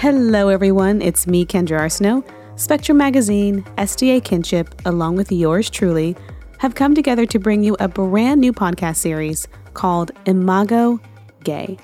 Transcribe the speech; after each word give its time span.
Hello, 0.00 0.48
everyone. 0.48 1.02
It's 1.02 1.26
me, 1.26 1.44
Kendra 1.44 1.78
Arsenault. 1.78 2.24
Spectrum 2.58 2.96
Magazine, 2.96 3.62
SDA 3.76 4.24
Kinship, 4.24 4.74
along 4.86 5.16
with 5.16 5.30
yours 5.30 5.68
truly, 5.68 6.16
have 6.56 6.74
come 6.74 6.94
together 6.94 7.26
to 7.26 7.38
bring 7.38 7.62
you 7.62 7.76
a 7.80 7.86
brand 7.86 8.40
new 8.40 8.50
podcast 8.50 8.96
series 8.96 9.46
called 9.74 10.10
Imago 10.24 10.98
Gei, 11.44 11.76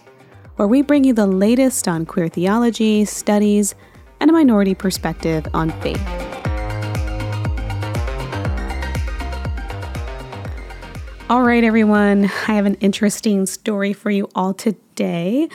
where 0.54 0.66
we 0.66 0.80
bring 0.80 1.04
you 1.04 1.12
the 1.12 1.26
latest 1.26 1.88
on 1.88 2.06
queer 2.06 2.29
theology, 2.29 3.04
studies, 3.04 3.74
and 4.18 4.30
a 4.30 4.32
minority 4.32 4.74
perspective 4.74 5.46
on 5.52 5.70
faith. 5.82 6.00
All 11.28 11.42
right, 11.42 11.62
everyone, 11.62 12.24
I 12.24 12.55
have 12.55 12.64
an 12.64 12.77
interesting 12.77 13.45
story 13.45 13.92
for 13.92 14.10
you 14.10 14.30
all 14.34 14.55
today. 14.55 15.51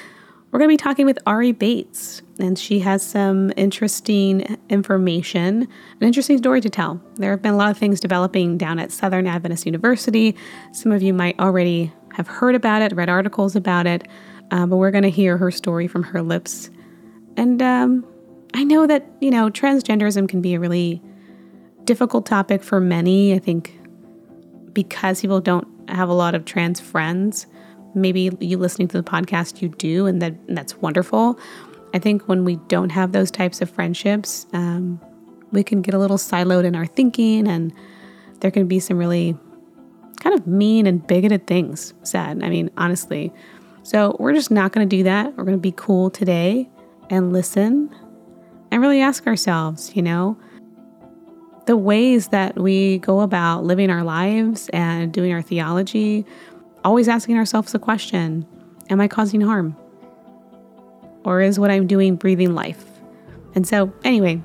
We're 0.51 0.59
going 0.59 0.67
to 0.67 0.73
be 0.73 0.83
talking 0.83 1.05
with 1.05 1.17
Ari 1.25 1.53
Bates, 1.53 2.21
and 2.37 2.59
she 2.59 2.79
has 2.79 3.01
some 3.01 3.53
interesting 3.55 4.57
information, 4.69 5.61
an 5.61 6.07
interesting 6.07 6.37
story 6.39 6.59
to 6.59 6.69
tell. 6.69 7.01
There 7.15 7.31
have 7.31 7.41
been 7.41 7.53
a 7.53 7.57
lot 7.57 7.71
of 7.71 7.77
things 7.77 8.01
developing 8.01 8.57
down 8.57 8.77
at 8.77 8.91
Southern 8.91 9.27
Adventist 9.27 9.65
University. 9.65 10.35
Some 10.73 10.91
of 10.91 11.01
you 11.01 11.13
might 11.13 11.39
already 11.39 11.93
have 12.15 12.27
heard 12.27 12.53
about 12.53 12.81
it, 12.81 12.91
read 12.91 13.07
articles 13.07 13.55
about 13.55 13.87
it, 13.87 14.09
uh, 14.51 14.65
but 14.65 14.75
we're 14.75 14.91
going 14.91 15.05
to 15.05 15.09
hear 15.09 15.37
her 15.37 15.51
story 15.51 15.87
from 15.87 16.03
her 16.03 16.21
lips. 16.21 16.69
And 17.37 17.61
um, 17.61 18.05
I 18.53 18.65
know 18.65 18.85
that, 18.87 19.09
you 19.21 19.31
know, 19.31 19.49
transgenderism 19.49 20.27
can 20.27 20.41
be 20.41 20.55
a 20.55 20.59
really 20.59 21.01
difficult 21.85 22.25
topic 22.25 22.61
for 22.61 22.81
many. 22.81 23.33
I 23.33 23.39
think 23.39 23.79
because 24.73 25.21
people 25.21 25.39
don't 25.39 25.67
have 25.89 26.09
a 26.09 26.13
lot 26.13 26.35
of 26.35 26.43
trans 26.43 26.81
friends 26.81 27.47
maybe 27.93 28.31
you 28.39 28.57
listening 28.57 28.87
to 28.89 29.01
the 29.01 29.09
podcast 29.09 29.61
you 29.61 29.69
do 29.69 30.05
and 30.05 30.21
that 30.21 30.33
and 30.47 30.57
that's 30.57 30.75
wonderful. 30.77 31.39
I 31.93 31.99
think 31.99 32.27
when 32.27 32.45
we 32.45 32.55
don't 32.67 32.89
have 32.89 33.11
those 33.11 33.31
types 33.31 33.61
of 33.61 33.69
friendships 33.69 34.45
um, 34.53 34.99
we 35.51 35.63
can 35.63 35.81
get 35.81 35.93
a 35.93 35.99
little 35.99 36.17
siloed 36.17 36.63
in 36.63 36.75
our 36.75 36.85
thinking 36.85 37.47
and 37.47 37.73
there 38.39 38.51
can 38.51 38.67
be 38.67 38.79
some 38.79 38.97
really 38.97 39.37
kind 40.19 40.37
of 40.37 40.47
mean 40.47 40.87
and 40.87 41.05
bigoted 41.05 41.47
things 41.47 41.93
said. 42.03 42.43
I 42.43 42.49
mean 42.49 42.69
honestly. 42.77 43.31
So 43.83 44.15
we're 44.19 44.33
just 44.33 44.51
not 44.51 44.73
going 44.73 44.87
to 44.87 44.95
do 44.95 45.03
that. 45.03 45.35
We're 45.35 45.43
going 45.43 45.57
to 45.57 45.61
be 45.61 45.73
cool 45.75 46.11
today 46.11 46.69
and 47.09 47.33
listen 47.33 47.89
and 48.69 48.81
really 48.81 49.01
ask 49.01 49.27
ourselves 49.27 49.95
you 49.95 50.01
know 50.01 50.37
the 51.65 51.77
ways 51.77 52.29
that 52.29 52.59
we 52.59 52.97
go 52.99 53.21
about 53.21 53.63
living 53.63 53.89
our 53.89 54.03
lives 54.03 54.69
and 54.73 55.13
doing 55.13 55.31
our 55.31 55.41
theology 55.41 56.25
always 56.83 57.07
asking 57.07 57.37
ourselves 57.37 57.71
the 57.71 57.79
question 57.79 58.45
Am 58.89 58.99
I 58.99 59.07
causing 59.07 59.41
harm? 59.41 59.75
Or 61.23 61.41
is 61.41 61.59
what 61.59 61.71
I'm 61.71 61.87
doing 61.87 62.15
breathing 62.15 62.55
life? 62.55 62.83
And 63.55 63.67
so, 63.67 63.93
anyway, 64.03 64.41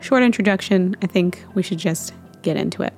short 0.00 0.22
introduction. 0.22 0.96
I 1.02 1.06
think 1.06 1.42
we 1.54 1.62
should 1.62 1.78
just 1.78 2.12
get 2.42 2.56
into 2.56 2.82
it. 2.82 2.92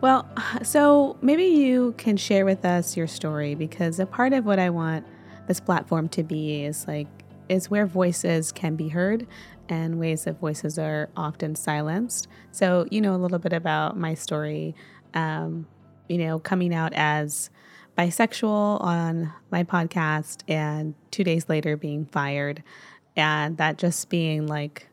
Well, 0.00 0.28
so 0.62 1.16
maybe 1.20 1.44
you 1.44 1.94
can 1.98 2.16
share 2.16 2.44
with 2.44 2.64
us 2.64 2.96
your 2.96 3.06
story 3.06 3.54
because 3.54 3.98
a 3.98 4.06
part 4.06 4.32
of 4.32 4.44
what 4.44 4.58
I 4.58 4.70
want 4.70 5.06
this 5.46 5.60
platform 5.60 6.08
to 6.10 6.22
be 6.22 6.64
is 6.64 6.86
like, 6.86 7.08
is 7.48 7.70
where 7.70 7.86
voices 7.86 8.52
can 8.52 8.76
be 8.76 8.88
heard 8.88 9.26
and 9.68 9.98
ways 9.98 10.24
that 10.24 10.38
voices 10.38 10.78
are 10.78 11.08
often 11.16 11.54
silenced. 11.54 12.28
So, 12.52 12.86
you 12.90 13.00
know, 13.00 13.14
a 13.14 13.18
little 13.18 13.38
bit 13.38 13.52
about 13.52 13.96
my 13.96 14.14
story. 14.14 14.74
Um, 15.14 15.66
you 16.08 16.18
know, 16.18 16.38
coming 16.38 16.74
out 16.74 16.92
as 16.94 17.50
bisexual 17.96 18.80
on 18.80 19.32
my 19.50 19.64
podcast 19.64 20.42
and 20.48 20.94
two 21.10 21.24
days 21.24 21.48
later 21.48 21.76
being 21.76 22.06
fired. 22.06 22.62
And 23.16 23.56
that 23.56 23.78
just 23.78 24.08
being 24.08 24.46
like, 24.46 24.88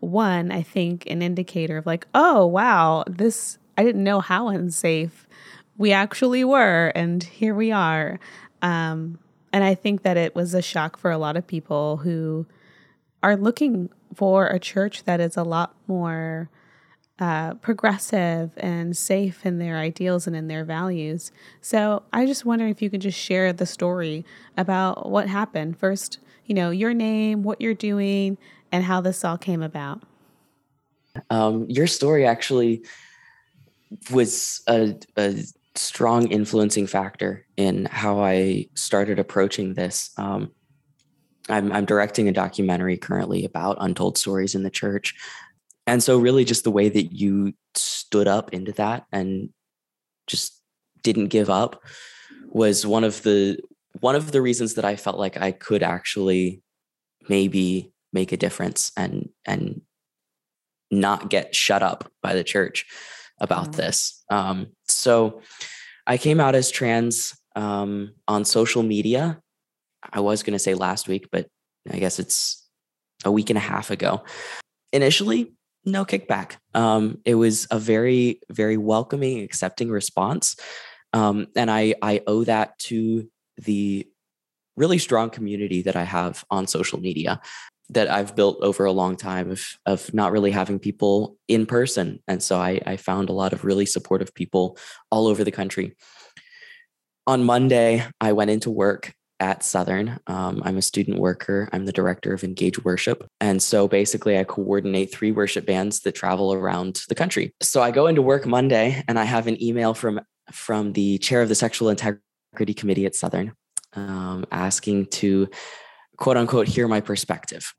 one, 0.00 0.50
I 0.52 0.62
think 0.62 1.06
an 1.06 1.22
indicator 1.22 1.78
of 1.78 1.86
like, 1.86 2.06
oh, 2.14 2.46
wow, 2.46 3.04
this, 3.06 3.58
I 3.76 3.82
didn't 3.82 4.04
know 4.04 4.20
how 4.20 4.48
unsafe 4.48 5.26
we 5.78 5.92
actually 5.92 6.44
were. 6.44 6.92
And 6.94 7.22
here 7.22 7.54
we 7.54 7.72
are. 7.72 8.18
Um, 8.62 9.18
and 9.52 9.64
I 9.64 9.74
think 9.74 10.02
that 10.02 10.16
it 10.16 10.34
was 10.34 10.54
a 10.54 10.62
shock 10.62 10.98
for 10.98 11.10
a 11.10 11.18
lot 11.18 11.36
of 11.36 11.46
people 11.46 11.98
who 11.98 12.46
are 13.22 13.36
looking 13.36 13.90
for 14.14 14.46
a 14.46 14.58
church 14.58 15.04
that 15.04 15.20
is 15.20 15.36
a 15.36 15.42
lot 15.42 15.74
more 15.86 16.50
uh, 17.20 17.54
progressive 17.54 18.50
and 18.56 18.96
safe 18.96 19.44
in 19.44 19.58
their 19.58 19.76
ideals 19.76 20.26
and 20.26 20.34
in 20.34 20.48
their 20.48 20.64
values. 20.64 21.30
So 21.60 22.02
I 22.12 22.24
just 22.26 22.46
wonder 22.46 22.66
if 22.66 22.80
you 22.80 22.88
could 22.88 23.02
just 23.02 23.18
share 23.18 23.52
the 23.52 23.66
story 23.66 24.24
about 24.56 25.10
what 25.10 25.28
happened. 25.28 25.78
First, 25.78 26.18
you 26.46 26.54
know, 26.54 26.70
your 26.70 26.94
name, 26.94 27.42
what 27.42 27.60
you're 27.60 27.74
doing, 27.74 28.38
and 28.72 28.84
how 28.84 29.00
this 29.00 29.24
all 29.24 29.36
came 29.36 29.62
about. 29.62 30.02
Um, 31.28 31.66
your 31.68 31.86
story 31.86 32.26
actually 32.26 32.84
was 34.10 34.62
a, 34.66 34.94
a, 35.16 35.42
strong 35.76 36.26
influencing 36.28 36.86
factor 36.86 37.46
in 37.56 37.86
how 37.86 38.20
I 38.20 38.66
started 38.74 39.18
approaching 39.20 39.74
this. 39.74 40.10
Um, 40.16 40.50
I'm, 41.48 41.70
I'm 41.72 41.84
directing 41.84 42.28
a 42.28 42.32
documentary 42.32 42.96
currently 42.96 43.44
about 43.44 43.76
untold 43.80 44.18
stories 44.18 44.54
in 44.54 44.64
the 44.64 44.70
church 44.70 45.14
and 45.86 46.02
so 46.02 46.18
really 46.18 46.44
just 46.44 46.64
the 46.64 46.70
way 46.70 46.88
that 46.88 47.12
you 47.12 47.52
stood 47.74 48.28
up 48.28 48.52
into 48.52 48.72
that 48.72 49.06
and 49.12 49.50
just 50.26 50.60
didn't 51.02 51.28
give 51.28 51.50
up 51.50 51.82
was 52.48 52.86
one 52.86 53.04
of 53.04 53.22
the 53.22 53.58
one 54.00 54.14
of 54.14 54.32
the 54.32 54.42
reasons 54.42 54.74
that 54.74 54.84
I 54.84 54.96
felt 54.96 55.18
like 55.18 55.36
I 55.36 55.52
could 55.52 55.82
actually 55.82 56.62
maybe 57.28 57.92
make 58.12 58.32
a 58.32 58.36
difference 58.36 58.92
and 58.96 59.28
and 59.46 59.82
not 60.90 61.30
get 61.30 61.54
shut 61.54 61.82
up 61.82 62.10
by 62.22 62.34
the 62.34 62.44
church 62.44 62.86
about 63.40 63.64
mm-hmm. 63.64 63.80
this. 63.80 64.24
Um, 64.30 64.68
so 64.88 65.40
I 66.06 66.18
came 66.18 66.40
out 66.40 66.54
as 66.54 66.70
trans 66.70 67.36
um, 67.56 68.12
on 68.26 68.44
social 68.44 68.82
media. 68.82 69.40
I 70.12 70.20
was 70.20 70.42
going 70.42 70.54
to 70.54 70.58
say 70.58 70.74
last 70.74 71.08
week, 71.08 71.28
but 71.30 71.46
I 71.90 71.98
guess 71.98 72.18
it's 72.18 72.68
a 73.24 73.30
week 73.30 73.50
and 73.50 73.56
a 73.56 73.60
half 73.60 73.90
ago. 73.90 74.24
Initially, 74.92 75.52
no 75.84 76.04
kickback. 76.04 76.56
Um, 76.74 77.18
it 77.24 77.34
was 77.34 77.66
a 77.70 77.78
very, 77.78 78.40
very 78.50 78.76
welcoming, 78.76 79.40
accepting 79.40 79.90
response. 79.90 80.56
Um, 81.12 81.48
and 81.56 81.70
I, 81.70 81.94
I 82.02 82.22
owe 82.26 82.44
that 82.44 82.78
to 82.80 83.28
the 83.56 84.06
really 84.76 84.98
strong 84.98 85.30
community 85.30 85.82
that 85.82 85.96
I 85.96 86.04
have 86.04 86.44
on 86.50 86.66
social 86.66 87.00
media 87.00 87.40
that 87.90 88.08
I've 88.08 88.36
built 88.36 88.58
over 88.62 88.84
a 88.84 88.92
long 88.92 89.16
time 89.16 89.50
of, 89.50 89.66
of 89.84 90.14
not 90.14 90.30
really 90.30 90.52
having 90.52 90.78
people 90.78 91.36
in 91.48 91.66
person. 91.66 92.22
And 92.28 92.40
so 92.40 92.58
I, 92.58 92.80
I 92.86 92.96
found 92.96 93.28
a 93.28 93.34
lot 93.34 93.52
of 93.52 93.64
really 93.64 93.84
supportive 93.84 94.32
people 94.32 94.78
all 95.10 95.26
over 95.26 95.42
the 95.42 95.50
country. 95.50 95.96
On 97.26 97.42
Monday, 97.42 98.06
I 98.20 98.32
went 98.32 98.50
into 98.50 98.70
work 98.70 99.12
at 99.40 99.64
Southern. 99.64 100.20
Um, 100.26 100.62
I'm 100.64 100.76
a 100.76 100.82
student 100.82 101.18
worker. 101.18 101.68
I'm 101.72 101.86
the 101.86 101.92
director 101.92 102.32
of 102.32 102.44
Engage 102.44 102.84
Worship. 102.84 103.26
And 103.40 103.62
so 103.62 103.88
basically, 103.88 104.38
I 104.38 104.44
coordinate 104.44 105.12
three 105.12 105.32
worship 105.32 105.66
bands 105.66 106.00
that 106.00 106.14
travel 106.14 106.52
around 106.52 107.02
the 107.08 107.14
country. 107.14 107.52
So 107.60 107.82
I 107.82 107.90
go 107.90 108.06
into 108.06 108.22
work 108.22 108.46
Monday 108.46 109.02
and 109.08 109.18
I 109.18 109.24
have 109.24 109.46
an 109.46 109.60
email 109.62 109.94
from, 109.94 110.20
from 110.52 110.92
the 110.92 111.18
chair 111.18 111.42
of 111.42 111.48
the 111.48 111.54
Sexual 111.54 111.88
Integrity 111.88 112.74
Committee 112.74 113.06
at 113.06 113.14
Southern 113.14 113.52
um, 113.94 114.46
asking 114.52 115.06
to 115.06 115.48
quote 116.16 116.36
unquote 116.36 116.68
hear 116.68 116.86
my 116.88 117.00
perspective. 117.00 117.74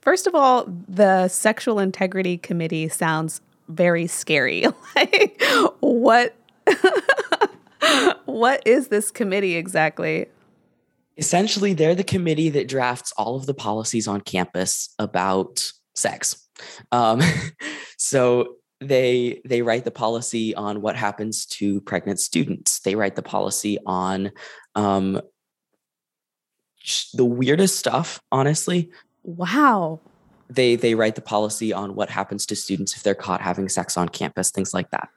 First 0.00 0.26
of 0.26 0.34
all, 0.34 0.64
the 0.88 1.28
Sexual 1.28 1.80
Integrity 1.80 2.38
Committee 2.38 2.88
sounds 2.88 3.40
very 3.68 4.06
scary. 4.06 4.64
like, 4.96 5.42
what? 5.80 6.34
what 8.24 8.66
is 8.66 8.88
this 8.88 9.10
committee 9.10 9.56
exactly? 9.56 10.26
Essentially 11.18 11.74
they're 11.74 11.96
the 11.96 12.04
committee 12.04 12.48
that 12.50 12.68
drafts 12.68 13.12
all 13.12 13.36
of 13.36 13.46
the 13.46 13.54
policies 13.54 14.08
on 14.08 14.20
campus 14.20 14.94
about 14.98 15.70
sex. 15.94 16.48
Um, 16.92 17.20
so 17.98 18.54
they 18.80 19.40
they 19.44 19.60
write 19.60 19.84
the 19.84 19.90
policy 19.90 20.54
on 20.54 20.80
what 20.80 20.94
happens 20.96 21.44
to 21.46 21.80
pregnant 21.82 22.20
students. 22.20 22.78
They 22.80 22.94
write 22.94 23.16
the 23.16 23.22
policy 23.22 23.78
on 23.84 24.30
um, 24.76 25.20
the 27.12 27.24
weirdest 27.24 27.76
stuff 27.76 28.20
honestly. 28.30 28.90
Wow. 29.24 30.00
They 30.48 30.76
they 30.76 30.94
write 30.94 31.16
the 31.16 31.20
policy 31.20 31.72
on 31.72 31.96
what 31.96 32.08
happens 32.08 32.46
to 32.46 32.56
students 32.56 32.96
if 32.96 33.02
they're 33.02 33.14
caught 33.16 33.42
having 33.42 33.68
sex 33.68 33.96
on 33.96 34.08
campus 34.08 34.50
things 34.50 34.72
like 34.72 34.90
that 34.92 35.10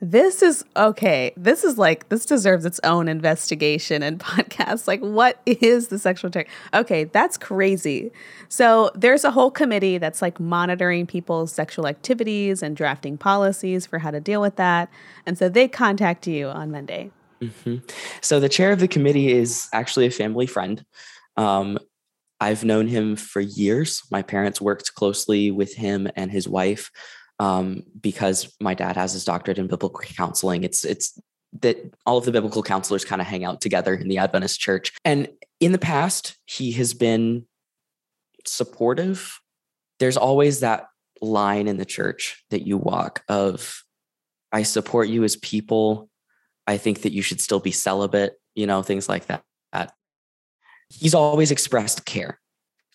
this 0.00 0.42
is 0.42 0.64
okay. 0.76 1.32
This 1.36 1.62
is 1.62 1.76
like 1.76 2.08
this 2.08 2.24
deserves 2.24 2.64
its 2.64 2.80
own 2.84 3.06
investigation 3.06 4.02
and 4.02 4.18
podcast. 4.20 4.88
Like, 4.88 5.00
what 5.00 5.40
is 5.44 5.88
the 5.88 5.98
sexual 5.98 6.30
tech? 6.30 6.48
Okay, 6.72 7.04
that's 7.04 7.36
crazy. 7.36 8.10
So 8.48 8.90
there's 8.94 9.24
a 9.24 9.30
whole 9.30 9.50
committee 9.50 9.98
that's 9.98 10.22
like 10.22 10.40
monitoring 10.40 11.06
people's 11.06 11.52
sexual 11.52 11.86
activities 11.86 12.62
and 12.62 12.76
drafting 12.76 13.18
policies 13.18 13.86
for 13.86 13.98
how 13.98 14.10
to 14.10 14.20
deal 14.20 14.40
with 14.40 14.56
that. 14.56 14.88
And 15.26 15.36
so 15.36 15.48
they 15.48 15.68
contact 15.68 16.26
you 16.26 16.48
on 16.48 16.70
Monday. 16.70 17.10
Mm-hmm. 17.42 17.76
So 18.20 18.40
the 18.40 18.48
chair 18.48 18.72
of 18.72 18.80
the 18.80 18.88
committee 18.88 19.32
is 19.32 19.68
actually 19.72 20.06
a 20.06 20.10
family 20.10 20.46
friend. 20.46 20.84
Um, 21.36 21.78
I've 22.40 22.64
known 22.64 22.88
him 22.88 23.16
for 23.16 23.40
years. 23.40 24.02
My 24.10 24.22
parents 24.22 24.60
worked 24.62 24.94
closely 24.94 25.50
with 25.50 25.74
him 25.74 26.08
and 26.16 26.30
his 26.30 26.48
wife 26.48 26.90
um, 27.40 27.82
because 28.00 28.54
my 28.60 28.74
dad 28.74 28.96
has 28.96 29.14
his 29.14 29.24
doctorate 29.24 29.58
in 29.58 29.66
biblical 29.66 29.98
counseling. 30.00 30.62
It's 30.62 30.84
it's 30.84 31.20
that 31.60 31.78
all 32.06 32.18
of 32.18 32.24
the 32.24 32.30
biblical 32.30 32.62
counselors 32.62 33.04
kind 33.04 33.20
of 33.20 33.26
hang 33.26 33.44
out 33.44 33.60
together 33.60 33.94
in 33.94 34.06
the 34.06 34.18
Adventist 34.18 34.60
church. 34.60 34.92
And 35.04 35.28
in 35.58 35.72
the 35.72 35.78
past, 35.78 36.38
he 36.44 36.70
has 36.72 36.94
been 36.94 37.46
supportive. 38.46 39.40
There's 39.98 40.16
always 40.16 40.60
that 40.60 40.86
line 41.20 41.66
in 41.66 41.76
the 41.76 41.84
church 41.84 42.44
that 42.50 42.66
you 42.66 42.78
walk 42.78 43.24
of 43.28 43.82
I 44.52 44.62
support 44.62 45.08
you 45.08 45.24
as 45.24 45.36
people. 45.36 46.08
I 46.66 46.76
think 46.76 47.02
that 47.02 47.12
you 47.12 47.22
should 47.22 47.40
still 47.40 47.60
be 47.60 47.72
celibate, 47.72 48.34
you 48.54 48.66
know, 48.66 48.82
things 48.82 49.08
like 49.08 49.26
that. 49.26 49.42
He's 50.90 51.14
always 51.14 51.52
expressed 51.52 52.04
care. 52.04 52.40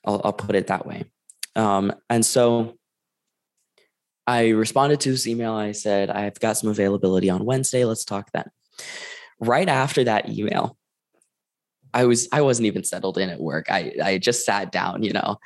I'll, 0.06 0.22
I'll 0.24 0.34
put 0.34 0.56
it 0.56 0.68
that 0.68 0.86
way. 0.86 1.06
Um, 1.56 1.94
and 2.10 2.26
so 2.26 2.78
I 4.28 4.50
responded 4.50 5.00
to 5.02 5.10
his 5.10 5.28
email. 5.28 5.54
I 5.54 5.72
said, 5.72 6.10
I've 6.10 6.40
got 6.40 6.58
some 6.58 6.70
availability 6.70 7.30
on 7.30 7.46
Wednesday. 7.46 7.86
Let's 7.86 8.06
talk 8.06 8.32
then. 8.32 8.50
Right 9.40 9.70
after 9.70 10.04
that 10.04 10.30
email, 10.30 10.78
I 11.94 12.06
was 12.06 12.28
I 12.32 12.42
wasn't 12.42 12.68
even 12.68 12.84
settled 12.84 13.18
in 13.18 13.30
at 13.30 13.40
work. 13.40 13.68
I 13.70 13.94
I 14.04 14.18
just 14.18 14.46
sat 14.46 14.72
down, 14.72 15.04
you 15.04 15.14
know, 15.14 15.38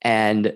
and 0.00 0.54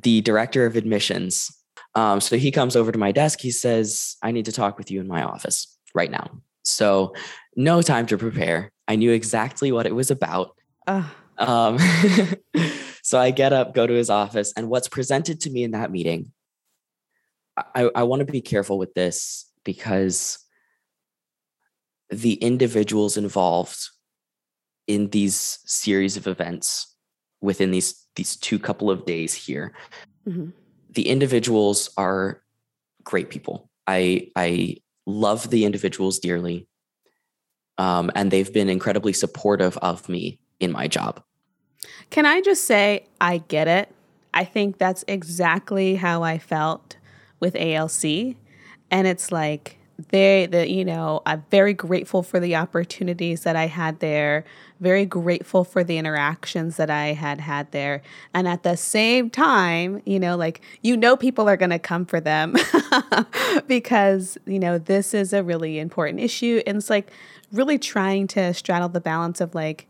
the 0.00 0.20
director 0.20 0.66
of 0.66 0.76
admissions. 0.76 1.50
Um, 1.94 2.20
so 2.20 2.36
he 2.36 2.50
comes 2.50 2.76
over 2.76 2.92
to 2.92 2.98
my 2.98 3.12
desk. 3.12 3.40
He 3.40 3.50
says, 3.50 4.16
"I 4.22 4.30
need 4.30 4.44
to 4.44 4.52
talk 4.52 4.78
with 4.78 4.90
you 4.90 5.00
in 5.00 5.08
my 5.08 5.22
office 5.22 5.78
right 5.94 6.10
now." 6.10 6.30
So 6.62 7.14
no 7.56 7.82
time 7.82 8.06
to 8.06 8.18
prepare. 8.18 8.72
I 8.86 8.96
knew 8.96 9.10
exactly 9.10 9.72
what 9.72 9.86
it 9.86 9.94
was 9.94 10.10
about. 10.10 10.54
Uh. 10.86 11.04
Um, 11.38 11.78
so 13.02 13.18
I 13.18 13.30
get 13.30 13.52
up, 13.52 13.72
go 13.74 13.86
to 13.86 13.94
his 13.94 14.10
office, 14.10 14.52
and 14.56 14.68
what's 14.68 14.88
presented 14.88 15.40
to 15.42 15.50
me 15.50 15.62
in 15.62 15.70
that 15.70 15.90
meeting 15.90 16.32
I, 17.74 17.90
I 17.94 18.02
want 18.04 18.20
to 18.20 18.32
be 18.32 18.40
careful 18.40 18.78
with 18.78 18.94
this 18.94 19.50
because 19.64 20.38
the 22.10 22.34
individuals 22.34 23.16
involved 23.16 23.90
in 24.86 25.10
these 25.10 25.58
series 25.66 26.16
of 26.16 26.26
events 26.26 26.96
within 27.40 27.70
these 27.70 28.06
these 28.16 28.36
two 28.36 28.58
couple 28.58 28.90
of 28.90 29.04
days 29.04 29.34
here 29.34 29.72
mm-hmm. 30.26 30.48
the 30.90 31.08
individuals 31.08 31.90
are 31.96 32.42
great 33.04 33.30
people. 33.30 33.70
I 33.86 34.30
i 34.36 34.76
love 35.06 35.50
the 35.50 35.64
individuals 35.64 36.18
dearly 36.18 36.68
um, 37.78 38.10
and 38.14 38.30
they've 38.30 38.52
been 38.52 38.68
incredibly 38.68 39.12
supportive 39.12 39.78
of 39.78 40.08
me 40.08 40.40
in 40.60 40.72
my 40.72 40.88
job. 40.88 41.22
Can 42.10 42.26
i 42.26 42.40
just 42.40 42.64
say 42.64 43.06
i 43.20 43.38
get 43.38 43.68
it. 43.68 43.94
I 44.34 44.44
think 44.44 44.78
that's 44.78 45.04
exactly 45.08 45.96
how 45.96 46.22
i 46.22 46.38
felt 46.38 46.96
with 47.40 47.56
ALC. 47.56 48.36
And 48.90 49.06
it's 49.06 49.30
like 49.30 49.78
they 50.10 50.46
the 50.46 50.70
you 50.70 50.84
know, 50.84 51.22
I'm 51.26 51.44
very 51.50 51.74
grateful 51.74 52.22
for 52.22 52.38
the 52.38 52.54
opportunities 52.54 53.42
that 53.42 53.56
I 53.56 53.66
had 53.66 53.98
there, 53.98 54.44
very 54.80 55.04
grateful 55.04 55.64
for 55.64 55.82
the 55.82 55.98
interactions 55.98 56.76
that 56.76 56.88
I 56.88 57.06
had 57.14 57.40
had 57.40 57.72
there. 57.72 58.02
And 58.32 58.46
at 58.46 58.62
the 58.62 58.76
same 58.76 59.28
time, 59.28 60.00
you 60.06 60.20
know, 60.20 60.36
like 60.36 60.60
you 60.82 60.96
know 60.96 61.16
people 61.16 61.48
are 61.48 61.56
going 61.56 61.70
to 61.70 61.80
come 61.80 62.06
for 62.06 62.20
them 62.20 62.54
because, 63.66 64.38
you 64.46 64.60
know, 64.60 64.78
this 64.78 65.14
is 65.14 65.32
a 65.32 65.42
really 65.42 65.80
important 65.80 66.20
issue 66.20 66.62
and 66.66 66.76
it's 66.76 66.90
like 66.90 67.10
really 67.52 67.78
trying 67.78 68.28
to 68.28 68.54
straddle 68.54 68.88
the 68.88 69.00
balance 69.00 69.40
of 69.40 69.54
like 69.54 69.88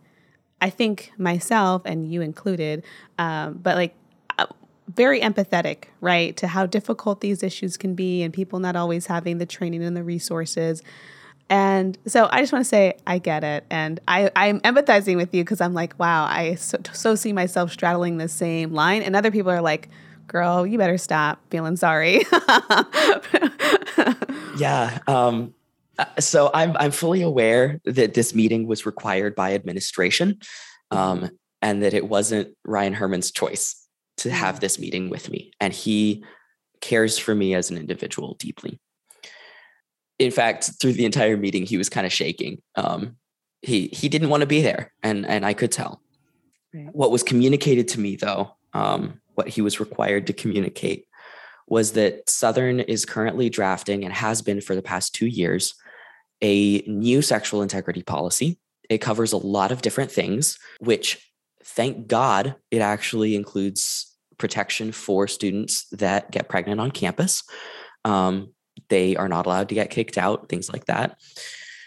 I 0.61 0.71
think 0.71 1.13
myself 1.19 1.83
and 1.85 2.11
you 2.11 2.21
included, 2.21 2.83
um, 3.19 3.61
but 3.63 3.77
like 3.77 3.95
very 4.89 5.21
empathetic, 5.21 5.85
right, 6.01 6.37
to 6.37 6.49
how 6.49 6.67
difficult 6.67 7.21
these 7.21 7.43
issues 7.43 7.77
can 7.77 7.95
be 7.95 8.23
and 8.23 8.33
people 8.33 8.59
not 8.59 8.77
always 8.77 9.07
having 9.07 9.39
the 9.39 9.47
training 9.47 9.83
and 9.83 9.97
the 9.97 10.03
resources. 10.03 10.83
And 11.51 11.97
so 12.07 12.29
I 12.31 12.41
just 12.41 12.53
want 12.53 12.65
to 12.65 12.69
say 12.69 12.95
I 13.07 13.19
get 13.19 13.45
it. 13.45 13.65
And 13.71 14.01
I, 14.09 14.31
I'm 14.37 14.61
empathizing 14.61 15.17
with 15.17 15.35
you 15.35 15.45
because 15.45 15.61
I'm 15.61 15.75
like, 15.75 15.99
wow, 15.99 16.25
I 16.25 16.57
so, 16.57 16.79
so 16.93 17.15
see 17.15 17.33
myself 17.33 17.73
straddling 17.73 18.19
the 18.19 18.29
same 18.29 18.73
line. 18.73 19.03
And 19.03 19.17
other 19.17 19.31
people 19.31 19.51
are 19.51 19.63
like, 19.63 19.89
girl, 20.27 20.67
you 20.67 20.77
better 20.79 20.99
stop 20.99 21.41
feeling 21.51 21.77
sorry. 21.77 22.17
yeah. 24.59 24.99
Um, 25.07 25.55
uh, 25.99 26.05
so 26.21 26.51
I'm, 26.53 26.77
I'm 26.79 26.91
fully 26.91 27.23
aware 27.23 27.81
that 27.85 28.15
this 28.15 28.35
meeting 28.35 28.67
was 28.67 28.85
required 28.85 29.35
by 29.35 29.55
administration 29.55 30.39
um, 30.91 31.31
and 31.63 31.83
that 31.83 31.95
it 31.95 32.09
wasn't 32.09 32.55
Ryan 32.65 32.93
Herman's 32.93 33.31
choice 33.31 33.88
to 34.19 34.31
have 34.31 34.61
this 34.61 34.79
meeting 34.79 35.11
with 35.11 35.31
me. 35.31 35.53
And 35.61 35.73
he 35.73 36.25
cares 36.81 37.19
for 37.19 37.35
me 37.35 37.55
as 37.55 37.71
an 37.71 37.77
individual 37.77 38.35
deeply. 38.39 38.79
In 40.19 40.31
fact, 40.31 40.71
through 40.81 40.95
the 40.95 41.05
entire 41.05 41.37
meeting, 41.37 41.65
he 41.65 41.77
was 41.77 41.89
kind 41.89 42.07
of 42.07 42.13
shaking. 42.13 42.61
Um, 42.75 43.17
he 43.63 43.89
he 43.89 44.09
didn't 44.09 44.29
want 44.29 44.43
to 44.43 44.47
be 44.47 44.63
there, 44.63 44.93
and 45.03 45.27
and 45.27 45.45
I 45.45 45.55
could 45.55 45.73
tell. 45.73 46.01
Right. 46.75 46.89
What 46.93 47.11
was 47.11 47.23
communicated 47.23 47.89
to 47.89 48.01
me, 48.01 48.17
though, 48.17 48.57
um, 48.73 49.21
what 49.35 49.49
he 49.49 49.63
was 49.63 49.81
required 49.81 50.27
to 50.27 50.33
communicate, 50.33 51.07
was 51.67 51.93
that 51.93 52.29
Southern 52.29 52.81
is 52.81 53.05
currently 53.05 53.49
drafting 53.49 54.05
and 54.05 54.13
has 54.13 54.43
been 54.43 54.61
for 54.61 54.75
the 54.75 54.83
past 54.83 55.15
two 55.15 55.27
years 55.27 55.75
a 56.43 56.81
new 56.83 57.23
sexual 57.23 57.63
integrity 57.63 58.03
policy. 58.03 58.59
It 58.89 58.99
covers 58.99 59.33
a 59.33 59.37
lot 59.37 59.73
of 59.73 59.83
different 59.83 60.11
things, 60.11 60.59
which 60.79 61.33
thank 61.63 62.07
God 62.07 62.55
it 62.71 62.81
actually 62.81 63.35
includes 63.35 64.08
protection 64.39 64.93
for 64.93 65.27
students 65.29 65.89
that 65.91 66.31
get 66.31 66.49
pregnant 66.49 66.81
on 66.81 66.91
campus. 66.91 67.43
Um, 68.05 68.53
they 68.89 69.17
are 69.17 69.29
not 69.29 69.47
allowed 69.47 69.69
to 69.71 69.75
get 69.75 69.91
kicked 69.91 70.17
out, 70.17 70.49
things 70.49 70.71
like 70.73 70.87
that. 70.87 71.19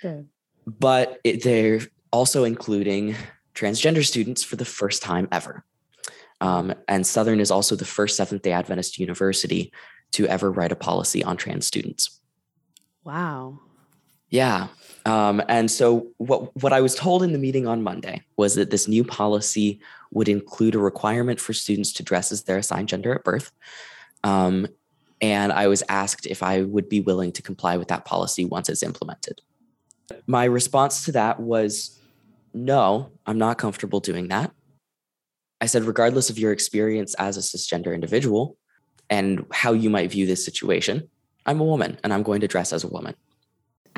Good. 0.01 0.27
But 0.67 1.19
it, 1.23 1.43
they're 1.43 1.81
also 2.11 2.43
including 2.43 3.15
transgender 3.55 4.05
students 4.05 4.43
for 4.43 4.55
the 4.55 4.65
first 4.65 5.01
time 5.01 5.27
ever. 5.31 5.63
Um, 6.41 6.73
and 6.87 7.05
Southern 7.05 7.39
is 7.39 7.51
also 7.51 7.75
the 7.75 7.85
first 7.85 8.17
Seventh 8.17 8.41
day 8.41 8.51
Adventist 8.51 8.99
university 8.99 9.71
to 10.11 10.27
ever 10.27 10.51
write 10.51 10.71
a 10.71 10.75
policy 10.75 11.23
on 11.23 11.37
trans 11.37 11.65
students. 11.65 12.19
Wow. 13.03 13.59
Yeah. 14.29 14.67
Um, 15.05 15.41
and 15.47 15.69
so 15.69 16.07
what 16.17 16.55
what 16.61 16.73
I 16.73 16.81
was 16.81 16.95
told 16.95 17.23
in 17.23 17.33
the 17.33 17.39
meeting 17.39 17.67
on 17.67 17.81
Monday 17.81 18.21
was 18.37 18.55
that 18.55 18.69
this 18.69 18.87
new 18.87 19.03
policy 19.03 19.79
would 20.11 20.29
include 20.29 20.75
a 20.75 20.79
requirement 20.79 21.39
for 21.39 21.53
students 21.53 21.91
to 21.93 22.03
dress 22.03 22.31
as 22.31 22.43
their 22.43 22.57
assigned 22.57 22.89
gender 22.89 23.13
at 23.13 23.23
birth. 23.23 23.51
Um, 24.23 24.67
and 25.21 25.51
I 25.51 25.67
was 25.67 25.83
asked 25.89 26.25
if 26.25 26.43
I 26.43 26.63
would 26.63 26.89
be 26.89 26.99
willing 26.99 27.31
to 27.33 27.41
comply 27.41 27.77
with 27.77 27.87
that 27.89 28.05
policy 28.05 28.45
once 28.45 28.69
it's 28.69 28.83
implemented. 28.83 29.41
My 30.27 30.45
response 30.45 31.05
to 31.05 31.11
that 31.13 31.39
was 31.39 31.99
no, 32.53 33.11
I'm 33.25 33.37
not 33.37 33.57
comfortable 33.57 33.99
doing 33.99 34.27
that. 34.27 34.51
I 35.61 35.67
said, 35.67 35.83
regardless 35.83 36.29
of 36.29 36.39
your 36.39 36.51
experience 36.51 37.13
as 37.15 37.37
a 37.37 37.39
cisgender 37.39 37.93
individual 37.93 38.57
and 39.09 39.45
how 39.51 39.73
you 39.73 39.89
might 39.89 40.11
view 40.11 40.25
this 40.25 40.43
situation, 40.43 41.07
I'm 41.45 41.61
a 41.61 41.65
woman 41.65 41.99
and 42.03 42.13
I'm 42.13 42.23
going 42.23 42.41
to 42.41 42.47
dress 42.47 42.73
as 42.73 42.83
a 42.83 42.87
woman. 42.87 43.15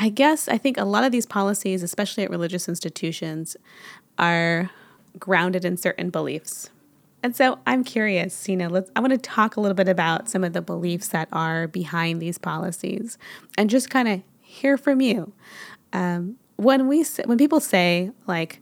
I 0.03 0.09
guess 0.09 0.49
I 0.49 0.57
think 0.57 0.77
a 0.77 0.83
lot 0.83 1.05
of 1.05 1.13
these 1.13 1.25
policies, 1.25 1.81
especially 1.81 2.25
at 2.25 2.29
religious 2.29 2.67
institutions, 2.67 3.55
are 4.19 4.69
grounded 5.17 5.63
in 5.63 5.77
certain 5.77 6.09
beliefs. 6.09 6.69
And 7.23 7.33
so 7.33 7.59
I'm 7.65 7.85
curious, 7.85 8.49
you 8.49 8.57
know, 8.57 8.67
let's, 8.67 8.91
I 8.97 8.99
want 8.99 9.11
to 9.11 9.17
talk 9.17 9.55
a 9.55 9.61
little 9.61 9.75
bit 9.75 9.87
about 9.87 10.27
some 10.27 10.43
of 10.43 10.51
the 10.51 10.61
beliefs 10.61 11.07
that 11.09 11.29
are 11.31 11.69
behind 11.69 12.21
these 12.21 12.37
policies 12.37 13.17
and 13.57 13.69
just 13.69 13.89
kind 13.89 14.09
of 14.09 14.21
hear 14.41 14.77
from 14.77 14.99
you. 14.99 15.31
Um, 15.93 16.35
when 16.57 16.89
we 16.89 17.05
when 17.23 17.37
people 17.37 17.61
say 17.61 18.11
like, 18.27 18.59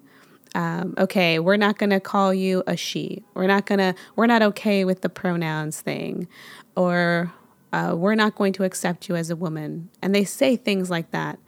um, 0.53 0.93
okay, 0.99 1.39
we're 1.39 1.57
not 1.57 1.79
going 1.79 1.89
to 1.89 1.99
call 1.99 2.35
you 2.35 2.61
a 2.67 2.77
she, 2.77 3.23
we're 3.33 3.47
not 3.47 3.65
gonna, 3.65 3.95
we're 4.15 4.27
not 4.27 4.43
okay 4.43 4.85
with 4.85 5.01
the 5.01 5.09
pronouns 5.09 5.81
thing, 5.81 6.27
or 6.75 7.33
uh, 7.73 7.93
we're 7.97 8.15
not 8.15 8.35
going 8.35 8.53
to 8.53 8.63
accept 8.63 9.07
you 9.09 9.15
as 9.15 9.29
a 9.29 9.35
woman, 9.35 9.89
and 10.01 10.13
they 10.13 10.23
say 10.23 10.55
things 10.55 10.89
like 10.89 11.11
that 11.11 11.39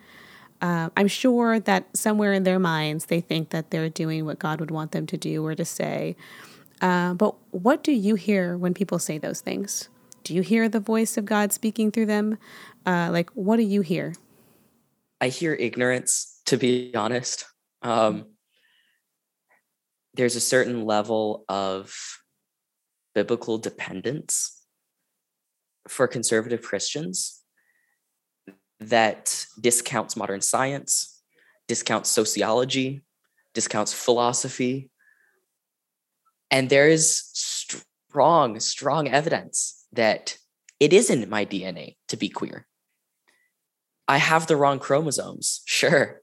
uh, 0.63 0.89
I'm 0.95 1.09
sure 1.09 1.59
that 1.59 1.95
somewhere 1.95 2.31
in 2.31 2.43
their 2.43 2.57
minds 2.57 3.07
they 3.07 3.19
think 3.19 3.49
that 3.49 3.69
they're 3.69 3.89
doing 3.89 4.25
what 4.25 4.39
God 4.39 4.61
would 4.61 4.71
want 4.71 4.93
them 4.93 5.05
to 5.07 5.17
do 5.17 5.45
or 5.45 5.55
to 5.55 5.65
say. 5.65 6.15
Uh, 6.81 7.13
but 7.15 7.35
what 7.51 7.83
do 7.83 7.91
you 7.91 8.15
hear 8.15 8.57
when 8.57 8.73
people 8.73 8.97
say 8.97 9.17
those 9.17 9.41
things? 9.41 9.89
Do 10.23 10.33
you 10.33 10.41
hear 10.41 10.69
the 10.69 10.79
voice 10.79 11.17
of 11.17 11.25
God 11.25 11.51
speaking 11.51 11.91
through 11.91 12.05
them? 12.05 12.37
Uh, 12.85 13.09
like, 13.11 13.29
what 13.31 13.57
do 13.57 13.63
you 13.63 13.81
hear? 13.81 14.15
I 15.19 15.27
hear 15.27 15.53
ignorance, 15.53 16.41
to 16.45 16.55
be 16.55 16.93
honest. 16.95 17.43
Um, 17.81 18.27
there's 20.13 20.37
a 20.37 20.41
certain 20.41 20.85
level 20.85 21.43
of 21.49 21.93
biblical 23.13 23.57
dependence 23.57 24.52
for 25.87 26.07
conservative 26.07 26.61
Christians 26.61 27.41
that 28.79 29.45
discounts 29.59 30.15
modern 30.15 30.41
science, 30.41 31.21
discounts 31.67 32.09
sociology, 32.09 33.01
discounts 33.53 33.93
philosophy, 33.93 34.89
And 36.51 36.69
there 36.69 36.87
is 36.87 37.23
strong, 37.33 38.59
strong 38.59 39.07
evidence 39.07 39.87
that 39.91 40.37
it 40.79 40.93
isn't 40.93 41.29
my 41.29 41.45
DNA 41.45 41.97
to 42.09 42.17
be 42.17 42.29
queer. 42.29 42.67
I 44.07 44.17
have 44.17 44.45
the 44.45 44.55
wrong 44.55 44.77
chromosomes, 44.77 45.61
sure. 45.65 46.21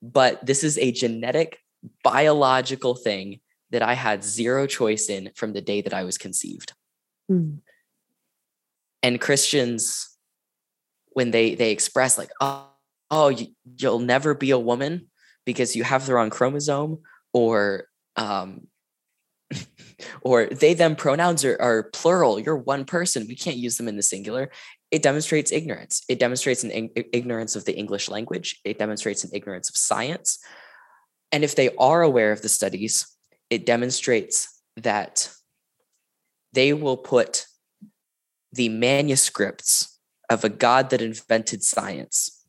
But 0.00 0.46
this 0.46 0.62
is 0.62 0.78
a 0.78 0.92
genetic, 0.92 1.58
biological 2.04 2.94
thing 2.94 3.40
that 3.70 3.82
I 3.82 3.94
had 3.94 4.22
zero 4.22 4.66
choice 4.66 5.08
in 5.08 5.30
from 5.34 5.54
the 5.54 5.60
day 5.62 5.80
that 5.80 5.94
I 5.94 6.04
was 6.04 6.18
conceived. 6.18 6.74
Mm. 7.28 7.62
And 9.04 9.20
Christians, 9.20 10.08
when 11.12 11.30
they 11.30 11.54
they 11.54 11.70
express 11.70 12.16
like, 12.16 12.30
oh, 12.40 12.68
oh 13.10 13.28
you, 13.28 13.48
you'll 13.76 13.98
never 13.98 14.32
be 14.34 14.50
a 14.50 14.58
woman 14.58 15.10
because 15.44 15.76
you 15.76 15.84
have 15.84 16.06
the 16.06 16.14
wrong 16.14 16.30
chromosome, 16.30 17.02
or 17.34 17.88
um, 18.16 18.66
or 20.22 20.46
they 20.46 20.72
them 20.72 20.96
pronouns 20.96 21.44
are, 21.44 21.60
are 21.60 21.90
plural. 21.92 22.40
You're 22.40 22.56
one 22.56 22.86
person. 22.86 23.26
We 23.28 23.36
can't 23.36 23.58
use 23.58 23.76
them 23.76 23.88
in 23.88 23.96
the 23.96 24.02
singular. 24.02 24.50
It 24.90 25.02
demonstrates 25.02 25.52
ignorance. 25.52 26.02
It 26.08 26.18
demonstrates 26.18 26.64
an 26.64 26.90
ignorance 27.12 27.56
of 27.56 27.64
the 27.64 27.76
english 27.76 28.08
language. 28.08 28.60
It 28.64 28.78
demonstrates 28.78 29.24
an 29.24 29.30
ignorance 29.34 29.68
of 29.68 29.76
science. 29.76 30.38
And 31.32 31.42
if 31.42 31.56
they 31.56 31.74
are 31.76 32.02
aware 32.02 32.30
of 32.30 32.42
the 32.42 32.48
studies 32.48 33.14
it 33.50 33.66
demonstrates 33.66 34.62
that 34.76 35.30
they 36.52 36.72
will 36.72 36.96
put 36.96 37.46
the 38.54 38.68
manuscripts 38.68 39.98
of 40.30 40.44
a 40.44 40.48
god 40.48 40.90
that 40.90 41.02
invented 41.02 41.62
science 41.62 42.44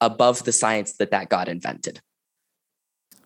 above 0.00 0.44
the 0.44 0.52
science 0.52 0.92
that 0.94 1.10
that 1.10 1.28
god 1.28 1.48
invented. 1.48 2.00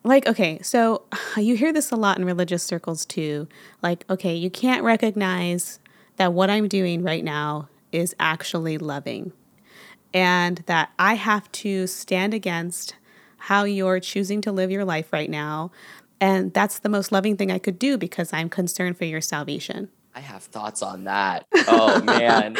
Like 0.03 0.27
okay 0.27 0.59
so 0.61 1.03
you 1.37 1.55
hear 1.55 1.73
this 1.73 1.91
a 1.91 1.95
lot 1.95 2.17
in 2.17 2.25
religious 2.25 2.63
circles 2.63 3.05
too. 3.05 3.47
Like 3.81 4.05
okay 4.09 4.35
you 4.35 4.49
can't 4.49 4.83
recognize 4.83 5.79
that 6.17 6.33
what 6.33 6.49
i'm 6.49 6.69
doing 6.69 7.03
right 7.03 7.25
now 7.25 7.67
is 7.91 8.15
actually 8.19 8.77
loving 8.77 9.33
and 10.13 10.63
that 10.65 10.91
i 10.97 11.15
have 11.15 11.51
to 11.51 11.87
stand 11.87 12.33
against 12.33 12.95
how 13.37 13.63
you're 13.63 13.99
choosing 13.99 14.41
to 14.41 14.51
live 14.51 14.71
your 14.71 14.85
life 14.85 15.11
right 15.13 15.29
now. 15.29 15.71
And 16.21 16.53
that's 16.53 16.79
the 16.79 16.89
most 16.89 17.11
loving 17.11 17.35
thing 17.35 17.51
i 17.51 17.59
could 17.59 17.77
do 17.77 17.97
because 17.97 18.31
i'm 18.31 18.49
concerned 18.49 18.97
for 18.97 19.05
your 19.05 19.21
salvation 19.21 19.89
i 20.15 20.19
have 20.19 20.43
thoughts 20.43 20.81
on 20.81 21.03
that 21.03 21.45
oh 21.67 22.01
man 22.03 22.55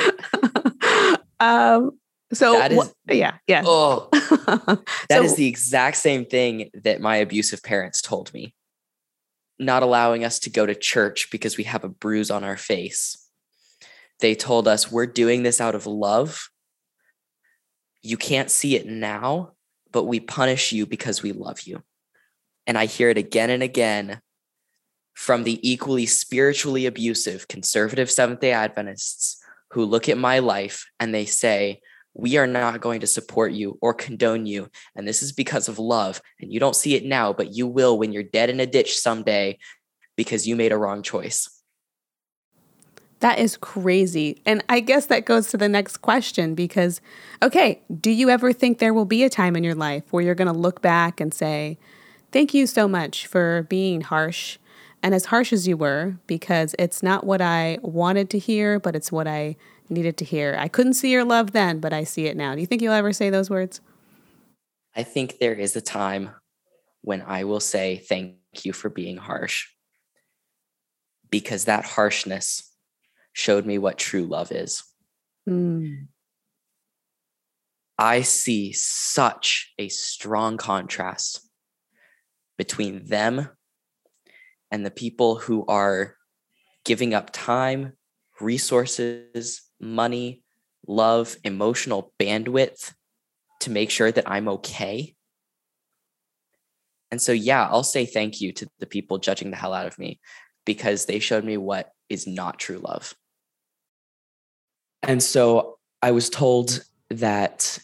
um 1.40 1.98
so 2.34 2.54
that 2.54 2.72
is, 2.72 2.94
wh- 3.08 3.14
yeah, 3.14 3.38
yeah. 3.48 3.64
Oh, 3.66 4.10
that 4.12 4.82
so, 5.10 5.24
is 5.24 5.36
the 5.36 5.48
exact 5.48 5.98
same 5.98 6.26
thing 6.26 6.70
that 6.74 7.02
my 7.02 7.18
abusive 7.18 7.62
parents 7.62 8.02
told 8.02 8.34
me. 8.34 8.56
Not 9.60 9.84
allowing 9.84 10.26
us 10.26 10.40
to 10.40 10.50
go 10.50 10.66
to 10.66 10.76
church 10.76 11.30
because 11.32 11.56
we 11.58 11.64
have 11.66 11.84
a 11.84 11.90
bruise 11.90 12.32
on 12.32 12.44
our 12.44 12.58
face. 12.58 13.30
They 14.20 14.36
told 14.36 14.68
us 14.68 14.92
we're 14.92 15.06
doing 15.06 15.44
this 15.44 15.62
out 15.62 15.76
of 15.76 15.86
love. 15.86 16.50
You 18.02 18.18
can't 18.18 18.52
see 18.52 18.76
it 18.76 18.86
now, 18.86 19.54
but 19.92 20.04
we 20.04 20.20
punish 20.20 20.72
you 20.72 20.86
because 20.86 21.22
we 21.22 21.32
love 21.32 21.62
you. 21.62 21.84
And 22.68 22.78
I 22.78 22.86
hear 22.86 23.10
it 23.10 23.18
again 23.18 23.50
and 23.50 23.64
again 23.64 24.20
from 25.16 25.44
the 25.44 25.60
equally 25.68 26.06
spiritually 26.06 26.86
abusive 26.86 27.48
conservative 27.48 28.12
Seventh 28.12 28.42
day 28.42 28.52
Adventists 28.52 29.42
who 29.72 29.86
look 29.86 30.08
at 30.08 30.18
my 30.18 30.40
life 30.40 30.86
and 31.00 31.14
they 31.14 31.26
say, 31.26 31.82
we 32.14 32.38
are 32.38 32.48
not 32.48 32.80
going 32.80 33.02
to 33.02 33.08
support 33.08 33.52
you 33.52 33.78
or 33.82 33.94
condone 33.94 34.46
you. 34.46 34.70
And 34.96 35.08
this 35.08 35.22
is 35.22 35.32
because 35.32 35.68
of 35.68 35.80
love. 35.80 36.22
And 36.40 36.54
you 36.54 36.60
don't 36.60 36.76
see 36.76 36.96
it 36.96 37.06
now, 37.06 37.34
but 37.34 37.54
you 37.54 37.68
will 37.68 37.98
when 37.98 38.14
you're 38.14 38.24
dead 38.24 38.50
in 38.50 38.60
a 38.60 38.66
ditch 38.66 38.98
someday 38.98 39.58
because 40.16 40.48
you 40.48 40.56
made 40.56 40.72
a 40.72 40.78
wrong 40.78 41.02
choice. 41.02 41.50
That 43.20 43.40
is 43.40 43.58
crazy. 43.58 44.42
And 44.46 44.64
I 44.70 44.82
guess 44.82 45.08
that 45.08 45.26
goes 45.26 45.50
to 45.50 45.58
the 45.58 45.68
next 45.70 45.98
question 45.98 46.56
because, 46.56 47.02
okay, 47.42 47.82
do 48.00 48.12
you 48.12 48.30
ever 48.30 48.54
think 48.54 48.80
there 48.80 48.94
will 48.94 49.06
be 49.06 49.24
a 49.24 49.30
time 49.30 49.56
in 49.56 49.64
your 49.64 49.76
life 49.76 50.04
where 50.12 50.24
you're 50.24 50.36
going 50.36 50.54
to 50.54 50.58
look 50.58 50.82
back 50.82 51.20
and 51.20 51.34
say, 51.34 51.78
Thank 52.32 52.54
you 52.54 52.68
so 52.68 52.86
much 52.86 53.28
for 53.28 53.64
being 53.70 54.02
harsh 54.02 54.58
and 55.06 55.14
as 55.14 55.26
harsh 55.26 55.54
as 55.54 55.68
you 55.68 55.78
were, 55.78 56.18
because 56.26 56.74
it's 56.80 57.04
not 57.04 57.28
what 57.28 57.40
I 57.40 57.78
wanted 57.84 58.28
to 58.32 58.40
hear, 58.40 58.80
but 58.80 58.96
it's 58.96 59.12
what 59.12 59.28
I 59.28 59.56
needed 59.88 60.18
to 60.18 60.26
hear. 60.26 60.56
I 60.58 60.68
couldn't 60.68 60.96
see 60.96 61.12
your 61.12 61.24
love 61.24 61.52
then, 61.52 61.80
but 61.80 61.94
I 61.94 62.04
see 62.04 62.26
it 62.26 62.36
now. 62.36 62.56
Do 62.56 62.62
you 62.62 62.66
think 62.66 62.82
you'll 62.82 62.92
ever 62.92 63.14
say 63.14 63.30
those 63.30 63.48
words? 63.48 63.82
I 64.96 65.04
think 65.04 65.38
there 65.38 65.54
is 65.54 65.76
a 65.76 65.82
time 65.82 66.32
when 67.04 67.22
I 67.22 67.44
will 67.44 67.60
say 67.60 67.98
thank 67.98 68.38
you 68.64 68.74
for 68.74 68.90
being 68.90 69.18
harsh 69.18 69.68
because 71.30 71.66
that 71.66 71.86
harshness 71.86 72.68
showed 73.32 73.68
me 73.68 73.78
what 73.78 74.00
true 74.00 74.26
love 74.26 74.52
is. 74.52 74.84
Mm. 75.48 76.08
I 78.00 78.24
see 78.24 78.74
such 78.74 79.72
a 79.78 79.88
strong 79.88 80.58
contrast 80.58 81.48
between 82.58 83.06
them 83.06 83.50
and 84.76 84.86
the 84.86 84.92
people 84.92 85.36
who 85.38 85.66
are 85.68 86.18
giving 86.84 87.14
up 87.14 87.30
time, 87.32 87.94
resources, 88.42 89.62
money, 89.80 90.44
love, 90.86 91.38
emotional 91.46 92.12
bandwidth 92.20 92.94
to 93.62 93.72
make 93.72 93.90
sure 93.90 94.12
that 94.12 94.30
I'm 94.30 94.50
okay. 94.50 95.16
And 97.10 97.22
so, 97.22 97.32
yeah, 97.32 97.70
I'll 97.70 97.84
say 97.84 98.06
thank 98.06 98.42
you 98.42 98.52
to 98.52 98.68
the 98.80 98.86
people 98.86 99.18
judging 99.18 99.50
the 99.50 99.56
hell 99.56 99.74
out 99.74 99.88
of 99.88 99.98
me 99.98 100.20
because 100.66 101.06
they 101.06 101.20
showed 101.20 101.46
me 101.46 101.56
what 101.56 101.92
is 102.10 102.28
not 102.28 102.60
true 102.60 102.80
love. 102.80 103.16
And 105.04 105.24
so 105.24 105.78
I 106.02 106.12
was 106.12 106.30
told 106.30 106.84
that 107.12 107.80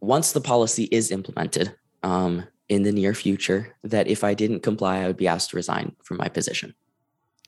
once 0.00 0.32
the 0.32 0.42
policy 0.42 0.84
is 0.92 1.10
implemented 1.10 1.74
um, 2.02 2.44
in 2.68 2.82
the 2.82 2.92
near 2.92 3.14
future, 3.14 3.74
that 3.84 4.08
if 4.08 4.24
I 4.24 4.34
didn't 4.34 4.60
comply, 4.60 4.98
I 4.98 5.06
would 5.06 5.16
be 5.16 5.28
asked 5.28 5.50
to 5.50 5.56
resign 5.56 5.94
from 6.02 6.16
my 6.16 6.28
position. 6.28 6.74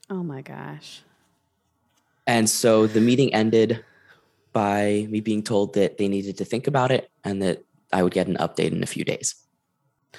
Oh 0.09 0.23
my 0.23 0.41
gosh. 0.41 1.01
And 2.25 2.49
so 2.49 2.87
the 2.87 3.01
meeting 3.01 3.33
ended 3.33 3.83
by 4.53 5.07
me 5.09 5.19
being 5.19 5.43
told 5.43 5.73
that 5.73 5.97
they 5.97 6.07
needed 6.07 6.37
to 6.37 6.45
think 6.45 6.67
about 6.67 6.91
it 6.91 7.09
and 7.23 7.41
that 7.41 7.63
I 7.91 8.03
would 8.03 8.13
get 8.13 8.27
an 8.27 8.37
update 8.37 8.71
in 8.71 8.83
a 8.83 8.87
few 8.87 9.03
days. 9.03 9.35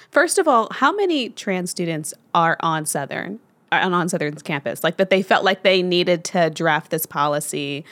First 0.09 0.37
of 0.37 0.47
all, 0.47 0.67
how 0.71 0.91
many 0.93 1.29
trans 1.29 1.71
students 1.71 2.13
are 2.33 2.57
on 2.59 2.85
Southern 2.85 3.39
on 3.71 3.93
on 3.93 4.09
Southern's 4.09 4.41
campus? 4.41 4.83
Like 4.83 4.97
that 4.97 5.09
they 5.09 5.21
felt 5.21 5.43
like 5.43 5.63
they 5.63 5.81
needed 5.81 6.23
to 6.25 6.49
draft 6.49 6.91
this 6.91 7.05
policy. 7.05 7.85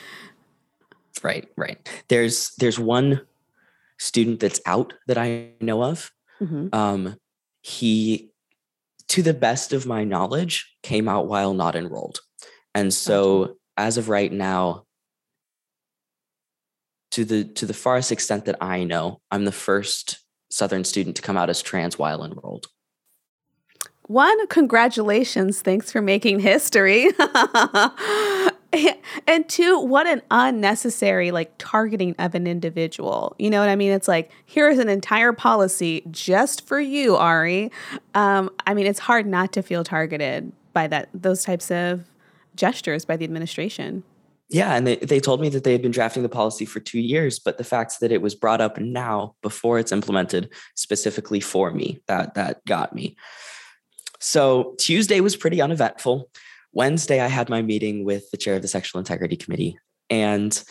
Right, 1.23 1.47
right. 1.57 1.77
There's 2.07 2.51
there's 2.55 2.79
one 2.79 3.21
student 3.97 4.39
that's 4.39 4.61
out 4.65 4.93
that 5.07 5.17
I 5.17 5.49
know 5.59 5.83
of. 5.83 6.11
Mm-hmm. 6.41 6.67
Um, 6.73 7.17
he, 7.61 8.31
to 9.09 9.21
the 9.21 9.33
best 9.33 9.73
of 9.73 9.85
my 9.85 10.03
knowledge, 10.03 10.73
came 10.83 11.07
out 11.07 11.27
while 11.27 11.53
not 11.53 11.75
enrolled, 11.75 12.19
and 12.73 12.93
so 12.93 13.39
gotcha 13.39 13.53
as 13.79 13.97
of 13.97 14.09
right 14.09 14.31
now, 14.31 14.83
to 17.11 17.23
the 17.23 17.45
to 17.45 17.65
the 17.65 17.73
farthest 17.73 18.11
extent 18.11 18.45
that 18.45 18.57
I 18.61 18.83
know, 18.83 19.21
I'm 19.31 19.45
the 19.45 19.53
first 19.53 20.19
Southern 20.51 20.83
student 20.83 21.15
to 21.15 21.21
come 21.21 21.37
out 21.37 21.49
as 21.49 21.61
trans 21.61 21.97
while 21.97 22.23
enrolled. 22.23 22.67
One, 24.03 24.47
congratulations. 24.47 25.61
Thanks 25.61 25.91
for 25.91 26.01
making 26.01 26.39
history. 26.39 27.09
and 29.27 29.47
two, 29.49 29.79
what 29.79 30.07
an 30.07 30.21
unnecessary 30.31 31.31
like 31.31 31.53
targeting 31.57 32.15
of 32.19 32.35
an 32.35 32.47
individual. 32.47 33.35
You 33.39 33.49
know 33.49 33.59
what 33.59 33.69
I 33.69 33.75
mean? 33.75 33.91
It's 33.91 34.07
like, 34.07 34.31
here's 34.45 34.79
an 34.79 34.89
entire 34.89 35.33
policy 35.33 36.03
just 36.11 36.67
for 36.67 36.79
you, 36.79 37.15
Ari. 37.15 37.71
Um, 38.13 38.49
I 38.67 38.73
mean, 38.73 38.85
it's 38.85 38.99
hard 38.99 39.25
not 39.25 39.51
to 39.53 39.63
feel 39.63 39.83
targeted 39.83 40.51
by 40.73 40.87
that 40.87 41.09
those 41.13 41.43
types 41.43 41.71
of 41.71 42.05
gestures 42.55 43.05
by 43.05 43.17
the 43.17 43.25
administration. 43.25 44.03
Yeah, 44.49 44.75
and 44.75 44.85
they, 44.85 44.95
they 44.95 45.19
told 45.19 45.41
me 45.41 45.49
that 45.49 45.63
they 45.63 45.71
had 45.71 45.83
been 45.83 45.91
drafting 45.91 46.23
the 46.23 46.29
policy 46.29 46.65
for 46.65 46.79
two 46.79 46.99
years, 46.99 47.37
but 47.37 47.59
the 47.59 47.63
fact 47.63 47.99
that 48.01 48.11
it 48.11 48.21
was 48.21 48.33
brought 48.33 48.61
up 48.61 48.79
now 48.79 49.35
before 49.43 49.77
it's 49.77 49.91
implemented 49.91 50.49
specifically 50.75 51.39
for 51.39 51.71
me, 51.71 51.99
that 52.07 52.33
that 52.33 52.65
got 52.65 52.93
me. 52.95 53.15
So 54.19 54.75
Tuesday 54.79 55.21
was 55.21 55.35
pretty 55.35 55.61
uneventful. 55.61 56.29
Wednesday, 56.73 57.19
I 57.19 57.27
had 57.27 57.49
my 57.49 57.61
meeting 57.61 58.05
with 58.05 58.29
the 58.31 58.37
chair 58.37 58.55
of 58.55 58.61
the 58.61 58.67
Sexual 58.67 58.99
Integrity 58.99 59.35
Committee, 59.35 59.77
and 60.09 60.63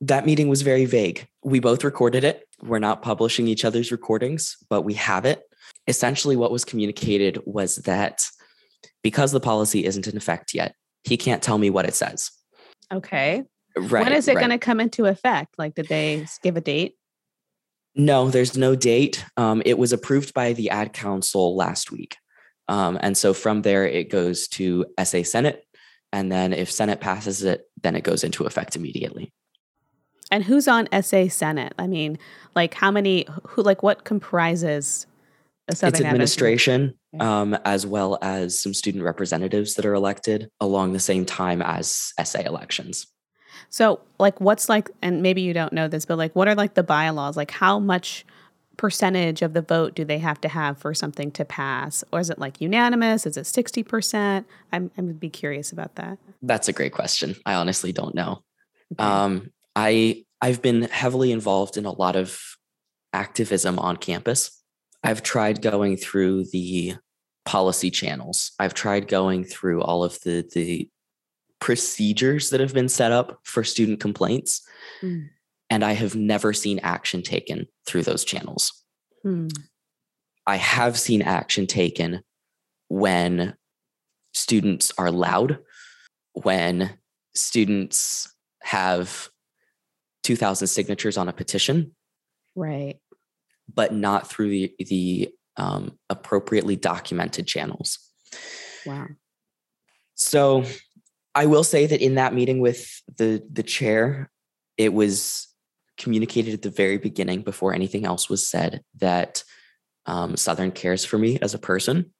that 0.00 0.26
meeting 0.26 0.48
was 0.48 0.62
very 0.62 0.84
vague. 0.84 1.26
We 1.42 1.60
both 1.60 1.84
recorded 1.84 2.24
it. 2.24 2.46
We're 2.62 2.78
not 2.78 3.02
publishing 3.02 3.48
each 3.48 3.64
other's 3.64 3.92
recordings, 3.92 4.56
but 4.68 4.82
we 4.82 4.94
have 4.94 5.24
it. 5.24 5.42
Essentially, 5.86 6.36
what 6.36 6.52
was 6.52 6.64
communicated 6.64 7.40
was 7.44 7.76
that 7.76 8.24
because 9.02 9.32
the 9.32 9.40
policy 9.40 9.84
isn't 9.84 10.06
in 10.06 10.16
effect 10.16 10.54
yet, 10.54 10.74
he 11.04 11.16
can't 11.16 11.42
tell 11.42 11.58
me 11.58 11.70
what 11.70 11.86
it 11.86 11.94
says. 11.94 12.30
Okay. 12.92 13.44
Right. 13.76 14.04
When 14.04 14.12
is 14.12 14.28
it 14.28 14.34
right. 14.34 14.40
going 14.40 14.58
to 14.58 14.64
come 14.64 14.80
into 14.80 15.06
effect? 15.06 15.54
Like, 15.58 15.74
did 15.74 15.88
they 15.88 16.26
give 16.42 16.56
a 16.56 16.60
date? 16.60 16.96
No, 17.94 18.30
there's 18.30 18.56
no 18.56 18.76
date. 18.76 19.24
Um, 19.36 19.62
it 19.64 19.78
was 19.78 19.92
approved 19.92 20.34
by 20.34 20.52
the 20.52 20.70
ad 20.70 20.92
council 20.92 21.56
last 21.56 21.90
week. 21.90 22.16
Um, 22.68 22.98
and 23.00 23.16
so 23.16 23.32
from 23.32 23.62
there, 23.62 23.86
it 23.86 24.10
goes 24.10 24.48
to 24.48 24.86
SA 25.02 25.22
Senate. 25.22 25.64
And 26.12 26.30
then 26.30 26.52
if 26.52 26.70
Senate 26.70 27.00
passes 27.00 27.42
it, 27.42 27.68
then 27.82 27.96
it 27.96 28.04
goes 28.04 28.24
into 28.24 28.44
effect 28.44 28.76
immediately. 28.76 29.32
And 30.30 30.44
who's 30.44 30.68
on 30.68 30.88
SA 31.02 31.28
Senate? 31.28 31.74
I 31.78 31.86
mean, 31.86 32.18
like 32.54 32.74
how 32.74 32.90
many, 32.90 33.26
who, 33.48 33.62
like 33.62 33.82
what 33.82 34.04
comprises 34.04 35.06
It's 35.70 35.82
administration, 35.82 36.94
um, 37.20 37.54
as 37.64 37.86
well 37.86 38.18
as 38.22 38.58
some 38.58 38.72
student 38.74 39.04
representatives 39.04 39.74
that 39.74 39.84
are 39.84 39.94
elected 39.94 40.50
along 40.60 40.92
the 40.92 41.00
same 41.00 41.24
time 41.24 41.62
as 41.62 42.12
SA 42.22 42.40
elections. 42.40 43.06
So, 43.70 44.00
like, 44.18 44.40
what's 44.40 44.68
like, 44.68 44.90
and 45.02 45.22
maybe 45.22 45.42
you 45.42 45.52
don't 45.52 45.72
know 45.72 45.88
this, 45.88 46.06
but 46.06 46.16
like, 46.16 46.34
what 46.34 46.48
are 46.48 46.54
like 46.54 46.74
the 46.74 46.82
bylaws? 46.82 47.36
Like, 47.36 47.50
how 47.50 47.78
much 47.78 48.24
percentage 48.78 49.42
of 49.42 49.52
the 49.52 49.60
vote 49.60 49.94
do 49.94 50.06
they 50.06 50.18
have 50.18 50.40
to 50.40 50.48
have 50.48 50.78
for 50.78 50.94
something 50.94 51.30
to 51.32 51.44
pass? 51.44 52.02
Or 52.10 52.20
is 52.20 52.30
it 52.30 52.38
like 52.38 52.62
unanimous? 52.62 53.26
Is 53.26 53.36
it 53.36 53.44
60%? 53.44 54.46
I'm, 54.72 54.90
I 54.96 55.02
would 55.02 55.20
be 55.20 55.28
curious 55.28 55.70
about 55.70 55.96
that. 55.96 56.18
That's 56.40 56.68
a 56.68 56.72
great 56.72 56.92
question. 56.92 57.36
I 57.44 57.54
honestly 57.54 57.92
don't 57.92 58.14
know. 58.14 58.42
Okay. 58.94 59.04
Um, 59.04 59.52
I, 59.76 60.24
I've 60.40 60.62
been 60.62 60.84
heavily 60.84 61.32
involved 61.32 61.76
in 61.76 61.84
a 61.84 61.92
lot 61.92 62.16
of 62.16 62.40
activism 63.12 63.78
on 63.78 63.98
campus. 63.98 64.62
I've 65.04 65.22
tried 65.22 65.60
going 65.60 65.96
through 65.98 66.44
the 66.44 66.94
policy 67.44 67.90
channels. 67.90 68.52
I've 68.58 68.74
tried 68.74 69.08
going 69.08 69.44
through 69.44 69.82
all 69.82 70.04
of 70.04 70.18
the, 70.20 70.48
the 70.54 70.88
procedures 71.60 72.50
that 72.50 72.60
have 72.60 72.74
been 72.74 72.88
set 72.88 73.10
up 73.12 73.40
for 73.42 73.64
student 73.64 74.00
complaints. 74.00 74.62
Mm. 75.02 75.28
And 75.70 75.84
I 75.84 75.92
have 75.92 76.14
never 76.14 76.52
seen 76.52 76.80
action 76.82 77.22
taken 77.22 77.66
through 77.86 78.02
those 78.02 78.24
channels. 78.24 78.72
Mm. 79.24 79.52
I 80.46 80.56
have 80.56 80.98
seen 80.98 81.20
action 81.20 81.66
taken 81.66 82.22
when 82.88 83.54
students 84.32 84.92
are 84.96 85.10
loud, 85.10 85.58
when 86.32 86.98
students 87.34 88.34
have 88.62 89.28
2,000 90.22 90.66
signatures 90.68 91.18
on 91.18 91.28
a 91.28 91.32
petition. 91.32 91.94
Right. 92.56 92.96
But 93.72 93.92
not 93.92 94.28
through 94.28 94.48
the, 94.48 94.72
the 94.78 95.28
um, 95.58 95.98
appropriately 96.08 96.76
documented 96.76 97.46
channels. 97.46 97.98
Wow. 98.86 99.08
So 100.14 100.64
I 101.34 101.46
will 101.46 101.64
say 101.64 101.86
that 101.86 102.00
in 102.00 102.14
that 102.14 102.34
meeting 102.34 102.60
with 102.60 103.02
the 103.16 103.42
the 103.52 103.62
chair, 103.62 104.30
it 104.76 104.92
was 104.92 105.47
communicated 105.98 106.54
at 106.54 106.62
the 106.62 106.70
very 106.70 106.96
beginning 106.96 107.42
before 107.42 107.74
anything 107.74 108.06
else 108.06 108.30
was 108.30 108.46
said 108.46 108.82
that 108.98 109.44
um, 110.06 110.36
Southern 110.36 110.70
cares 110.70 111.04
for 111.04 111.18
me 111.18 111.38
as 111.42 111.54
a 111.54 111.58
person 111.58 112.12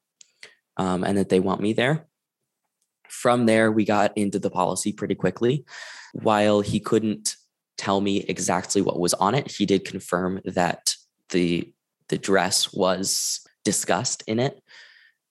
um, 0.77 1.05
and 1.05 1.17
that 1.17 1.29
they 1.29 1.41
want 1.41 1.61
me 1.61 1.73
there. 1.73 2.07
From 3.09 3.47
there, 3.47 3.73
we 3.73 3.85
got 3.85 4.17
into 4.17 4.39
the 4.39 4.51
policy 4.51 4.93
pretty 4.93 5.15
quickly. 5.15 5.65
While 6.13 6.61
he 6.61 6.81
couldn't 6.81 7.37
tell 7.79 8.01
me 8.01 8.19
exactly 8.29 8.83
what 8.83 8.99
was 8.99 9.15
on 9.15 9.35
it, 9.35 9.51
he 9.51 9.65
did 9.65 9.85
confirm 9.85 10.41
that 10.45 10.95
the 11.31 11.73
the 12.09 12.19
dress 12.19 12.73
was 12.73 13.41
discussed 13.65 14.23
in 14.27 14.39
it, 14.39 14.63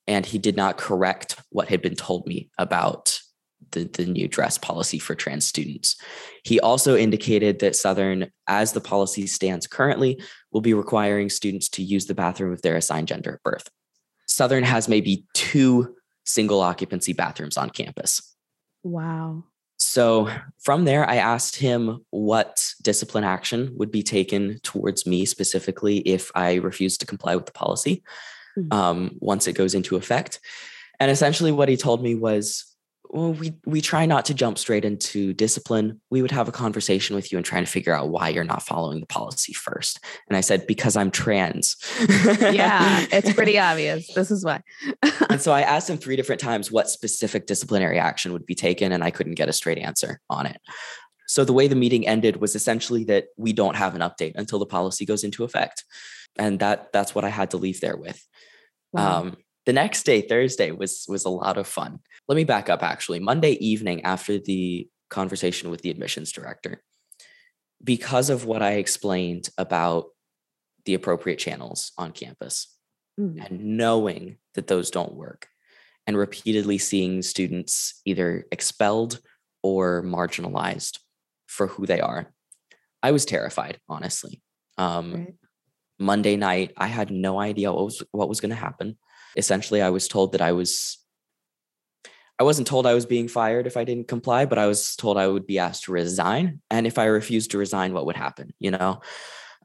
and 0.07 0.25
he 0.25 0.37
did 0.37 0.55
not 0.55 0.77
correct 0.77 1.41
what 1.49 1.69
had 1.69 1.81
been 1.81 1.95
told 1.95 2.27
me 2.27 2.49
about 2.57 3.19
the, 3.71 3.85
the 3.85 4.05
new 4.05 4.27
dress 4.27 4.57
policy 4.57 4.99
for 4.99 5.15
trans 5.15 5.45
students. 5.45 5.95
He 6.43 6.59
also 6.59 6.95
indicated 6.95 7.59
that 7.59 7.75
Southern, 7.75 8.31
as 8.47 8.73
the 8.73 8.81
policy 8.81 9.27
stands 9.27 9.67
currently, 9.67 10.21
will 10.51 10.61
be 10.61 10.73
requiring 10.73 11.29
students 11.29 11.69
to 11.69 11.83
use 11.83 12.05
the 12.05 12.15
bathroom 12.15 12.53
of 12.53 12.61
their 12.61 12.75
assigned 12.75 13.07
gender 13.07 13.35
at 13.35 13.43
birth. 13.43 13.69
Southern 14.27 14.63
has 14.63 14.87
maybe 14.87 15.25
two 15.33 15.95
single 16.25 16.61
occupancy 16.61 17.13
bathrooms 17.13 17.57
on 17.57 17.69
campus. 17.69 18.35
Wow. 18.83 19.43
So 19.77 20.29
from 20.59 20.85
there, 20.85 21.07
I 21.07 21.17
asked 21.17 21.55
him 21.55 22.03
what 22.09 22.73
discipline 22.81 23.23
action 23.23 23.73
would 23.75 23.91
be 23.91 24.03
taken 24.03 24.59
towards 24.63 25.05
me 25.05 25.25
specifically 25.25 25.99
if 25.99 26.31
I 26.35 26.55
refused 26.55 26.99
to 27.01 27.05
comply 27.05 27.35
with 27.35 27.45
the 27.45 27.51
policy 27.51 28.03
mm-hmm. 28.57 28.73
um, 28.73 29.17
once 29.19 29.47
it 29.47 29.53
goes 29.53 29.75
into 29.75 29.95
effect. 29.95 30.39
And 30.99 31.11
essentially, 31.11 31.51
what 31.51 31.69
he 31.69 31.77
told 31.77 32.01
me 32.01 32.15
was 32.15 32.65
well, 33.09 33.33
we 33.33 33.53
we 33.65 33.81
try 33.81 34.05
not 34.05 34.25
to 34.25 34.33
jump 34.33 34.57
straight 34.57 34.85
into 34.85 35.33
discipline. 35.33 36.01
We 36.09 36.21
would 36.21 36.31
have 36.31 36.47
a 36.47 36.51
conversation 36.51 37.15
with 37.15 37.31
you 37.31 37.37
and 37.37 37.45
trying 37.45 37.63
to 37.63 37.71
figure 37.71 37.93
out 37.93 38.09
why 38.09 38.29
you're 38.29 38.43
not 38.43 38.63
following 38.63 38.99
the 38.99 39.05
policy 39.05 39.53
first. 39.53 40.03
And 40.27 40.37
I 40.37 40.41
said, 40.41 40.67
because 40.67 40.95
I'm 40.95 41.11
trans. 41.11 41.75
yeah, 41.99 43.05
it's 43.11 43.33
pretty 43.33 43.57
obvious. 43.57 44.13
This 44.13 44.31
is 44.31 44.43
why. 44.43 44.61
and 45.29 45.41
so 45.41 45.51
I 45.51 45.61
asked 45.73 45.89
him 45.89 45.97
three 45.97 46.15
different 46.15 46.41
times 46.41 46.71
what 46.71 46.89
specific 46.89 47.47
disciplinary 47.47 47.99
action 47.99 48.33
would 48.33 48.45
be 48.45 48.55
taken, 48.55 48.91
and 48.91 49.03
I 49.03 49.11
couldn't 49.11 49.35
get 49.35 49.49
a 49.49 49.53
straight 49.53 49.77
answer 49.77 50.19
on 50.29 50.45
it. 50.45 50.59
So 51.27 51.43
the 51.43 51.53
way 51.53 51.67
the 51.67 51.75
meeting 51.75 52.07
ended 52.07 52.37
was 52.37 52.55
essentially 52.55 53.03
that 53.05 53.25
we 53.37 53.53
don't 53.53 53.75
have 53.75 53.95
an 53.95 54.01
update 54.01 54.33
until 54.35 54.59
the 54.59 54.65
policy 54.65 55.05
goes 55.05 55.23
into 55.23 55.43
effect. 55.43 55.83
And 56.37 56.59
that 56.59 56.93
that's 56.93 57.13
what 57.13 57.25
I 57.25 57.29
had 57.29 57.51
to 57.51 57.57
leave 57.57 57.81
there 57.81 57.97
with. 57.97 58.25
Wow. 58.93 59.21
Um, 59.21 59.37
the 59.67 59.73
next 59.73 60.03
day 60.03 60.21
thursday 60.21 60.71
was 60.71 61.05
was 61.07 61.25
a 61.25 61.29
lot 61.29 61.57
of 61.57 61.67
fun 61.67 61.99
let 62.27 62.37
me 62.37 62.45
back 62.45 62.69
up 62.69 62.81
actually 62.81 63.19
monday 63.19 63.51
evening 63.51 64.01
after 64.03 64.39
the 64.39 64.87
conversation 65.09 65.69
with 65.69 65.81
the 65.81 65.91
admissions 65.91 66.31
director 66.31 66.81
because 67.83 68.31
of 68.31 68.45
what 68.45 68.63
i 68.63 68.71
explained 68.71 69.49
about 69.57 70.05
the 70.85 70.93
appropriate 70.93 71.37
channels 71.37 71.91
on 71.97 72.11
campus 72.11 72.73
mm. 73.19 73.45
and 73.45 73.77
knowing 73.77 74.37
that 74.55 74.67
those 74.67 74.89
don't 74.89 75.13
work 75.13 75.47
and 76.07 76.17
repeatedly 76.17 76.77
seeing 76.77 77.21
students 77.21 78.01
either 78.05 78.45
expelled 78.53 79.19
or 79.63 80.01
marginalized 80.01 80.99
for 81.45 81.67
who 81.67 81.85
they 81.85 81.99
are 81.99 82.31
i 83.03 83.11
was 83.11 83.25
terrified 83.25 83.77
honestly 83.89 84.41
um, 84.77 85.13
right. 85.13 85.33
monday 85.99 86.37
night 86.37 86.71
i 86.77 86.87
had 86.87 87.11
no 87.11 87.37
idea 87.37 87.73
what 87.73 87.83
was 87.83 88.03
what 88.11 88.29
was 88.29 88.39
going 88.39 88.49
to 88.49 88.55
happen 88.55 88.97
essentially 89.35 89.81
I 89.81 89.89
was 89.89 90.07
told 90.07 90.31
that 90.31 90.41
I 90.41 90.51
was 90.51 90.97
I 92.39 92.43
wasn't 92.43 92.67
told 92.67 92.85
I 92.85 92.93
was 92.93 93.07
being 93.07 93.27
fired 93.27 93.65
if 93.65 93.77
I 93.77 93.83
didn't 93.83 94.07
comply, 94.07 94.45
but 94.45 94.59
I 94.59 94.67
was 94.67 94.95
told 94.95 95.17
I 95.17 95.27
would 95.27 95.47
be 95.47 95.57
asked 95.57 95.85
to 95.85 95.91
resign. 95.91 96.61
And 96.69 96.85
if 96.85 96.99
I 96.99 97.05
refused 97.05 97.51
to 97.51 97.57
resign, 97.57 97.93
what 97.93 98.05
would 98.05 98.15
happen? 98.15 98.53
You 98.59 98.71
know? 98.71 99.01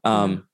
Um, 0.03 0.47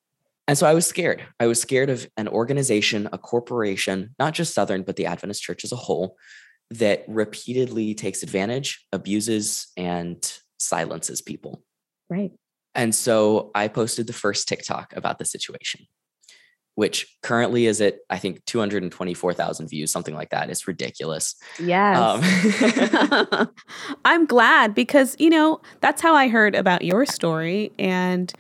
and 0.48 0.58
so 0.58 0.68
I 0.68 0.74
was 0.74 0.86
scared. 0.86 1.24
I 1.40 1.48
was 1.48 1.62
scared 1.62 1.90
of 1.90 2.10
an 2.18 2.28
organization, 2.28 3.08
a 3.14 3.18
corporation, 3.18 4.16
not 4.20 4.34
just 4.34 4.54
Southern, 4.54 4.84
but 4.84 4.96
the 4.98 5.06
Adventist 5.06 5.42
Church 5.42 5.64
as 5.64 5.72
a 5.72 5.78
whole, 5.78 6.18
that 6.72 7.06
repeatedly 7.08 7.96
takes 7.96 8.22
advantage, 8.22 8.86
abuses, 8.92 9.68
and 9.78 10.40
silences 10.58 11.22
people. 11.22 11.64
Right. 12.10 12.32
And 12.76 12.94
so 12.94 13.52
I 13.56 13.70
posted 13.70 14.08
the 14.08 14.14
first 14.14 14.48
TikTok 14.48 14.94
about 14.96 15.20
the 15.20 15.26
situation 15.26 15.88
which 16.80 17.14
currently 17.24 17.66
is 17.66 17.82
at 17.82 17.96
I 18.10 18.18
think 18.18 18.46
224,000 18.46 19.68
views, 19.68 19.92
something 19.92 20.16
like 20.16 20.30
that. 20.30 20.50
It's 20.50 20.66
ridiculous. 20.66 21.36
Yes. 21.62 21.98
Um. 21.98 23.50
I'm 24.06 24.26
glad 24.26 24.74
because, 24.74 25.14
you 25.20 25.30
know, 25.30 25.60
that's 25.82 26.02
how 26.02 26.16
I 26.16 26.30
heard 26.30 26.56
about 26.56 26.86
your 26.86 27.06
story. 27.06 27.74
And 27.78 28.32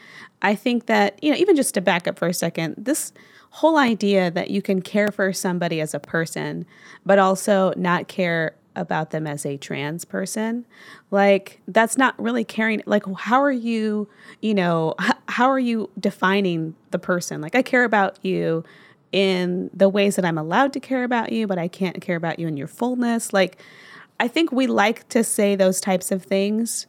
I 0.41 0.55
think 0.55 0.85
that, 0.85 1.21
you 1.21 1.31
know, 1.31 1.37
even 1.37 1.57
just 1.57 1.73
to 1.73 1.81
back 1.81 2.07
up 2.07 2.17
for 2.17 2.29
a 2.29 2.33
second, 2.33 2.75
this 2.77 3.11
whole 3.49 3.77
idea 3.77 4.31
that 4.31 4.51
you 4.51 4.61
can 4.61 4.81
care 4.81 5.11
for 5.11 5.33
somebody 5.33 5.81
as 5.81 5.93
a 5.93 5.99
person, 5.99 6.65
but 7.05 7.19
also 7.19 7.73
not 7.75 8.07
care 8.07 8.55
about 8.75 9.11
them 9.11 9.27
as 9.27 9.45
a 9.45 9.57
trans 9.57 10.05
person 10.05 10.65
like 11.11 11.59
that's 11.67 11.97
not 11.97 12.19
really 12.21 12.43
caring 12.43 12.81
like 12.85 13.03
how 13.17 13.41
are 13.41 13.51
you 13.51 14.07
you 14.41 14.53
know 14.53 14.93
h- 15.01 15.11
how 15.27 15.49
are 15.49 15.59
you 15.59 15.89
defining 15.99 16.75
the 16.91 16.99
person? 16.99 17.41
Like 17.41 17.55
i 17.55 17.61
care 17.61 17.83
about 17.83 18.23
you 18.23 18.63
in 19.11 19.69
the 19.73 19.89
ways 19.89 20.15
that 20.15 20.25
i'm 20.25 20.37
allowed 20.37 20.71
to 20.73 20.79
care 20.79 21.03
about 21.03 21.31
you 21.31 21.47
but 21.47 21.57
i 21.57 21.67
can't 21.67 21.99
care 22.01 22.15
about 22.15 22.39
you 22.39 22.47
in 22.47 22.57
your 22.57 22.67
fullness. 22.67 23.33
Like 23.33 23.61
i 24.19 24.27
think 24.27 24.51
we 24.51 24.67
like 24.67 25.07
to 25.09 25.23
say 25.23 25.55
those 25.55 25.81
types 25.81 26.11
of 26.11 26.23
things 26.23 26.87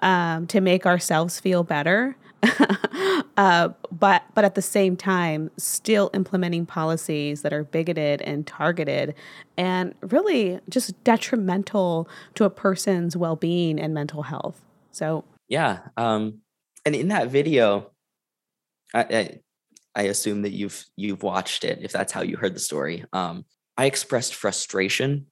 um, 0.00 0.46
to 0.46 0.60
make 0.60 0.86
ourselves 0.86 1.40
feel 1.40 1.64
better 1.64 2.16
uh, 3.36 3.70
but 3.90 4.22
but 4.34 4.44
at 4.44 4.54
the 4.54 4.62
same 4.62 4.96
time, 4.96 5.50
still 5.56 6.10
implementing 6.14 6.66
policies 6.66 7.42
that 7.42 7.52
are 7.52 7.64
bigoted 7.64 8.22
and 8.22 8.46
targeted, 8.46 9.14
and 9.56 9.94
really 10.02 10.60
just 10.68 11.02
detrimental 11.04 12.08
to 12.34 12.44
a 12.44 12.50
person's 12.50 13.16
well-being 13.16 13.80
and 13.80 13.94
mental 13.94 14.22
health. 14.22 14.60
So 14.92 15.24
yeah, 15.48 15.80
um, 15.96 16.40
and 16.84 16.94
in 16.94 17.08
that 17.08 17.28
video, 17.28 17.90
I, 18.94 19.00
I, 19.00 19.40
I 19.94 20.02
assume 20.04 20.42
that 20.42 20.52
you've 20.52 20.84
you've 20.96 21.22
watched 21.22 21.64
it. 21.64 21.80
If 21.82 21.92
that's 21.92 22.12
how 22.12 22.22
you 22.22 22.36
heard 22.36 22.54
the 22.54 22.60
story, 22.60 23.04
um, 23.12 23.44
I 23.76 23.86
expressed 23.86 24.34
frustration, 24.34 25.26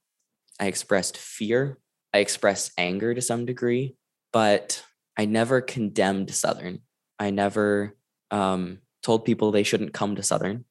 I 0.59 0.67
expressed 0.67 1.17
fear, 1.17 1.77
I 2.13 2.19
expressed 2.19 2.71
anger 2.77 3.13
to 3.13 3.21
some 3.21 3.45
degree, 3.45 3.95
but 4.33 4.83
I 5.17 5.25
never 5.25 5.61
condemned 5.61 6.33
Southern 6.33 6.81
I 7.19 7.29
never 7.29 7.95
um, 8.31 8.79
told 9.03 9.25
people 9.25 9.51
they 9.51 9.63
shouldn't 9.63 9.93
come 9.93 10.15
to 10.15 10.23
Southern. 10.23 10.65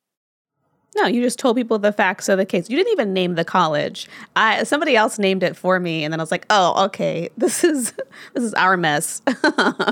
No, 0.97 1.07
you 1.07 1.23
just 1.23 1.39
told 1.39 1.57
people 1.57 1.79
the 1.79 1.93
facts 1.93 2.29
of 2.29 2.39
the 2.39 2.47
case. 2.47 2.71
You 2.71 2.77
didn't 2.77 2.93
even 2.93 3.13
name 3.13 3.35
the 3.35 3.45
college. 3.45 4.09
I 4.35 4.63
somebody 4.63 4.97
else 4.97 5.19
named 5.19 5.43
it 5.43 5.55
for 5.55 5.79
me, 5.79 6.05
and 6.05 6.13
then 6.13 6.21
I 6.21 6.23
was 6.23 6.31
like, 6.31 6.47
"Oh, 6.49 6.87
okay, 6.87 7.29
this 7.37 7.65
is 7.65 7.93
this 8.35 8.45
is 8.45 8.55
our 8.55 8.77
mess." 8.77 9.21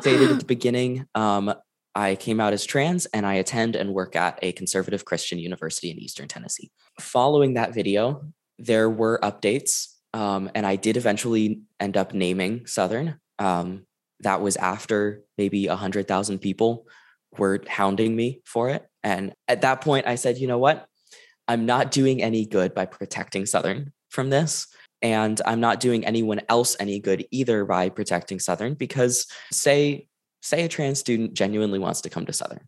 Stated 0.00 0.30
at 0.30 0.38
the 0.38 0.44
beginning, 0.46 1.06
um, 1.14 1.54
I 1.94 2.16
came 2.16 2.40
out 2.40 2.54
as 2.54 2.64
trans, 2.64 3.04
and 3.06 3.26
I 3.26 3.34
attend 3.34 3.76
and 3.76 3.92
work 3.92 4.16
at 4.16 4.38
a 4.40 4.52
conservative 4.52 5.04
Christian 5.04 5.38
university 5.38 5.90
in 5.90 5.98
Eastern 5.98 6.26
Tennessee. 6.26 6.70
Following 6.98 7.54
that 7.54 7.74
video, 7.74 8.24
there 8.58 8.88
were 8.88 9.18
updates, 9.22 9.88
um, 10.14 10.50
and 10.54 10.64
I 10.64 10.76
did 10.76 10.96
eventually 10.96 11.60
end 11.80 11.98
up 11.98 12.14
naming 12.14 12.66
Southern. 12.66 13.20
Um, 13.38 13.84
that 14.24 14.42
was 14.42 14.56
after 14.56 15.22
maybe 15.38 15.68
a 15.68 15.76
hundred 15.76 16.08
thousand 16.08 16.40
people 16.40 16.86
were 17.38 17.62
hounding 17.68 18.14
me 18.14 18.40
for 18.44 18.68
it. 18.70 18.84
And 19.02 19.34
at 19.48 19.62
that 19.62 19.80
point, 19.80 20.06
I 20.06 20.16
said, 20.16 20.38
you 20.38 20.46
know 20.46 20.58
what? 20.58 20.86
I'm 21.46 21.66
not 21.66 21.90
doing 21.90 22.22
any 22.22 22.46
good 22.46 22.74
by 22.74 22.86
protecting 22.86 23.46
Southern 23.46 23.92
from 24.10 24.30
this. 24.30 24.66
And 25.02 25.40
I'm 25.44 25.60
not 25.60 25.80
doing 25.80 26.06
anyone 26.06 26.40
else 26.48 26.76
any 26.80 26.98
good 26.98 27.26
either 27.30 27.64
by 27.64 27.90
protecting 27.90 28.38
Southern 28.38 28.74
because 28.74 29.26
say, 29.52 30.08
say 30.40 30.64
a 30.64 30.68
trans 30.68 30.98
student 30.98 31.34
genuinely 31.34 31.78
wants 31.78 32.00
to 32.02 32.10
come 32.10 32.24
to 32.26 32.32
Southern 32.32 32.66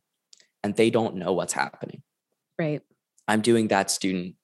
and 0.62 0.76
they 0.76 0.90
don't 0.90 1.16
know 1.16 1.32
what's 1.32 1.54
happening. 1.54 2.02
Right. 2.58 2.82
I'm 3.28 3.40
doing 3.40 3.68
that 3.68 3.90
student 3.90 4.34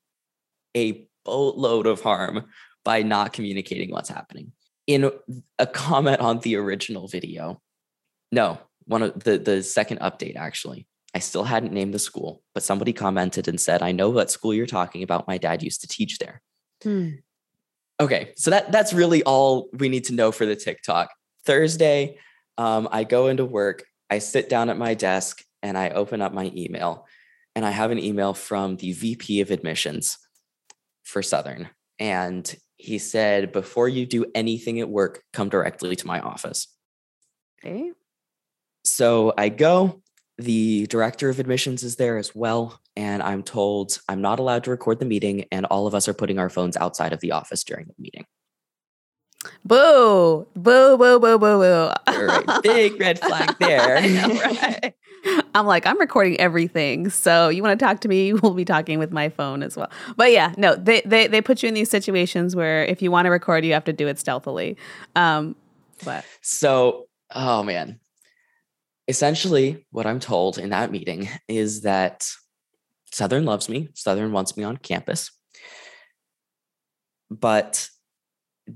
a 0.75 1.07
boatload 1.25 1.87
of 1.87 2.01
harm 2.01 2.47
by 2.85 3.03
not 3.03 3.33
communicating 3.33 3.91
what's 3.91 4.09
happening. 4.09 4.53
In 4.87 5.11
a 5.59 5.67
comment 5.67 6.21
on 6.21 6.41
the 6.41 6.57
original 6.57 7.07
video, 7.07 7.61
no, 8.33 8.59
one 8.85 9.03
of 9.03 9.23
the 9.23 9.39
the 9.39 9.63
second 9.63 10.01
update 10.01 10.37
actually, 10.37 10.87
I 11.15 11.19
still 11.19 11.45
hadn't 11.45 11.73
named 11.73 11.95
the 11.95 11.99
school, 11.99 12.43
but 12.55 12.63
somebody 12.63 12.93
commented 12.93 13.47
and 13.47 13.61
said, 13.61 13.83
I 13.83 13.93
know 13.93 14.11
what 14.11 14.31
school 14.31 14.55
you're 14.55 14.67
talking 14.67 15.03
about. 15.03 15.29
My 15.29 15.39
dad 15.39 15.63
used 15.63 15.83
to 15.83 15.89
teach 15.89 16.19
there. 16.19 16.43
Hmm. 16.83 17.11
Okay, 18.01 18.33
so 18.37 18.51
that 18.51 18.73
that's 18.73 18.93
really 18.93 19.23
all 19.23 19.69
we 19.73 19.89
need 19.89 20.05
to 20.05 20.15
know 20.15 20.33
for 20.33 20.47
the 20.47 20.57
TikTok. 20.57 21.11
Thursday, 21.45 22.19
um, 22.59 22.89
I 22.91 23.05
go 23.05 23.29
into 23.29 23.45
work, 23.45 23.85
I 24.11 24.19
sit 24.19 24.49
down 24.49 24.71
at 24.71 24.79
my 24.79 24.95
desk, 24.95 25.45
and 25.63 25.79
I 25.79 25.91
open 25.91 26.21
up 26.23 26.33
my 26.33 26.51
email, 26.57 27.07
and 27.55 27.65
I 27.65 27.71
have 27.71 27.91
an 27.91 27.99
email 27.99 28.35
from 28.35 28.77
the 28.77 28.93
VP 28.93 29.41
of 29.41 29.51
admissions 29.51 30.19
for 31.05 31.23
Southern. 31.23 31.69
And 31.99 32.53
he 32.83 32.99
said, 32.99 33.53
Before 33.53 33.89
you 33.89 34.07
do 34.07 34.27
anything 34.35 34.81
at 34.81 34.89
work, 34.89 35.23
come 35.33 35.49
directly 35.49 35.95
to 35.97 36.07
my 36.07 36.21
office. 36.21 36.67
Okay. 37.65 37.93
So 38.85 39.33
I 39.39 39.51
go, 39.51 40.03
the 40.39 40.87
director 40.89 41.29
of 41.29 41.39
admissions 41.39 41.85
is 41.85 41.95
there 41.95 42.19
as 42.19 42.35
well. 42.35 42.81
And 42.97 43.23
I'm 43.23 43.45
told 43.45 43.99
I'm 44.09 44.21
not 44.21 44.41
allowed 44.41 44.65
to 44.65 44.71
record 44.71 44.99
the 44.99 45.07
meeting, 45.07 45.45
and 45.53 45.65
all 45.67 45.87
of 45.87 45.95
us 45.95 46.09
are 46.09 46.15
putting 46.15 46.39
our 46.39 46.51
phones 46.51 46.77
outside 46.77 47.13
of 47.13 47.21
the 47.21 47.33
office 47.33 47.63
during 47.63 47.87
the 47.87 47.95
meeting. 47.99 48.27
Boo, 49.65 50.47
boo, 50.55 50.97
boo, 50.97 51.19
boo, 51.19 51.39
boo, 51.39 51.39
boo. 51.39 51.91
Right. 52.09 52.63
Big 52.63 53.01
red 53.01 53.19
flag 53.19 53.57
there. 53.61 54.01
know, 54.01 54.29
right? 54.29 54.95
I'm 55.55 55.67
like, 55.67 55.87
I'm 55.87 55.99
recording 56.01 56.39
everything. 56.41 57.11
So 57.11 57.49
you 57.49 57.63
want 57.63 57.79
to 57.79 57.85
talk 57.85 58.01
to 58.01 58.09
me, 58.09 58.33
we'll 58.33 58.55
be 58.55 58.65
talking 58.65 58.99
with 58.99 59.13
my 59.13 59.29
phone 59.29 59.63
as 59.63 59.77
well. 59.77 59.91
But 60.17 60.33
yeah, 60.33 60.55
no, 60.57 60.75
they, 60.75 61.03
they, 61.05 61.27
they 61.27 61.41
put 61.41 61.63
you 61.63 61.69
in 61.69 61.75
these 61.75 61.91
situations 61.91 62.57
where 62.57 62.85
if 62.85 63.03
you 63.03 63.11
want 63.11 63.27
to 63.27 63.31
record, 63.31 63.65
you 63.65 63.73
have 63.73 63.85
to 63.85 63.93
do 63.93 64.09
it 64.09 64.19
stealthily. 64.19 64.77
Um, 65.15 65.57
but 66.05 66.25
so, 66.41 67.07
oh 67.35 67.63
man, 67.63 68.01
essentially 69.09 69.87
what 69.91 70.07
I'm 70.07 70.21
told 70.21 70.59
in 70.59 70.71
that 70.71 70.91
meeting 70.91 71.29
is 71.49 71.83
that 71.83 72.29
Southern 73.13 73.45
loves 73.45 73.69
me, 73.69 73.91
Southern 73.95 74.33
wants 74.33 74.57
me 74.57 74.65
on 74.65 74.77
campus. 74.79 75.31
But 77.31 77.89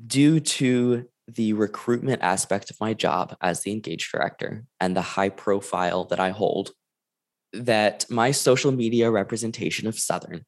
due 0.06 0.40
to 0.40 1.08
the 1.28 1.52
recruitment 1.52 2.22
aspect 2.22 2.70
of 2.70 2.80
my 2.80 2.94
job 2.94 3.36
as 3.40 3.62
the 3.62 3.72
engaged 3.72 4.12
director 4.12 4.64
and 4.80 4.96
the 4.96 5.02
high 5.02 5.28
profile 5.28 6.04
that 6.04 6.20
I 6.20 6.30
hold, 6.30 6.70
that 7.52 8.06
my 8.10 8.30
social 8.30 8.72
media 8.72 9.10
representation 9.10 9.88
of 9.88 9.98
Southern 9.98 10.44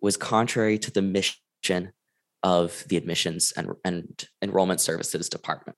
was 0.00 0.16
contrary 0.16 0.78
to 0.78 0.90
the 0.90 1.02
mission 1.02 1.92
of 2.42 2.84
the 2.88 2.96
admissions 2.96 3.52
and, 3.56 3.70
and 3.84 4.24
enrollment 4.42 4.80
services 4.80 5.28
department. 5.28 5.76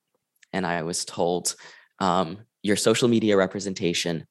And 0.53 0.65
I 0.65 0.83
was 0.83 1.05
told 1.05 1.55
um, 1.99 2.39
your 2.63 2.75
social 2.75 3.07
media 3.07 3.37
representation 3.37 4.25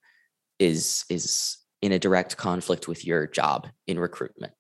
is 0.59 1.05
is 1.09 1.59
in 1.83 1.93
a 1.93 1.99
direct 1.99 2.37
conflict 2.37 2.87
with 2.87 3.07
your 3.07 3.27
job 3.27 3.67
in 3.87 3.99
recruitment. 3.99 4.53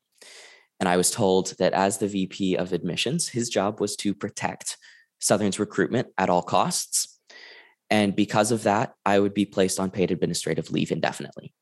And 0.81 0.89
I 0.89 0.97
was 0.97 1.11
told 1.11 1.55
that 1.59 1.75
as 1.75 1.99
the 1.99 2.09
VP 2.09 2.57
of 2.57 2.73
admissions, 2.73 3.29
his 3.29 3.51
job 3.51 3.81
was 3.81 3.95
to 3.97 4.15
protect 4.15 4.79
Southern's 5.21 5.61
recruitment 5.61 6.09
at 6.17 6.31
all 6.31 6.43
costs. 6.43 7.19
And 7.91 8.17
because 8.17 8.51
of 8.51 8.63
that, 8.63 8.95
I 9.05 9.19
would 9.19 9.35
be 9.35 9.45
placed 9.45 9.79
on 9.79 9.91
paid 9.91 10.11
administrative 10.11 10.71
leave 10.71 10.91
indefinitely. 10.91 11.53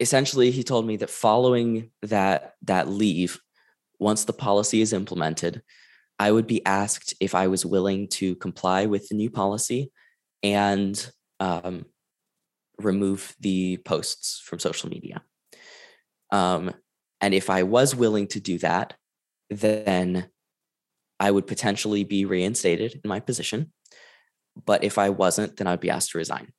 Essentially, 0.00 0.50
he 0.50 0.62
told 0.62 0.86
me 0.86 0.96
that 0.96 1.10
following 1.10 1.90
that, 2.02 2.54
that 2.62 2.88
leave, 2.88 3.38
once 3.98 4.24
the 4.24 4.32
policy 4.32 4.80
is 4.80 4.92
implemented, 4.92 5.62
I 6.18 6.32
would 6.32 6.46
be 6.46 6.64
asked 6.64 7.14
if 7.20 7.34
I 7.34 7.48
was 7.48 7.66
willing 7.66 8.08
to 8.08 8.36
comply 8.36 8.86
with 8.86 9.08
the 9.08 9.16
new 9.16 9.30
policy 9.30 9.92
and 10.42 11.10
um, 11.40 11.84
remove 12.78 13.34
the 13.40 13.78
posts 13.78 14.40
from 14.44 14.58
social 14.58 14.88
media. 14.88 15.22
Um, 16.30 16.72
and 17.24 17.32
if 17.32 17.48
I 17.48 17.62
was 17.62 17.94
willing 17.94 18.26
to 18.28 18.38
do 18.38 18.58
that, 18.58 18.92
then 19.48 20.28
I 21.18 21.30
would 21.30 21.46
potentially 21.46 22.04
be 22.04 22.26
reinstated 22.26 23.00
in 23.02 23.08
my 23.08 23.18
position. 23.18 23.72
But 24.66 24.84
if 24.84 24.98
I 24.98 25.08
wasn't, 25.08 25.56
then 25.56 25.66
I'd 25.66 25.80
be 25.80 25.88
asked 25.88 26.10
to 26.10 26.18
resign. 26.18 26.52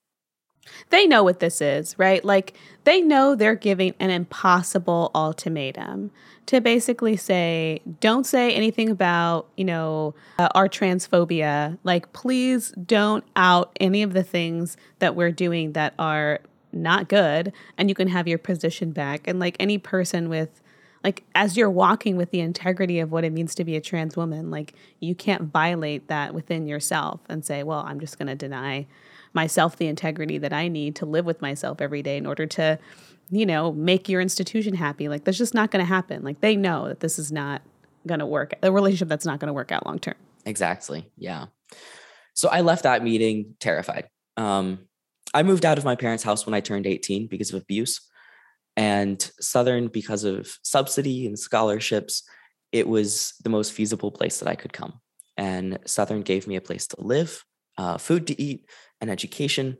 They 0.89 1.05
know 1.05 1.23
what 1.23 1.39
this 1.39 1.61
is, 1.61 1.99
right? 1.99 2.25
Like 2.25 2.55
they 2.83 2.99
know 2.99 3.35
they're 3.35 3.53
giving 3.53 3.93
an 3.99 4.09
impossible 4.09 5.11
ultimatum 5.13 6.09
to 6.47 6.61
basically 6.61 7.15
say, 7.15 7.81
don't 7.99 8.25
say 8.25 8.51
anything 8.51 8.89
about, 8.89 9.47
you 9.55 9.65
know, 9.65 10.15
uh, 10.39 10.49
our 10.55 10.67
transphobia. 10.67 11.77
Like, 11.83 12.11
please 12.11 12.71
don't 12.71 13.23
out 13.35 13.77
any 13.79 14.01
of 14.01 14.13
the 14.13 14.23
things 14.23 14.77
that 14.97 15.15
we're 15.15 15.31
doing 15.31 15.73
that 15.73 15.93
are 15.99 16.39
not 16.75 17.09
good, 17.09 17.53
and 17.77 17.89
you 17.89 17.95
can 17.95 18.09
have 18.09 18.27
your 18.27 18.37
position 18.37 18.91
back. 18.91 19.27
And 19.27 19.39
like 19.39 19.55
any 19.59 19.77
person 19.77 20.29
with, 20.29 20.61
like, 21.03 21.23
as 21.33 21.55
you're 21.55 21.69
walking 21.69 22.17
with 22.17 22.31
the 22.31 22.39
integrity 22.39 22.99
of 22.99 23.11
what 23.11 23.23
it 23.23 23.31
means 23.31 23.55
to 23.55 23.63
be 23.63 23.75
a 23.75 23.81
trans 23.81 24.17
woman, 24.17 24.51
like, 24.51 24.73
you 24.99 25.15
can't 25.15 25.43
violate 25.43 26.07
that 26.07 26.33
within 26.33 26.67
yourself 26.67 27.21
and 27.29 27.45
say, 27.45 27.63
well, 27.63 27.79
I'm 27.79 27.99
just 27.99 28.17
going 28.17 28.27
to 28.27 28.35
deny 28.35 28.87
myself 29.33 29.75
the 29.75 29.87
integrity 29.87 30.37
that 30.37 30.53
I 30.53 30.67
need 30.67 30.95
to 30.95 31.05
live 31.05 31.25
with 31.25 31.41
myself 31.41 31.81
every 31.81 32.01
day 32.01 32.17
in 32.17 32.25
order 32.25 32.45
to, 32.47 32.79
you 33.29 33.45
know, 33.45 33.71
make 33.71 34.07
your 34.07 34.21
institution 34.21 34.75
happy. 34.75 35.09
Like 35.09 35.25
that's 35.25 35.37
just 35.37 35.53
not 35.53 35.71
going 35.71 35.83
to 35.83 35.87
happen. 35.87 36.23
Like 36.23 36.39
they 36.39 36.55
know 36.55 36.87
that 36.87 37.01
this 37.01 37.19
is 37.19 37.31
not 37.31 37.61
going 38.07 38.19
to 38.19 38.25
work. 38.25 38.53
A 38.63 38.71
relationship 38.71 39.09
that's 39.09 39.25
not 39.25 39.39
going 39.39 39.47
to 39.47 39.53
work 39.53 39.71
out 39.71 39.85
long 39.85 39.99
term. 39.99 40.15
Exactly. 40.45 41.11
Yeah. 41.17 41.47
So 42.33 42.49
I 42.49 42.61
left 42.61 42.83
that 42.83 43.03
meeting 43.03 43.55
terrified. 43.59 44.07
Um, 44.37 44.79
I 45.35 45.43
moved 45.43 45.65
out 45.65 45.77
of 45.77 45.83
my 45.83 45.97
parents' 45.97 46.23
house 46.23 46.45
when 46.45 46.53
I 46.53 46.61
turned 46.61 46.87
18 46.87 47.27
because 47.27 47.53
of 47.53 47.61
abuse. 47.61 47.99
And 48.77 49.21
Southern, 49.41 49.89
because 49.89 50.23
of 50.23 50.57
subsidy 50.63 51.27
and 51.27 51.37
scholarships, 51.37 52.23
it 52.71 52.87
was 52.87 53.33
the 53.43 53.49
most 53.49 53.73
feasible 53.73 54.11
place 54.11 54.39
that 54.39 54.47
I 54.47 54.55
could 54.55 54.71
come. 54.71 55.01
And 55.35 55.77
Southern 55.85 56.21
gave 56.21 56.47
me 56.47 56.55
a 56.55 56.61
place 56.61 56.87
to 56.87 57.01
live, 57.01 57.43
uh, 57.77 57.97
food 57.97 58.27
to 58.27 58.41
eat, 58.41 58.69
and 59.01 59.09
education, 59.09 59.77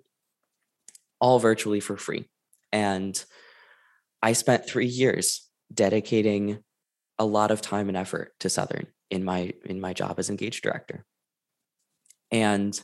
all 1.21 1.39
virtually 1.39 1.79
for 1.79 1.95
free. 1.95 2.25
And 2.73 3.23
I 4.21 4.33
spent 4.33 4.67
three 4.67 4.87
years 4.87 5.49
dedicating 5.73 6.59
a 7.17 7.25
lot 7.25 7.51
of 7.51 7.61
time 7.61 7.87
and 7.87 7.97
effort 7.97 8.33
to 8.41 8.49
Southern 8.49 8.87
in 9.09 9.23
my 9.23 9.53
in 9.63 9.79
my 9.79 9.93
job 9.93 10.19
as 10.19 10.29
engaged 10.29 10.63
director. 10.63 11.05
And 12.29 12.77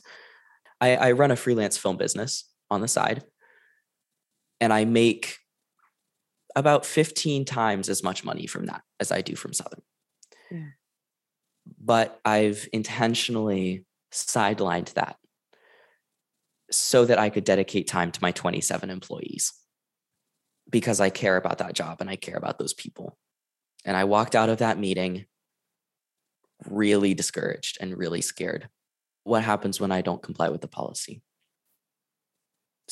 I, 0.80 0.96
I 0.96 1.12
run 1.12 1.30
a 1.30 1.36
freelance 1.36 1.76
film 1.76 1.98
business 1.98 2.48
on 2.72 2.80
the 2.80 2.88
side, 2.88 3.22
and 4.60 4.72
I 4.72 4.84
make 4.84 5.38
about 6.54 6.84
15 6.84 7.44
times 7.44 7.88
as 7.88 8.02
much 8.02 8.24
money 8.24 8.46
from 8.46 8.66
that 8.66 8.82
as 9.00 9.10
I 9.10 9.20
do 9.22 9.36
from 9.36 9.52
Southern. 9.52 9.82
Yeah. 10.50 10.66
But 11.82 12.20
I've 12.24 12.68
intentionally 12.72 13.86
sidelined 14.12 14.92
that 14.94 15.16
so 16.70 17.04
that 17.04 17.18
I 17.18 17.30
could 17.30 17.44
dedicate 17.44 17.86
time 17.86 18.12
to 18.12 18.22
my 18.22 18.32
27 18.32 18.90
employees 18.90 19.52
because 20.70 21.00
I 21.00 21.10
care 21.10 21.36
about 21.36 21.58
that 21.58 21.74
job 21.74 21.98
and 22.00 22.08
I 22.10 22.16
care 22.16 22.36
about 22.36 22.58
those 22.58 22.74
people. 22.74 23.18
And 23.84 23.96
I 23.96 24.04
walked 24.04 24.34
out 24.34 24.48
of 24.48 24.58
that 24.58 24.78
meeting 24.78 25.26
really 26.68 27.14
discouraged 27.14 27.78
and 27.80 27.96
really 27.96 28.20
scared. 28.20 28.68
What 29.24 29.42
happens 29.42 29.80
when 29.80 29.92
I 29.92 30.02
don't 30.02 30.22
comply 30.22 30.48
with 30.48 30.60
the 30.60 30.68
policy? 30.68 31.22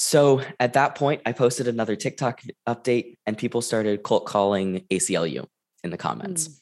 So 0.01 0.41
at 0.59 0.73
that 0.73 0.95
point, 0.95 1.21
I 1.27 1.33
posted 1.33 1.69
another 1.69 1.95
TikTok 1.95 2.41
update 2.67 3.17
and 3.27 3.37
people 3.37 3.61
started 3.61 4.03
cult 4.03 4.25
calling 4.25 4.87
ACLU 4.91 5.47
in 5.85 5.91
the 5.91 5.99
comments. 5.99 6.49
Mm, 6.49 6.61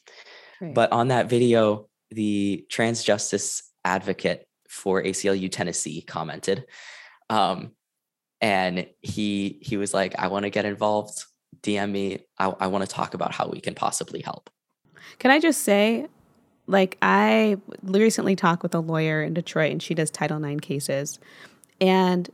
right. 0.61 0.73
But 0.75 0.91
on 0.91 1.07
that 1.07 1.29
video, 1.29 1.87
the 2.11 2.65
trans 2.69 3.01
justice 3.01 3.63
advocate 3.85 4.45
for 4.67 5.01
ACLU 5.01 5.49
Tennessee 5.49 6.01
commented. 6.01 6.65
Um, 7.29 7.71
and 8.41 8.87
he 9.01 9.59
he 9.61 9.77
was 9.77 9.93
like, 9.93 10.15
I 10.19 10.27
want 10.27 10.43
to 10.43 10.49
get 10.49 10.65
involved. 10.65 11.23
DM 11.61 11.91
me. 11.91 12.19
I, 12.37 12.53
I 12.59 12.67
want 12.67 12.87
to 12.87 12.93
talk 12.93 13.13
about 13.13 13.33
how 13.33 13.47
we 13.47 13.61
can 13.61 13.73
possibly 13.73 14.21
help. 14.21 14.49
Can 15.17 15.31
I 15.31 15.39
just 15.39 15.63
say, 15.63 16.07
like, 16.67 16.97
I 17.01 17.57
recently 17.83 18.35
talked 18.35 18.63
with 18.63 18.75
a 18.75 18.79
lawyer 18.79 19.23
in 19.23 19.33
Detroit 19.33 19.71
and 19.71 19.81
she 19.81 19.93
does 19.93 20.11
Title 20.11 20.43
IX 20.43 20.59
cases. 20.59 21.19
And 21.81 22.29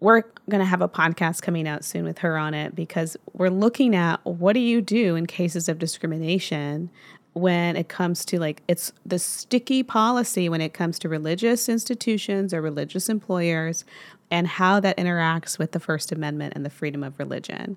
we're 0.00 0.22
going 0.48 0.60
to 0.60 0.64
have 0.64 0.82
a 0.82 0.88
podcast 0.88 1.42
coming 1.42 1.68
out 1.68 1.84
soon 1.84 2.04
with 2.04 2.18
her 2.18 2.36
on 2.36 2.54
it 2.54 2.74
because 2.74 3.16
we're 3.32 3.50
looking 3.50 3.94
at 3.94 4.24
what 4.24 4.54
do 4.54 4.60
you 4.60 4.80
do 4.80 5.16
in 5.16 5.26
cases 5.26 5.68
of 5.68 5.78
discrimination 5.78 6.90
when 7.32 7.76
it 7.76 7.88
comes 7.88 8.24
to 8.24 8.40
like 8.40 8.60
it's 8.66 8.92
the 9.06 9.18
sticky 9.18 9.82
policy 9.82 10.48
when 10.48 10.60
it 10.60 10.74
comes 10.74 10.98
to 10.98 11.08
religious 11.08 11.68
institutions 11.68 12.52
or 12.52 12.60
religious 12.60 13.08
employers 13.08 13.84
and 14.30 14.46
how 14.46 14.78
that 14.80 14.96
interacts 14.96 15.58
with 15.58 15.72
the 15.72 15.80
First 15.80 16.12
Amendment 16.12 16.52
and 16.54 16.64
the 16.64 16.70
freedom 16.70 17.02
of 17.02 17.18
religion. 17.18 17.76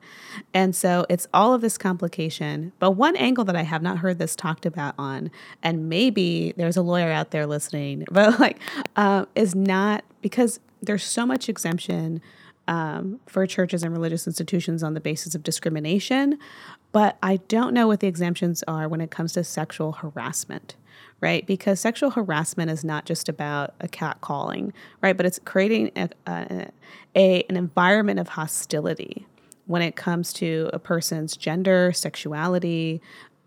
And 0.54 0.76
so 0.76 1.06
it's 1.10 1.28
all 1.34 1.54
of 1.54 1.62
this 1.62 1.78
complication. 1.78 2.72
But 2.80 2.92
one 2.92 3.16
angle 3.16 3.44
that 3.46 3.56
I 3.56 3.64
have 3.64 3.82
not 3.82 3.98
heard 3.98 4.20
this 4.20 4.36
talked 4.36 4.66
about 4.66 4.94
on, 4.98 5.32
and 5.64 5.90
maybe 5.90 6.54
there's 6.56 6.78
a 6.78 6.84
lawyer 6.84 7.12
out 7.12 7.32
there 7.32 7.48
listening, 7.48 8.06
but 8.12 8.40
like, 8.40 8.60
uh, 8.96 9.26
is 9.36 9.56
not 9.56 10.04
because 10.22 10.60
there's 10.86 11.04
so 11.04 11.26
much 11.26 11.50
exemption 11.50 12.22
um, 12.68 13.20
for 13.28 13.46
churches 13.46 13.84
and 13.84 13.92
religious 13.92 14.28
institutions 14.28 14.84
on 14.84 14.94
the 14.94 15.02
basis 15.02 15.36
of 15.36 15.44
discrimination, 15.44 16.38
but 16.92 17.18
I 17.22 17.38
don't 17.48 17.74
know 17.74 17.88
what 17.88 18.00
the 18.00 18.08
exemptions 18.08 18.64
are 18.68 18.88
when 18.88 19.02
it 19.02 19.12
comes 19.12 19.34
to 19.34 19.44
sexual 19.44 19.94
harassment, 19.94 20.76
right? 21.20 21.46
Because 21.46 21.80
sexual 21.80 22.12
harassment 22.12 22.72
is 22.72 22.86
not 22.86 23.06
just 23.06 23.28
about 23.28 23.74
a 23.82 23.88
cat 23.88 24.22
calling, 24.22 24.72
right? 25.02 25.18
But 25.18 25.26
it's 25.26 25.40
creating 25.44 25.92
a, 25.96 26.10
a, 26.28 26.68
a 27.16 27.44
an 27.50 27.58
environment 27.58 28.20
of 28.20 28.30
hostility 28.30 29.26
when 29.66 29.82
it 29.82 29.96
comes 29.96 30.34
to 30.34 30.70
a 30.74 30.80
person's 30.80 31.38
gender, 31.38 31.92
sexuality, 31.94 33.02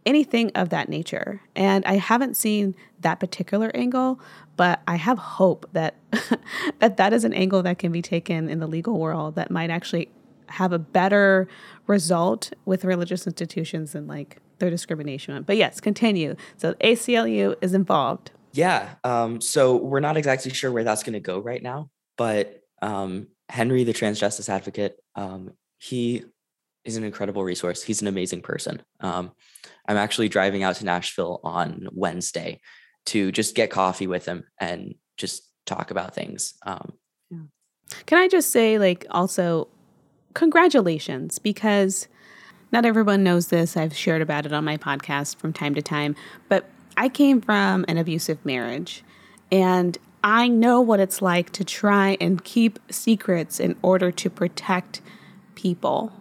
anything 0.07 0.51
of 0.55 0.71
that 0.71 0.88
nature. 0.88 1.42
And 1.55 1.85
I 1.85 1.97
haven't 1.97 2.37
seen 2.37 2.75
that 3.01 3.21
particular 3.21 3.71
angle, 3.75 4.21
but 4.57 4.81
I 4.87 4.97
have 4.97 5.19
hope 5.19 5.69
that 5.73 5.97
that 6.79 6.97
that 6.97 7.12
is 7.12 7.25
an 7.25 7.35
angle 7.35 7.62
that 7.64 7.79
can 7.79 7.92
be 7.92 8.01
taken 8.01 8.49
in 8.49 8.61
the 8.61 8.66
legal 8.66 8.99
world 8.99 9.35
that 9.35 9.51
might 9.51 9.69
actually 9.69 10.09
have 10.49 10.73
a 10.73 10.79
better 10.79 11.49
result 11.87 12.53
with 12.64 12.85
religious 12.85 13.27
institutions 13.27 13.92
than 13.92 14.07
like 14.07 14.38
their 14.59 14.71
discrimination. 14.71 15.42
But 15.42 15.57
yes, 15.57 15.81
continue. 15.81 16.37
So 16.57 16.75
ACLU 16.75 17.57
is 17.61 17.75
involved. 17.75 18.31
Yeah. 18.53 18.95
Um, 19.05 19.40
so 19.40 19.77
we're 19.77 20.01
not 20.01 20.16
exactly 20.16 20.53
sure 20.53 20.73
where 20.73 20.85
that's 20.85 21.03
going 21.03 21.12
to 21.14 21.21
go 21.21 21.38
right 21.40 21.62
now, 21.62 21.90
but 22.16 22.62
um, 22.81 23.27
Henry, 23.49 23.85
the 23.85 23.92
trans 23.92 24.19
justice 24.19 24.49
advocate, 24.49 24.97
um, 25.14 25.53
he 25.79 26.25
is 26.87 26.96
an 26.96 27.05
incredible 27.05 27.44
resource. 27.44 27.83
He's 27.83 28.01
an 28.01 28.09
amazing 28.09 28.40
person. 28.42 28.81
Um, 29.01 29.33
I'm 29.87 29.96
actually 29.96 30.29
driving 30.29 30.62
out 30.62 30.77
to 30.77 30.85
Nashville 30.85 31.40
on 31.44 31.88
Wednesday 31.92 32.61
to 33.07 33.31
just 33.33 33.55
get 33.55 33.70
coffee 33.70 34.07
with 34.07 34.25
him 34.25 34.44
and 34.59 34.94
just 35.16 35.42
talk 35.66 35.90
about 35.90 36.14
things. 36.14 36.55
Um, 36.64 36.92
yeah. 37.31 37.38
Can 38.07 38.18
I 38.18 38.29
just 38.29 38.51
say, 38.51 38.79
like, 38.79 39.07
also, 39.11 39.68
congratulations, 40.35 41.38
because 41.38 42.09
not 42.72 42.85
everyone 42.85 43.22
knows 43.22 43.49
this. 43.49 43.77
I've 43.77 43.94
shared 43.94 44.22
about 44.22 44.46
it 44.46 44.53
on 44.53 44.64
my 44.64 44.77
podcast 44.77 45.37
from 45.37 45.53
time 45.53 45.75
to 45.75 45.83
time, 45.83 46.16
but 46.49 46.68
I 46.96 47.09
came 47.09 47.40
from 47.40 47.85
an 47.88 47.99
abusive 47.99 48.44
marriage 48.44 49.05
and 49.53 49.99
I 50.25 50.49
know 50.49 50.81
what 50.81 50.99
it's 50.99 51.22
like 51.22 51.51
to 51.53 51.64
try 51.64 52.16
and 52.20 52.42
keep 52.42 52.79
secrets 52.90 53.61
in 53.61 53.77
order 53.83 54.11
to 54.11 54.31
protect 54.31 55.01
people. 55.55 56.12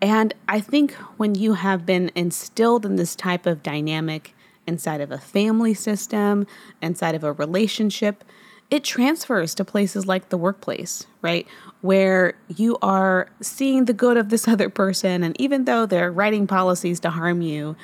And 0.00 0.34
I 0.48 0.60
think 0.60 0.92
when 1.16 1.34
you 1.34 1.54
have 1.54 1.84
been 1.84 2.10
instilled 2.14 2.86
in 2.86 2.96
this 2.96 3.16
type 3.16 3.46
of 3.46 3.62
dynamic 3.62 4.34
inside 4.66 5.00
of 5.00 5.10
a 5.10 5.18
family 5.18 5.74
system, 5.74 6.46
inside 6.80 7.14
of 7.14 7.24
a 7.24 7.32
relationship, 7.32 8.22
it 8.70 8.84
transfers 8.84 9.54
to 9.54 9.64
places 9.64 10.06
like 10.06 10.28
the 10.28 10.36
workplace, 10.36 11.06
right? 11.22 11.46
Where 11.80 12.34
you 12.48 12.76
are 12.82 13.28
seeing 13.40 13.86
the 13.86 13.92
good 13.92 14.16
of 14.16 14.28
this 14.28 14.46
other 14.48 14.68
person. 14.68 15.22
And 15.22 15.38
even 15.40 15.64
though 15.64 15.86
they're 15.86 16.12
writing 16.12 16.46
policies 16.46 17.00
to 17.00 17.10
harm 17.10 17.40
you, 17.42 17.76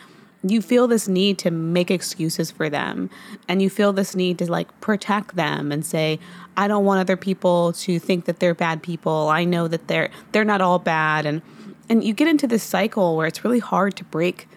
you 0.46 0.60
feel 0.60 0.86
this 0.86 1.08
need 1.08 1.38
to 1.38 1.50
make 1.50 1.90
excuses 1.90 2.50
for 2.50 2.68
them. 2.68 3.08
And 3.48 3.62
you 3.62 3.70
feel 3.70 3.94
this 3.94 4.14
need 4.14 4.38
to 4.38 4.50
like 4.50 4.78
protect 4.82 5.36
them 5.36 5.72
and 5.72 5.86
say, 5.86 6.18
I 6.56 6.68
don't 6.68 6.84
want 6.84 7.00
other 7.00 7.16
people 7.16 7.72
to 7.72 7.98
think 7.98 8.26
that 8.26 8.40
they're 8.40 8.54
bad 8.54 8.82
people. 8.82 9.28
I 9.28 9.44
know 9.44 9.68
that 9.68 9.88
they're 9.88 10.10
they're 10.32 10.44
not 10.44 10.60
all 10.60 10.78
bad. 10.78 11.24
And 11.24 11.40
and 11.88 12.02
you 12.02 12.14
get 12.14 12.28
into 12.28 12.46
this 12.46 12.62
cycle 12.62 13.16
where 13.16 13.26
it's 13.26 13.44
really 13.44 13.58
hard 13.58 13.96
to 13.96 14.04
break 14.04 14.48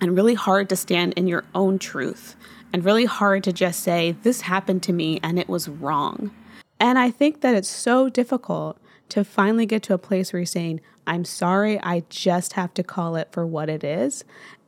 and 0.00 0.16
really 0.16 0.34
hard 0.34 0.68
to 0.68 0.76
stand 0.76 1.14
in 1.14 1.26
your 1.26 1.44
own 1.54 1.78
truth 1.78 2.36
and 2.72 2.84
really 2.84 3.04
hard 3.04 3.44
to 3.44 3.52
just 3.52 3.80
say, 3.80 4.16
This 4.22 4.42
happened 4.42 4.82
to 4.84 4.92
me 4.92 5.18
and 5.22 5.38
it 5.38 5.48
was 5.48 5.68
wrong. 5.68 6.30
And 6.78 6.98
I 6.98 7.10
think 7.10 7.40
that 7.40 7.54
it's 7.54 7.68
so 7.68 8.08
difficult 8.08 8.78
to 9.08 9.24
finally 9.24 9.66
get 9.66 9.82
to 9.84 9.94
a 9.94 9.98
place 9.98 10.32
where 10.32 10.40
you're 10.40 10.46
saying, 10.46 10.80
I'm 11.06 11.24
sorry, 11.24 11.80
I 11.82 12.04
just 12.10 12.54
have 12.54 12.74
to 12.74 12.82
call 12.82 13.16
it 13.16 13.28
for 13.30 13.46
what 13.46 13.68
it 13.68 13.84
is. 13.84 14.24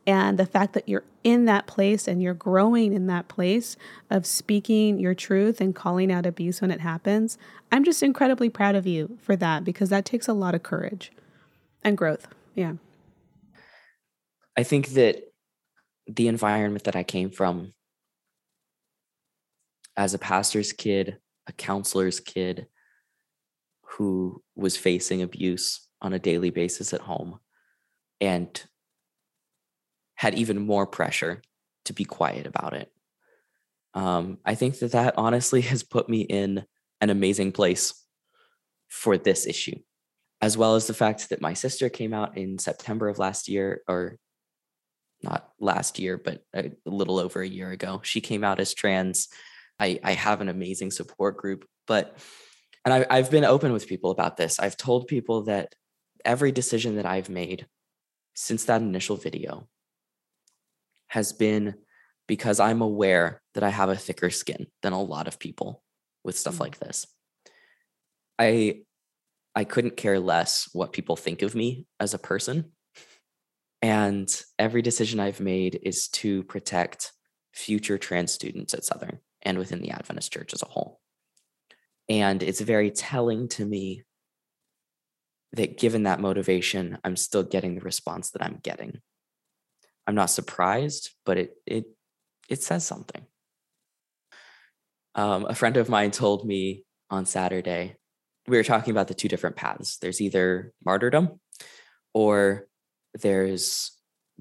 And 0.07 0.39
the 0.39 0.45
fact 0.45 0.73
that 0.73 0.87
you're 0.87 1.03
in 1.23 1.45
that 1.45 1.67
place 1.67 2.07
and 2.07 2.23
you're 2.23 2.33
growing 2.33 2.93
in 2.93 3.07
that 3.07 3.27
place 3.27 3.75
of 4.09 4.25
speaking 4.25 4.97
your 4.97 5.13
truth 5.13 5.61
and 5.61 5.75
calling 5.75 6.11
out 6.11 6.25
abuse 6.25 6.61
when 6.61 6.71
it 6.71 6.79
happens, 6.79 7.37
I'm 7.71 7.83
just 7.83 8.01
incredibly 8.01 8.49
proud 8.49 8.75
of 8.75 8.87
you 8.87 9.17
for 9.21 9.35
that 9.35 9.63
because 9.63 9.89
that 9.89 10.05
takes 10.05 10.27
a 10.27 10.33
lot 10.33 10.55
of 10.55 10.63
courage 10.63 11.11
and 11.83 11.97
growth. 11.97 12.27
Yeah. 12.55 12.73
I 14.57 14.63
think 14.63 14.89
that 14.89 15.23
the 16.07 16.27
environment 16.27 16.83
that 16.85 16.95
I 16.95 17.03
came 17.03 17.29
from 17.29 17.73
as 19.95 20.13
a 20.13 20.19
pastor's 20.19 20.71
kid, 20.71 21.17
a 21.47 21.51
counselor's 21.51 22.19
kid 22.19 22.67
who 23.83 24.41
was 24.55 24.77
facing 24.77 25.21
abuse 25.21 25.87
on 26.01 26.13
a 26.13 26.19
daily 26.19 26.49
basis 26.49 26.93
at 26.93 27.01
home 27.01 27.39
and 28.21 28.63
had 30.15 30.35
even 30.35 30.59
more 30.65 30.85
pressure 30.85 31.41
to 31.85 31.93
be 31.93 32.05
quiet 32.05 32.45
about 32.45 32.73
it. 32.73 32.91
Um, 33.93 34.37
I 34.45 34.55
think 34.55 34.79
that 34.79 34.91
that 34.91 35.15
honestly 35.17 35.61
has 35.71 35.83
put 35.83 36.09
me 36.09 36.21
in 36.21 36.65
an 37.01 37.09
amazing 37.09 37.51
place 37.51 37.93
for 38.87 39.17
this 39.17 39.45
issue, 39.45 39.79
as 40.41 40.57
well 40.57 40.75
as 40.75 40.87
the 40.87 40.93
fact 40.93 41.29
that 41.29 41.41
my 41.41 41.53
sister 41.53 41.89
came 41.89 42.13
out 42.13 42.37
in 42.37 42.57
September 42.57 43.09
of 43.09 43.19
last 43.19 43.47
year, 43.47 43.81
or 43.87 44.17
not 45.21 45.49
last 45.59 45.99
year, 45.99 46.17
but 46.17 46.43
a 46.53 46.71
little 46.85 47.19
over 47.19 47.41
a 47.41 47.47
year 47.47 47.71
ago. 47.71 47.99
She 48.03 48.21
came 48.21 48.43
out 48.43 48.59
as 48.59 48.73
trans. 48.73 49.27
I, 49.79 49.99
I 50.03 50.13
have 50.13 50.41
an 50.41 50.49
amazing 50.49 50.91
support 50.91 51.37
group, 51.37 51.65
but, 51.87 52.17
and 52.85 52.93
I, 52.93 53.05
I've 53.09 53.31
been 53.31 53.45
open 53.45 53.73
with 53.73 53.87
people 53.87 54.11
about 54.11 54.37
this. 54.37 54.59
I've 54.59 54.77
told 54.77 55.07
people 55.07 55.43
that 55.43 55.73
every 56.23 56.51
decision 56.51 56.95
that 56.95 57.05
I've 57.05 57.29
made 57.29 57.67
since 58.33 58.65
that 58.65 58.81
initial 58.81 59.17
video 59.17 59.67
has 61.07 61.33
been 61.33 61.75
because 62.27 62.59
I'm 62.59 62.81
aware 62.81 63.41
that 63.55 63.63
I 63.63 63.69
have 63.69 63.89
a 63.89 63.95
thicker 63.95 64.29
skin 64.29 64.67
than 64.81 64.93
a 64.93 65.01
lot 65.01 65.27
of 65.27 65.39
people 65.39 65.83
with 66.23 66.37
stuff 66.37 66.55
mm-hmm. 66.55 66.63
like 66.63 66.79
this. 66.79 67.07
I 68.37 68.83
I 69.59 69.65
couldn't 69.65 69.97
care 69.97 70.21
less 70.21 70.69
what 70.71 70.93
people 70.93 71.17
think 71.17 71.41
of 71.41 71.53
me 71.53 71.85
as 71.99 72.13
a 72.13 72.19
person 72.19 72.71
and 73.81 74.29
every 74.57 74.81
decision 74.81 75.19
I've 75.19 75.39
made 75.39 75.79
is 75.83 76.09
to 76.09 76.43
protect 76.43 77.13
future 77.53 77.97
trans 77.97 78.31
students 78.31 78.73
at 78.73 78.83
Southern 78.83 79.19
and 79.41 79.57
within 79.57 79.81
the 79.81 79.91
Adventist 79.91 80.33
Church 80.33 80.53
as 80.53 80.61
a 80.61 80.67
whole. 80.67 80.99
And 82.09 82.43
it's 82.43 82.61
very 82.61 82.91
telling 82.91 83.47
to 83.49 83.65
me 83.65 84.03
that 85.53 85.77
given 85.77 86.03
that 86.03 86.19
motivation, 86.19 86.97
I'm 87.03 87.15
still 87.15 87.43
getting 87.43 87.75
the 87.75 87.81
response 87.81 88.31
that 88.31 88.43
I'm 88.43 88.59
getting. 88.61 88.99
I'm 90.05 90.15
not 90.15 90.29
surprised, 90.29 91.11
but 91.25 91.37
it 91.37 91.51
it 91.65 91.85
it 92.49 92.63
says 92.63 92.85
something. 92.85 93.25
Um, 95.15 95.45
a 95.45 95.55
friend 95.55 95.77
of 95.77 95.89
mine 95.89 96.11
told 96.11 96.45
me 96.45 96.83
on 97.09 97.25
Saturday, 97.25 97.97
we 98.49 98.57
were 98.57 98.63
talking 98.63 98.91
about 98.91 99.07
the 99.07 99.13
two 99.13 99.27
different 99.27 99.55
paths. 99.55 99.97
There's 99.97 100.21
either 100.21 100.73
martyrdom 100.83 101.39
or 102.13 102.67
there's 103.13 103.91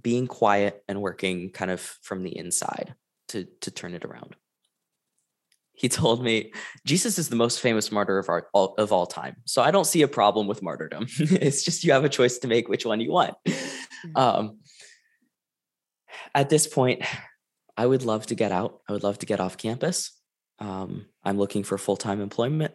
being 0.01 0.27
quiet 0.27 0.83
and 0.89 1.01
working 1.01 1.51
kind 1.51 1.71
of 1.71 1.81
from 1.81 2.23
the 2.23 2.37
inside 2.37 2.95
to 3.29 3.47
to 3.61 3.71
turn 3.71 3.95
it 3.95 4.05
around. 4.05 4.37
he 5.73 5.89
told 6.01 6.23
me 6.23 6.53
Jesus 6.85 7.19
is 7.19 7.29
the 7.29 7.37
most 7.37 7.61
famous 7.61 7.93
martyr 7.93 8.19
of, 8.19 8.29
our, 8.29 8.49
all, 8.53 8.75
of 8.79 8.93
all 8.93 9.07
time. 9.07 9.37
So 9.45 9.63
I 9.63 9.71
don't 9.71 9.87
see 9.87 10.03
a 10.03 10.09
problem 10.09 10.47
with 10.49 10.63
martyrdom. 10.63 11.07
it's 11.19 11.63
just 11.63 11.85
you 11.85 11.93
have 11.93 12.05
a 12.05 12.09
choice 12.09 12.39
to 12.39 12.49
make 12.49 12.69
which 12.69 12.85
one 12.85 13.01
you 13.01 13.13
want. 13.13 13.35
Mm-hmm. 13.47 14.17
Um, 14.17 14.59
at 16.35 16.49
this 16.49 16.67
point, 16.67 17.03
I 17.77 17.87
would 17.87 18.05
love 18.05 18.27
to 18.27 18.35
get 18.35 18.53
out. 18.53 18.81
I 18.89 18.93
would 18.93 19.05
love 19.05 19.19
to 19.21 19.27
get 19.27 19.41
off 19.41 19.57
campus. 19.57 20.13
Um, 20.59 21.07
I'm 21.23 21.39
looking 21.39 21.63
for 21.63 21.79
full 21.79 21.97
time 21.97 22.21
employment, 22.21 22.75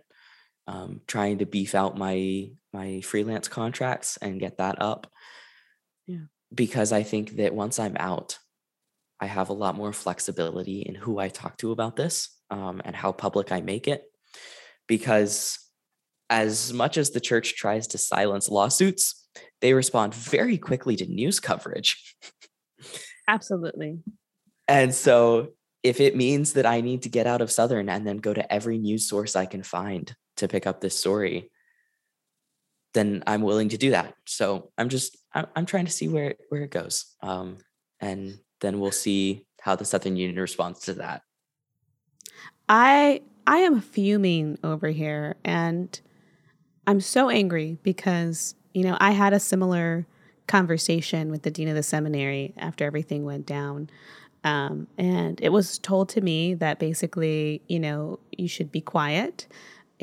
um, 0.67 1.01
trying 1.07 1.39
to 1.39 1.45
beef 1.45 1.75
out 1.75 1.97
my 1.97 2.49
my 2.71 3.01
freelance 3.01 3.47
contracts 3.47 4.17
and 4.17 4.39
get 4.39 4.57
that 4.57 4.81
up. 4.81 5.11
Yeah. 6.07 6.25
Because 6.53 6.91
I 6.91 7.03
think 7.03 7.37
that 7.37 7.53
once 7.53 7.79
I'm 7.79 7.97
out, 7.97 8.39
I 9.19 9.27
have 9.27 9.49
a 9.49 9.53
lot 9.53 9.75
more 9.75 9.93
flexibility 9.93 10.81
in 10.81 10.95
who 10.95 11.19
I 11.19 11.29
talk 11.29 11.57
to 11.57 11.71
about 11.71 11.95
this 11.95 12.29
um, 12.49 12.81
and 12.83 12.95
how 12.95 13.11
public 13.11 13.51
I 13.51 13.61
make 13.61 13.87
it. 13.87 14.03
Because 14.87 15.59
as 16.29 16.73
much 16.73 16.97
as 16.97 17.11
the 17.11 17.19
church 17.19 17.55
tries 17.55 17.87
to 17.87 17.97
silence 17.97 18.49
lawsuits, 18.49 19.27
they 19.61 19.73
respond 19.73 20.15
very 20.15 20.57
quickly 20.57 20.95
to 20.95 21.05
news 21.05 21.39
coverage. 21.39 22.15
Absolutely. 23.27 23.99
And 24.67 24.93
so 24.93 25.49
if 25.83 25.99
it 25.99 26.15
means 26.15 26.53
that 26.53 26.65
I 26.65 26.81
need 26.81 27.03
to 27.03 27.09
get 27.09 27.27
out 27.27 27.41
of 27.41 27.51
Southern 27.51 27.89
and 27.89 28.05
then 28.07 28.17
go 28.17 28.33
to 28.33 28.53
every 28.53 28.77
news 28.77 29.07
source 29.07 29.35
I 29.35 29.45
can 29.45 29.63
find 29.63 30.13
to 30.43 30.47
pick 30.47 30.67
up 30.67 30.81
this 30.81 30.97
story, 30.97 31.49
then 32.93 33.23
I'm 33.25 33.41
willing 33.41 33.69
to 33.69 33.77
do 33.77 33.91
that. 33.91 34.15
So 34.25 34.71
I'm 34.77 34.89
just 34.89 35.17
I'm, 35.33 35.47
I'm 35.55 35.65
trying 35.65 35.85
to 35.85 35.91
see 35.91 36.07
where 36.07 36.35
where 36.49 36.63
it 36.63 36.71
goes, 36.71 37.15
um, 37.21 37.57
and 37.99 38.39
then 38.61 38.79
we'll 38.79 38.91
see 38.91 39.45
how 39.61 39.75
the 39.75 39.85
Southern 39.85 40.15
Union 40.15 40.39
responds 40.39 40.81
to 40.81 40.93
that. 40.95 41.21
I 42.69 43.21
I 43.45 43.57
am 43.59 43.81
fuming 43.81 44.57
over 44.63 44.87
here 44.87 45.35
and 45.43 45.99
I'm 46.87 47.01
so 47.01 47.29
angry 47.29 47.77
because, 47.83 48.55
you 48.73 48.83
know, 48.83 48.97
I 48.99 49.11
had 49.11 49.33
a 49.33 49.39
similar 49.39 50.05
conversation 50.47 51.31
with 51.31 51.43
the 51.43 51.51
dean 51.51 51.69
of 51.69 51.75
the 51.75 51.83
seminary 51.83 52.53
after 52.57 52.85
everything 52.85 53.23
went 53.23 53.45
down. 53.45 53.89
Um, 54.43 54.87
and 54.97 55.39
it 55.41 55.49
was 55.49 55.77
told 55.79 56.09
to 56.09 56.21
me 56.21 56.53
that 56.55 56.79
basically, 56.79 57.61
you 57.67 57.79
know, 57.79 58.19
you 58.37 58.47
should 58.47 58.71
be 58.71 58.81
quiet 58.81 59.47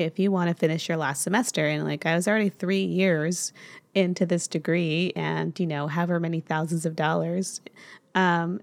if 0.03 0.19
you 0.19 0.31
want 0.31 0.49
to 0.49 0.53
finish 0.53 0.87
your 0.87 0.97
last 0.97 1.23
semester. 1.23 1.67
And 1.67 1.83
like, 1.83 2.05
I 2.05 2.15
was 2.15 2.27
already 2.27 2.49
three 2.49 2.83
years 2.83 3.53
into 3.93 4.25
this 4.25 4.47
degree 4.47 5.11
and, 5.15 5.57
you 5.59 5.67
know, 5.67 5.87
however 5.87 6.19
many 6.19 6.39
thousands 6.39 6.85
of 6.85 6.95
dollars. 6.95 7.61
Um, 8.15 8.61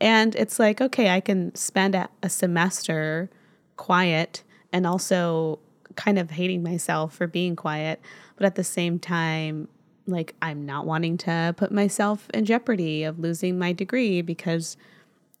and 0.00 0.34
it's 0.36 0.58
like, 0.58 0.80
okay, 0.80 1.10
I 1.10 1.20
can 1.20 1.54
spend 1.54 1.94
a, 1.94 2.08
a 2.22 2.28
semester 2.28 3.30
quiet 3.76 4.44
and 4.72 4.86
also 4.86 5.58
kind 5.96 6.18
of 6.18 6.30
hating 6.30 6.62
myself 6.62 7.14
for 7.14 7.26
being 7.26 7.56
quiet. 7.56 8.00
But 8.36 8.46
at 8.46 8.54
the 8.54 8.64
same 8.64 8.98
time, 8.98 9.68
like 10.06 10.34
I'm 10.40 10.64
not 10.64 10.86
wanting 10.86 11.16
to 11.18 11.54
put 11.56 11.72
myself 11.72 12.28
in 12.32 12.44
jeopardy 12.44 13.02
of 13.04 13.18
losing 13.18 13.58
my 13.58 13.72
degree 13.72 14.22
because, 14.22 14.76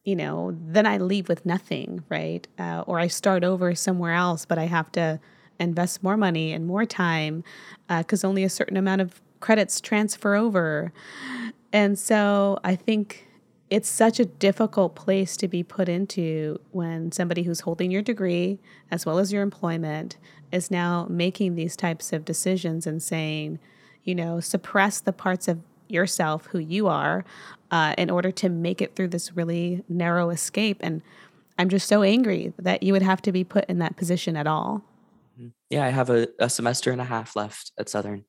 you 0.04 0.16
know, 0.16 0.56
then 0.60 0.86
I 0.86 0.98
leave 0.98 1.28
with 1.28 1.46
nothing, 1.46 2.02
right? 2.08 2.46
Uh, 2.58 2.82
or 2.86 2.98
I 2.98 3.06
start 3.06 3.44
over 3.44 3.74
somewhere 3.74 4.14
else, 4.14 4.44
but 4.44 4.58
I 4.58 4.64
have 4.64 4.90
to 4.92 5.20
invest 5.58 6.02
more 6.02 6.16
money 6.16 6.52
and 6.52 6.66
more 6.66 6.84
time 6.84 7.44
because 7.88 8.24
uh, 8.24 8.28
only 8.28 8.44
a 8.44 8.48
certain 8.48 8.76
amount 8.76 9.00
of 9.00 9.20
credits 9.40 9.80
transfer 9.80 10.34
over. 10.34 10.92
And 11.72 11.98
so 11.98 12.58
I 12.64 12.76
think 12.76 13.28
it's 13.70 13.88
such 13.88 14.18
a 14.18 14.24
difficult 14.24 14.94
place 14.94 15.36
to 15.36 15.48
be 15.48 15.62
put 15.62 15.88
into 15.88 16.58
when 16.72 17.12
somebody 17.12 17.42
who's 17.42 17.60
holding 17.60 17.90
your 17.90 18.02
degree 18.02 18.58
as 18.90 19.04
well 19.04 19.18
as 19.18 19.32
your 19.32 19.42
employment 19.42 20.16
is 20.50 20.70
now 20.70 21.06
making 21.10 21.54
these 21.54 21.76
types 21.76 22.12
of 22.12 22.24
decisions 22.24 22.86
and 22.86 23.02
saying, 23.02 23.58
you 24.04 24.14
know, 24.14 24.40
suppress 24.40 25.00
the 25.00 25.12
parts 25.12 25.48
of 25.48 25.60
yourself 25.88 26.46
who 26.46 26.58
you 26.58 26.86
are 26.86 27.24
uh, 27.70 27.94
in 27.98 28.08
order 28.10 28.30
to 28.30 28.48
make 28.48 28.80
it 28.80 28.94
through 28.94 29.08
this 29.08 29.36
really 29.36 29.84
narrow 29.88 30.30
escape. 30.30 30.78
And 30.80 31.02
I'm 31.58 31.68
just 31.68 31.88
so 31.88 32.02
angry 32.02 32.52
that 32.58 32.82
you 32.82 32.92
would 32.92 33.02
have 33.02 33.20
to 33.22 33.32
be 33.32 33.44
put 33.44 33.66
in 33.66 33.78
that 33.80 33.96
position 33.96 34.36
at 34.36 34.46
all. 34.46 34.82
Yeah, 35.70 35.84
I 35.84 35.90
have 35.90 36.10
a, 36.10 36.28
a 36.38 36.48
semester 36.48 36.92
and 36.92 37.00
a 37.00 37.04
half 37.04 37.36
left 37.36 37.72
at 37.78 37.88
Southern. 37.88 38.24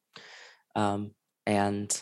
Um, 0.75 1.11
and 1.45 2.01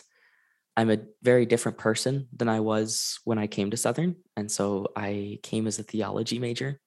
I'm 0.76 0.90
a 0.90 0.98
very 1.22 1.46
different 1.46 1.78
person 1.78 2.28
than 2.36 2.48
I 2.48 2.60
was 2.60 3.18
when 3.24 3.38
I 3.38 3.46
came 3.46 3.70
to 3.70 3.76
Southern. 3.76 4.16
And 4.36 4.50
so 4.50 4.88
I 4.96 5.38
came 5.42 5.66
as 5.66 5.78
a 5.78 5.82
theology 5.82 6.38
major. 6.38 6.80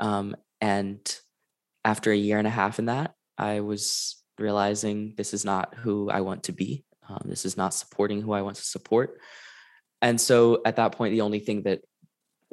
Um, 0.00 0.36
and 0.60 1.00
after 1.84 2.10
a 2.10 2.16
year 2.16 2.38
and 2.38 2.46
a 2.46 2.50
half 2.50 2.78
in 2.78 2.86
that, 2.86 3.14
I 3.36 3.60
was 3.60 4.22
realizing 4.38 5.14
this 5.16 5.32
is 5.32 5.44
not 5.44 5.74
who 5.74 6.10
I 6.10 6.20
want 6.20 6.44
to 6.44 6.52
be. 6.52 6.84
Um, 7.08 7.22
this 7.24 7.44
is 7.44 7.56
not 7.56 7.74
supporting 7.74 8.20
who 8.20 8.32
I 8.32 8.42
want 8.42 8.56
to 8.56 8.64
support. 8.64 9.18
And 10.02 10.20
so 10.20 10.60
at 10.64 10.76
that 10.76 10.92
point, 10.92 11.12
the 11.12 11.22
only 11.22 11.40
thing 11.40 11.62
that 11.62 11.80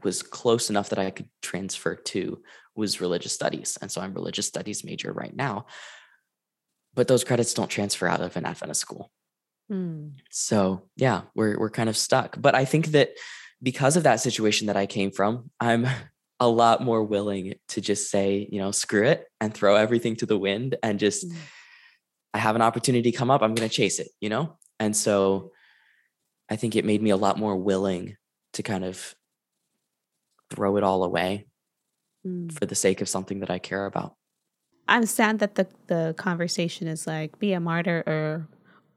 was 0.03 0.23
close 0.23 0.69
enough 0.69 0.89
that 0.89 0.99
I 0.99 1.11
could 1.11 1.29
transfer 1.41 1.95
to 1.95 2.41
was 2.75 3.01
religious 3.01 3.33
studies. 3.33 3.77
And 3.81 3.91
so 3.91 4.01
I'm 4.01 4.13
religious 4.13 4.47
studies 4.47 4.83
major 4.83 5.11
right 5.11 5.35
now. 5.35 5.65
But 6.93 7.07
those 7.07 7.23
credits 7.23 7.53
don't 7.53 7.69
transfer 7.69 8.07
out 8.07 8.21
of 8.21 8.37
an 8.37 8.45
Adventist 8.45 8.81
school. 8.81 9.11
Mm. 9.71 10.13
So 10.29 10.83
yeah, 10.95 11.21
we're 11.35 11.57
we're 11.57 11.69
kind 11.69 11.89
of 11.89 11.97
stuck. 11.97 12.39
But 12.39 12.55
I 12.55 12.65
think 12.65 12.87
that 12.87 13.09
because 13.61 13.97
of 13.97 14.03
that 14.03 14.19
situation 14.19 14.67
that 14.67 14.77
I 14.77 14.85
came 14.85 15.11
from, 15.11 15.49
I'm 15.59 15.87
a 16.39 16.47
lot 16.47 16.83
more 16.83 17.03
willing 17.03 17.55
to 17.69 17.81
just 17.81 18.09
say, 18.11 18.47
you 18.51 18.59
know, 18.59 18.71
screw 18.71 19.05
it 19.05 19.25
and 19.39 19.53
throw 19.53 19.75
everything 19.75 20.15
to 20.17 20.25
the 20.25 20.37
wind 20.37 20.75
and 20.83 20.99
just 20.99 21.27
mm. 21.27 21.35
I 22.33 22.37
have 22.37 22.55
an 22.55 22.61
opportunity 22.61 23.13
come 23.13 23.31
up, 23.31 23.41
I'm 23.41 23.55
going 23.55 23.69
to 23.69 23.73
chase 23.73 23.99
it, 23.99 24.09
you 24.19 24.27
know? 24.27 24.57
And 24.77 24.95
so 24.95 25.51
I 26.49 26.57
think 26.57 26.75
it 26.75 26.83
made 26.83 27.01
me 27.01 27.11
a 27.11 27.17
lot 27.17 27.39
more 27.39 27.55
willing 27.55 28.17
to 28.53 28.63
kind 28.63 28.83
of 28.83 29.15
throw 30.49 30.75
it 30.75 30.83
all 30.83 31.05
away 31.05 31.47
mm. 32.25 32.51
for 32.51 32.65
the 32.65 32.75
sake 32.75 33.01
of 33.01 33.09
something 33.09 33.39
that 33.39 33.49
I 33.49 33.59
care 33.59 33.85
about. 33.85 34.13
I'm 34.87 35.05
sad 35.05 35.39
that 35.39 35.55
the 35.55 35.67
the 35.87 36.13
conversation 36.17 36.87
is 36.87 37.07
like 37.07 37.39
be 37.39 37.53
a 37.53 37.59
martyr 37.59 38.03
or 38.05 38.47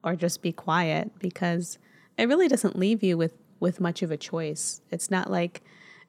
or 0.05 0.17
just 0.17 0.43
be 0.43 0.53
quiet 0.53 1.11
because 1.19 1.79
it 2.17 2.29
really 2.29 2.49
doesn't 2.49 2.77
leave 2.77 3.03
you 3.03 3.17
with 3.17 3.35
with 3.61 3.81
much 3.81 4.03
of 4.03 4.11
a 4.11 4.17
choice. 4.17 4.81
It's 4.91 5.11
not 5.11 5.31
like 5.31 5.63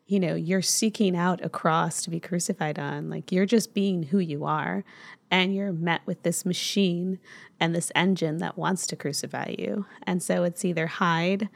you 0.10 0.20
know 0.20 0.36
you're 0.36 0.62
seeking 0.62 1.16
out 1.16 1.44
a 1.46 1.50
cross 1.50 2.04
to 2.04 2.10
be 2.10 2.20
crucified 2.20 2.80
on 2.80 3.10
like 3.10 3.32
you're 3.32 3.46
just 3.46 3.74
being 3.74 4.04
who 4.04 4.18
you 4.20 4.44
are 4.44 4.84
and 5.32 5.54
you're 5.54 5.72
met 5.72 6.02
with 6.08 6.24
this 6.24 6.46
machine 6.46 7.20
and 7.60 7.76
this 7.76 7.92
engine 7.94 8.40
that 8.40 8.58
wants 8.58 8.88
to 8.88 8.96
crucify 8.96 9.54
you 9.58 9.86
and 10.04 10.24
so 10.24 10.44
it's 10.44 10.66
either 10.66 10.88
hide 10.88 11.48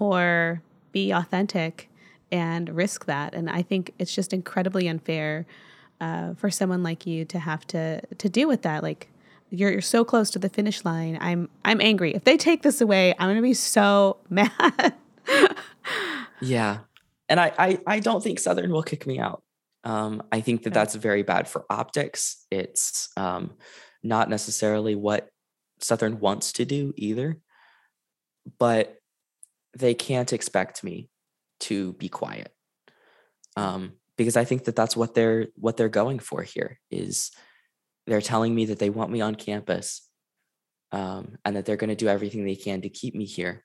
or 0.00 0.62
be 0.90 1.12
authentic 1.12 1.88
and 2.32 2.68
risk 2.70 3.06
that 3.06 3.34
and 3.34 3.50
i 3.50 3.62
think 3.62 3.92
it's 3.98 4.14
just 4.14 4.32
incredibly 4.32 4.88
unfair 4.88 5.46
uh, 6.00 6.32
for 6.34 6.48
someone 6.50 6.82
like 6.82 7.06
you 7.06 7.24
to 7.24 7.38
have 7.38 7.66
to 7.66 8.00
to 8.16 8.28
deal 8.28 8.48
with 8.48 8.62
that 8.62 8.82
like 8.82 9.10
you're, 9.50 9.70
you're 9.72 9.80
so 9.80 10.04
close 10.04 10.30
to 10.30 10.38
the 10.38 10.48
finish 10.48 10.84
line. 10.84 11.18
I'm 11.20 11.48
I'm 11.64 11.80
angry. 11.80 12.14
If 12.14 12.24
they 12.24 12.36
take 12.36 12.62
this 12.62 12.80
away, 12.80 13.14
I'm 13.18 13.28
gonna 13.28 13.42
be 13.42 13.54
so 13.54 14.18
mad. 14.30 14.94
yeah, 16.40 16.78
and 17.28 17.40
I, 17.40 17.52
I 17.58 17.78
I 17.86 18.00
don't 18.00 18.22
think 18.22 18.38
Southern 18.38 18.70
will 18.70 18.82
kick 18.82 19.06
me 19.06 19.18
out. 19.18 19.42
Um, 19.82 20.22
I 20.30 20.40
think 20.40 20.62
that 20.62 20.74
that's 20.74 20.94
very 20.94 21.22
bad 21.22 21.48
for 21.48 21.64
optics. 21.68 22.46
It's 22.50 23.08
um, 23.16 23.54
not 24.02 24.28
necessarily 24.28 24.94
what 24.94 25.28
Southern 25.80 26.20
wants 26.20 26.52
to 26.54 26.64
do 26.64 26.92
either, 26.96 27.38
but 28.58 28.96
they 29.76 29.94
can't 29.94 30.32
expect 30.32 30.84
me 30.84 31.09
to 31.60 31.92
be 31.94 32.08
quiet 32.08 32.52
um, 33.56 33.92
because 34.16 34.36
I 34.36 34.44
think 34.44 34.64
that 34.64 34.76
that's 34.76 34.96
what 34.96 35.14
they're 35.14 35.48
what 35.56 35.76
they're 35.76 35.88
going 35.88 36.18
for 36.18 36.42
here 36.42 36.78
is 36.90 37.30
they're 38.06 38.20
telling 38.20 38.54
me 38.54 38.66
that 38.66 38.78
they 38.78 38.90
want 38.90 39.10
me 39.10 39.20
on 39.20 39.34
campus 39.34 40.06
um, 40.92 41.36
and 41.44 41.56
that 41.56 41.64
they're 41.64 41.76
going 41.76 41.90
to 41.90 41.96
do 41.96 42.08
everything 42.08 42.44
they 42.44 42.56
can 42.56 42.82
to 42.82 42.88
keep 42.88 43.14
me 43.14 43.24
here. 43.24 43.64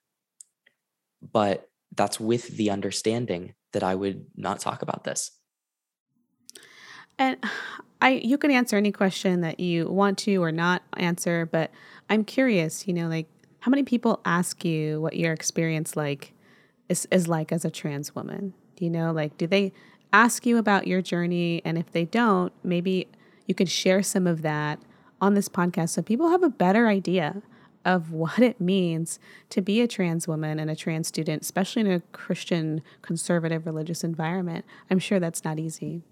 But 1.22 1.68
that's 1.96 2.20
with 2.20 2.48
the 2.50 2.70
understanding 2.70 3.54
that 3.74 3.84
I 3.84 3.96
would 3.96 4.26
not 4.36 4.60
talk 4.60 4.82
about 4.82 5.04
this. 5.04 5.32
And 7.18 7.38
I 8.02 8.12
you 8.12 8.38
can 8.38 8.52
answer 8.52 8.76
any 8.76 8.92
question 8.92 9.42
that 9.42 9.60
you 9.60 9.90
want 9.90 10.18
to 10.20 10.44
or 10.44 10.52
not 10.52 10.84
answer, 10.98 11.46
but 11.46 11.72
I'm 12.10 12.24
curious, 12.24 12.88
you 12.88 12.94
know, 12.94 13.08
like 13.08 13.28
how 13.60 13.72
many 13.72 13.84
people 13.84 14.22
ask 14.26 14.64
you 14.64 15.02
what 15.02 15.16
your 15.16 15.34
experience 15.34 15.96
like 15.96 16.35
is, 16.90 17.08
is 17.12 17.28
like 17.28 17.52
as 17.52 17.66
a 17.66 17.72
trans 17.72 18.16
woman? 18.16 18.54
Do 18.76 18.86
you 18.86 18.92
know, 18.92 19.12
like 19.12 19.38
do 19.38 19.48
they 19.48 19.74
ask 20.14 20.46
you 20.46 20.58
about 20.58 20.88
your 20.88 21.02
journey? 21.02 21.62
And 21.66 21.78
if 21.78 21.92
they 21.92 22.06
don't, 22.06 22.54
maybe 22.64 23.08
you 23.48 23.56
could 23.56 23.70
share 23.70 24.04
some 24.04 24.28
of 24.28 24.42
that 24.42 24.80
on 25.22 25.34
this 25.34 25.50
podcast 25.50 25.90
so 25.90 26.02
people 26.02 26.30
have 26.30 26.44
a 26.44 26.50
better 26.50 26.88
idea 26.88 27.42
of 27.86 28.12
what 28.12 28.40
it 28.40 28.60
means 28.60 29.20
to 29.50 29.62
be 29.62 29.82
a 29.82 29.88
trans 29.88 30.28
woman 30.28 30.60
and 30.60 30.70
a 30.70 30.76
trans 30.76 31.08
student, 31.08 31.44
especially 31.44 31.82
in 31.82 31.92
a 31.92 32.00
Christian, 32.12 32.82
conservative, 33.02 33.66
religious 33.66 34.04
environment. 34.04 34.66
I'm 34.90 35.00
sure 35.00 35.20
that's 35.20 35.44
not 35.44 35.60
easy. 35.60 36.04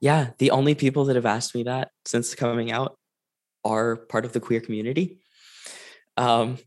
yeah, 0.00 0.30
the 0.38 0.50
only 0.50 0.74
people 0.74 1.04
that 1.06 1.16
have 1.16 1.26
asked 1.26 1.54
me 1.54 1.64
that 1.64 1.90
since 2.04 2.34
coming 2.34 2.70
out 2.70 2.96
are 3.64 3.96
part 3.96 4.24
of 4.24 4.32
the 4.32 4.40
queer 4.40 4.60
community. 4.60 5.18
Um, 6.16 6.58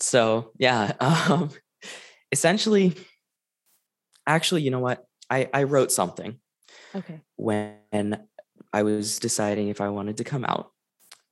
so 0.00 0.52
yeah, 0.58 0.92
um, 1.00 1.50
essentially, 2.34 2.94
actually, 4.26 4.62
you 4.62 4.72
know 4.72 4.80
what? 4.80 5.06
I, 5.30 5.48
I 5.54 5.62
wrote 5.62 5.92
something. 5.92 6.40
Okay. 6.92 7.20
When 7.36 8.26
I 8.72 8.82
was 8.82 9.20
deciding 9.20 9.68
if 9.68 9.80
I 9.80 9.88
wanted 9.90 10.16
to 10.16 10.24
come 10.24 10.44
out, 10.44 10.72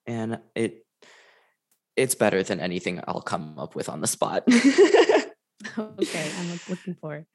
and 0.06 0.38
it 0.54 0.86
it's 1.96 2.14
better 2.14 2.42
than 2.42 2.60
anything 2.60 3.00
I'll 3.06 3.20
come 3.20 3.58
up 3.58 3.74
with 3.74 3.88
on 3.88 4.00
the 4.00 4.06
spot. 4.06 4.44
okay, 4.48 6.30
I'm 6.38 6.60
looking 6.68 6.94
forward. 6.94 7.26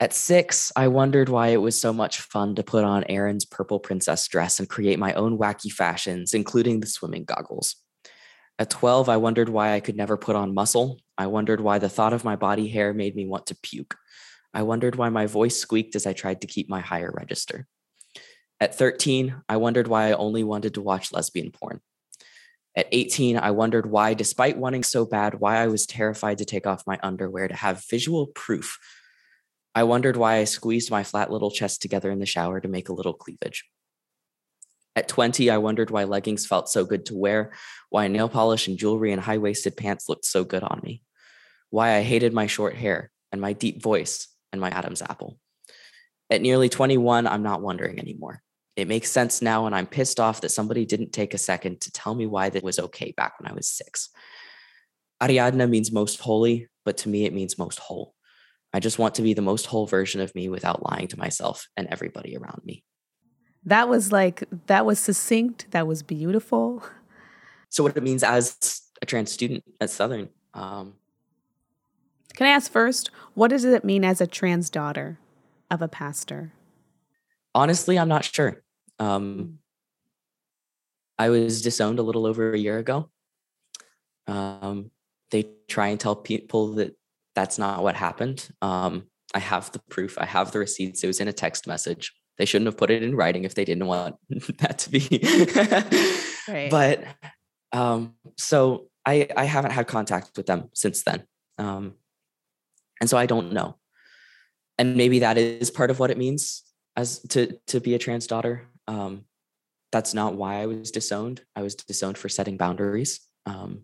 At 0.00 0.14
six, 0.14 0.72
I 0.74 0.88
wondered 0.88 1.28
why 1.28 1.48
it 1.48 1.60
was 1.60 1.78
so 1.78 1.92
much 1.92 2.22
fun 2.22 2.56
to 2.56 2.64
put 2.64 2.84
on 2.84 3.04
Aaron's 3.04 3.44
purple 3.44 3.78
princess 3.78 4.26
dress 4.26 4.58
and 4.58 4.68
create 4.68 4.98
my 4.98 5.12
own 5.12 5.38
wacky 5.38 5.70
fashions, 5.70 6.34
including 6.34 6.80
the 6.80 6.88
swimming 6.88 7.24
goggles. 7.24 7.76
At 8.58 8.70
12, 8.70 9.08
I 9.08 9.16
wondered 9.16 9.48
why 9.48 9.72
I 9.72 9.80
could 9.80 9.96
never 9.96 10.16
put 10.16 10.36
on 10.36 10.54
muscle. 10.54 11.00
I 11.18 11.26
wondered 11.26 11.60
why 11.60 11.78
the 11.78 11.88
thought 11.88 12.12
of 12.12 12.24
my 12.24 12.36
body 12.36 12.68
hair 12.68 12.92
made 12.92 13.16
me 13.16 13.26
want 13.26 13.46
to 13.46 13.56
puke. 13.56 13.96
I 14.54 14.62
wondered 14.62 14.96
why 14.96 15.08
my 15.08 15.26
voice 15.26 15.56
squeaked 15.56 15.96
as 15.96 16.06
I 16.06 16.12
tried 16.12 16.42
to 16.42 16.46
keep 16.46 16.68
my 16.68 16.80
higher 16.80 17.12
register. 17.12 17.66
At 18.60 18.74
13, 18.74 19.42
I 19.48 19.56
wondered 19.56 19.88
why 19.88 20.08
I 20.08 20.12
only 20.12 20.44
wanted 20.44 20.74
to 20.74 20.82
watch 20.82 21.12
lesbian 21.12 21.50
porn. 21.50 21.80
At 22.76 22.88
18, 22.92 23.36
I 23.36 23.50
wondered 23.50 23.86
why, 23.86 24.14
despite 24.14 24.56
wanting 24.56 24.84
so 24.84 25.04
bad, 25.04 25.40
why 25.40 25.56
I 25.56 25.66
was 25.66 25.86
terrified 25.86 26.38
to 26.38 26.44
take 26.44 26.66
off 26.66 26.86
my 26.86 26.98
underwear 27.02 27.48
to 27.48 27.54
have 27.54 27.84
visual 27.90 28.28
proof 28.28 28.78
I 29.74 29.84
wondered 29.84 30.16
why 30.16 30.36
I 30.36 30.44
squeezed 30.44 30.90
my 30.90 31.02
flat 31.02 31.32
little 31.32 31.50
chest 31.50 31.80
together 31.80 32.10
in 32.10 32.18
the 32.18 32.26
shower 32.26 32.60
to 32.60 32.68
make 32.68 32.90
a 32.90 32.92
little 32.92 33.14
cleavage. 33.14 33.64
At 34.94 35.08
20, 35.08 35.50
I 35.50 35.58
wondered 35.58 35.90
why 35.90 36.04
leggings 36.04 36.46
felt 36.46 36.68
so 36.68 36.84
good 36.84 37.06
to 37.06 37.14
wear, 37.14 37.52
why 37.88 38.08
nail 38.08 38.28
polish 38.28 38.68
and 38.68 38.76
jewelry 38.76 39.12
and 39.12 39.20
high 39.20 39.38
waisted 39.38 39.76
pants 39.76 40.08
looked 40.08 40.26
so 40.26 40.44
good 40.44 40.62
on 40.62 40.80
me, 40.84 41.02
why 41.70 41.96
I 41.96 42.02
hated 42.02 42.34
my 42.34 42.46
short 42.46 42.74
hair 42.74 43.10
and 43.30 43.40
my 43.40 43.54
deep 43.54 43.82
voice 43.82 44.28
and 44.52 44.60
my 44.60 44.70
Adam's 44.70 45.00
apple. 45.00 45.38
At 46.28 46.42
nearly 46.42 46.68
21, 46.68 47.26
I'm 47.26 47.42
not 47.42 47.62
wondering 47.62 47.98
anymore. 47.98 48.42
It 48.76 48.88
makes 48.88 49.10
sense 49.10 49.42
now, 49.42 49.66
and 49.66 49.74
I'm 49.74 49.86
pissed 49.86 50.18
off 50.18 50.40
that 50.42 50.50
somebody 50.50 50.86
didn't 50.86 51.12
take 51.12 51.34
a 51.34 51.38
second 51.38 51.82
to 51.82 51.92
tell 51.92 52.14
me 52.14 52.26
why 52.26 52.48
that 52.50 52.62
was 52.62 52.78
okay 52.78 53.12
back 53.16 53.38
when 53.38 53.50
I 53.50 53.54
was 53.54 53.68
six. 53.68 54.08
Ariadna 55.22 55.68
means 55.68 55.92
most 55.92 56.20
holy, 56.20 56.68
but 56.84 56.96
to 56.98 57.08
me, 57.08 57.26
it 57.26 57.34
means 57.34 57.58
most 57.58 57.78
whole. 57.78 58.14
I 58.72 58.80
just 58.80 58.98
want 58.98 59.16
to 59.16 59.22
be 59.22 59.34
the 59.34 59.42
most 59.42 59.66
whole 59.66 59.86
version 59.86 60.20
of 60.20 60.34
me 60.34 60.48
without 60.48 60.82
lying 60.90 61.08
to 61.08 61.18
myself 61.18 61.68
and 61.76 61.86
everybody 61.88 62.36
around 62.36 62.62
me. 62.64 62.82
That 63.64 63.88
was 63.88 64.10
like, 64.10 64.44
that 64.66 64.84
was 64.84 64.98
succinct. 64.98 65.70
That 65.70 65.86
was 65.86 66.02
beautiful. 66.02 66.84
So, 67.68 67.82
what 67.82 67.96
it 67.96 68.02
means 68.02 68.22
as 68.22 68.82
a 69.00 69.06
trans 69.06 69.32
student 69.32 69.64
at 69.80 69.90
Southern. 69.90 70.28
Um, 70.54 70.94
Can 72.34 72.46
I 72.46 72.50
ask 72.50 72.70
first, 72.70 73.10
what 73.34 73.48
does 73.48 73.64
it 73.64 73.84
mean 73.84 74.04
as 74.04 74.20
a 74.20 74.26
trans 74.26 74.70
daughter 74.70 75.18
of 75.70 75.82
a 75.82 75.88
pastor? 75.88 76.52
Honestly, 77.54 77.98
I'm 77.98 78.08
not 78.08 78.24
sure. 78.24 78.62
Um, 78.98 79.58
I 81.18 81.28
was 81.28 81.62
disowned 81.62 81.98
a 81.98 82.02
little 82.02 82.26
over 82.26 82.52
a 82.52 82.58
year 82.58 82.78
ago. 82.78 83.10
Um, 84.26 84.90
they 85.30 85.46
try 85.68 85.88
and 85.88 86.00
tell 86.00 86.16
people 86.16 86.74
that 86.74 86.96
that's 87.34 87.58
not 87.58 87.82
what 87.82 87.96
happened. 87.96 88.50
Um, 88.60 89.04
I 89.34 89.38
have 89.38 89.72
the 89.72 89.80
proof. 89.90 90.18
I 90.18 90.26
have 90.26 90.52
the 90.52 90.58
receipts. 90.58 91.02
It 91.02 91.06
was 91.06 91.20
in 91.20 91.28
a 91.28 91.32
text 91.32 91.66
message. 91.66 92.12
They 92.42 92.46
shouldn't 92.46 92.66
have 92.66 92.76
put 92.76 92.90
it 92.90 93.04
in 93.04 93.14
writing 93.14 93.44
if 93.44 93.54
they 93.54 93.64
didn't 93.64 93.86
want 93.86 94.16
that 94.58 94.78
to 94.78 94.90
be. 94.90 95.20
right. 96.52 96.72
But 96.72 97.04
um, 97.70 98.14
so 98.36 98.88
I 99.06 99.28
I 99.36 99.44
haven't 99.44 99.70
had 99.70 99.86
contact 99.86 100.36
with 100.36 100.46
them 100.46 100.68
since 100.74 101.04
then, 101.04 101.22
um, 101.56 101.94
and 103.00 103.08
so 103.08 103.16
I 103.16 103.26
don't 103.26 103.52
know. 103.52 103.76
And 104.76 104.96
maybe 104.96 105.20
that 105.20 105.38
is 105.38 105.70
part 105.70 105.92
of 105.92 106.00
what 106.00 106.10
it 106.10 106.18
means 106.18 106.64
as 106.96 107.20
to 107.28 107.60
to 107.68 107.78
be 107.78 107.94
a 107.94 107.98
trans 108.00 108.26
daughter. 108.26 108.66
Um, 108.88 109.24
that's 109.92 110.12
not 110.12 110.34
why 110.34 110.62
I 110.62 110.66
was 110.66 110.90
disowned. 110.90 111.42
I 111.54 111.62
was 111.62 111.76
disowned 111.76 112.18
for 112.18 112.28
setting 112.28 112.56
boundaries. 112.56 113.20
Um, 113.46 113.82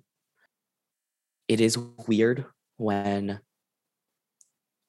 it 1.46 1.60
is 1.60 1.78
weird 2.08 2.44
when 2.76 3.38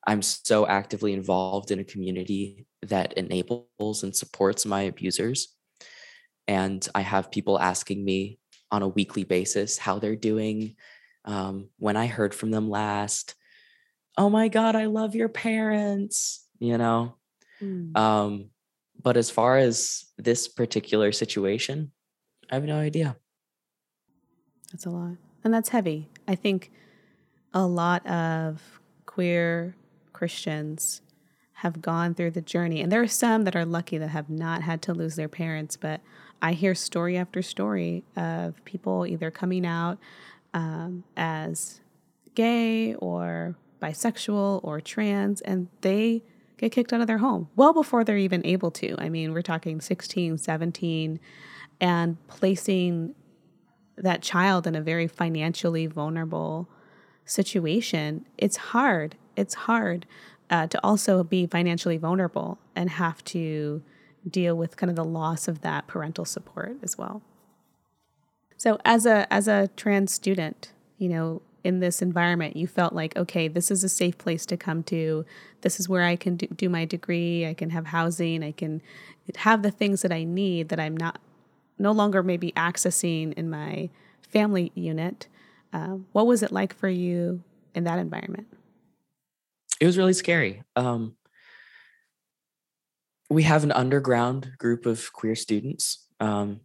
I'm 0.10 0.24
so 0.24 0.66
actively 0.66 1.14
involved 1.14 1.70
in 1.70 1.78
a 1.78 1.84
community 1.84 2.66
that 2.82 3.14
enables 3.14 4.02
and 4.02 4.16
supports 4.16 4.66
my 4.66 4.82
abusers. 4.82 5.56
And 6.48 6.86
I 6.96 7.02
have 7.02 7.30
people 7.30 7.60
asking 7.60 8.04
me 8.04 8.40
on 8.72 8.82
a 8.82 8.88
weekly 8.88 9.24
basis 9.24 9.78
how 9.78 10.00
they're 10.00 10.16
doing, 10.16 10.76
um, 11.26 11.70
when 11.78 11.96
I 11.96 12.08
heard 12.08 12.34
from 12.34 12.50
them 12.50 12.72
last. 12.72 13.36
Oh 14.18 14.32
my 14.32 14.48
God, 14.48 14.76
I 14.76 14.88
love 14.88 15.14
your 15.14 15.30
parents, 15.30 16.44
you 16.58 16.80
know? 16.80 17.14
Mm. 17.62 17.96
Um, 17.96 18.50
but 19.00 19.16
as 19.16 19.30
far 19.30 19.60
as 19.60 20.06
this 20.18 20.48
particular 20.48 21.12
situation, 21.12 21.92
I 22.50 22.56
have 22.56 22.64
no 22.64 22.80
idea. 22.80 23.16
That's 24.72 24.88
a 24.88 24.90
lot. 24.90 25.18
And 25.44 25.54
that's 25.54 25.70
heavy. 25.70 26.10
I 26.28 26.34
think 26.34 26.72
a 27.54 27.68
lot 27.68 28.04
of 28.08 28.60
queer 29.06 29.76
Christians 30.14 31.02
have 31.54 31.82
gone 31.82 32.14
through 32.14 32.32
the 32.32 32.42
journey. 32.42 32.82
And 32.82 32.92
there 32.92 33.02
are 33.02 33.08
some 33.08 33.44
that 33.44 33.56
are 33.56 33.66
lucky 33.66 33.98
that 33.98 34.10
have 34.10 34.30
not 34.30 34.62
had 34.62 34.82
to 34.84 34.94
lose 34.94 35.16
their 35.16 35.28
parents, 35.28 35.76
but 35.76 36.00
I 36.42 36.54
hear 36.54 36.74
story 36.74 37.18
after 37.18 37.42
story 37.42 38.04
of 38.16 38.64
people 38.64 39.06
either 39.06 39.30
coming 39.30 39.66
out 39.66 39.98
um, 40.54 41.04
as 41.18 41.82
gay 42.34 42.96
or 42.96 43.56
bisexual 43.82 44.62
or 44.64 44.80
trans, 44.80 45.42
and 45.42 45.68
they 45.82 46.24
get 46.58 46.72
kicked 46.72 46.94
out 46.94 47.02
of 47.02 47.08
their 47.08 47.18
home 47.18 47.50
well 47.56 47.74
before 47.74 48.04
they're 48.04 48.18
even 48.18 48.46
able 48.46 48.72
to. 48.72 48.96
I 48.98 49.10
mean, 49.10 49.34
we're 49.34 49.42
talking 49.42 49.82
16, 49.82 50.38
17, 50.38 51.20
and 51.82 52.28
placing 52.28 53.16
that 53.98 54.22
child 54.22 54.66
in 54.66 54.76
a 54.76 54.82
very 54.82 55.08
financially 55.08 55.88
vulnerable 55.88 56.70
situation, 57.26 58.26
it's 58.38 58.58
hard. 58.58 59.16
It's 59.36 59.54
hard 59.54 60.06
uh, 60.50 60.68
to 60.68 60.84
also 60.84 61.24
be 61.24 61.46
financially 61.46 61.98
vulnerable 61.98 62.60
and 62.76 62.90
have 62.90 63.24
to 63.26 63.82
deal 64.30 64.56
with 64.56 64.78
kind 64.78 64.90
of 64.90 64.96
the 64.96 65.06
loss 65.06 65.48
of 65.48 65.62
that 65.62 65.88
parental 65.88 66.26
support 66.26 66.78
as 66.84 66.98
well. 66.98 67.22
So 68.58 68.78
as 68.84 69.06
a 69.06 69.32
as 69.32 69.48
a 69.48 69.70
trans 69.78 70.14
student, 70.14 70.74
you 70.98 71.08
know, 71.08 71.42
in 71.64 71.80
this 71.80 72.02
environment, 72.02 72.56
you 72.56 72.68
felt 72.68 72.94
like, 72.94 73.16
okay, 73.16 73.48
this 73.48 73.72
is 73.72 73.84
a 73.84 73.90
safe 73.90 74.18
place 74.18 74.46
to 74.48 74.58
come 74.58 74.84
to. 74.84 75.26
This 75.62 75.80
is 75.80 75.88
where 75.88 76.04
I 76.04 76.16
can 76.16 76.36
do, 76.36 76.70
my 76.70 76.86
degree. 76.86 77.46
I 77.46 77.54
can 77.54 77.70
have 77.70 77.88
housing. 77.88 78.44
I 78.44 78.52
can 78.52 78.82
have 79.36 79.62
the 79.62 79.72
things 79.72 80.02
that 80.02 80.12
I 80.12 80.24
need 80.24 80.70
that 80.70 80.80
I'm 80.80 80.98
not 80.98 81.20
no 81.78 81.92
longer 81.92 82.22
maybe 82.22 82.52
accessing 82.54 83.34
in 83.34 83.50
my 83.50 83.90
family 84.22 84.72
unit. 84.76 85.28
Uh, 85.72 85.98
what 86.12 86.28
was 86.28 86.44
it 86.44 86.52
like 86.52 86.76
for 86.76 86.90
you 86.90 87.42
in 87.74 87.86
that 87.86 88.00
environment? 88.00 88.48
It 89.80 89.86
was 89.86 89.98
really 89.98 90.14
scary. 90.14 90.64
Um, 90.76 91.16
we 93.30 93.44
have 93.44 93.64
an 93.64 93.72
underground 93.72 94.52
group 94.58 94.86
of 94.86 95.14
queer 95.14 95.36
students. 95.36 96.08
Um, 96.20 96.62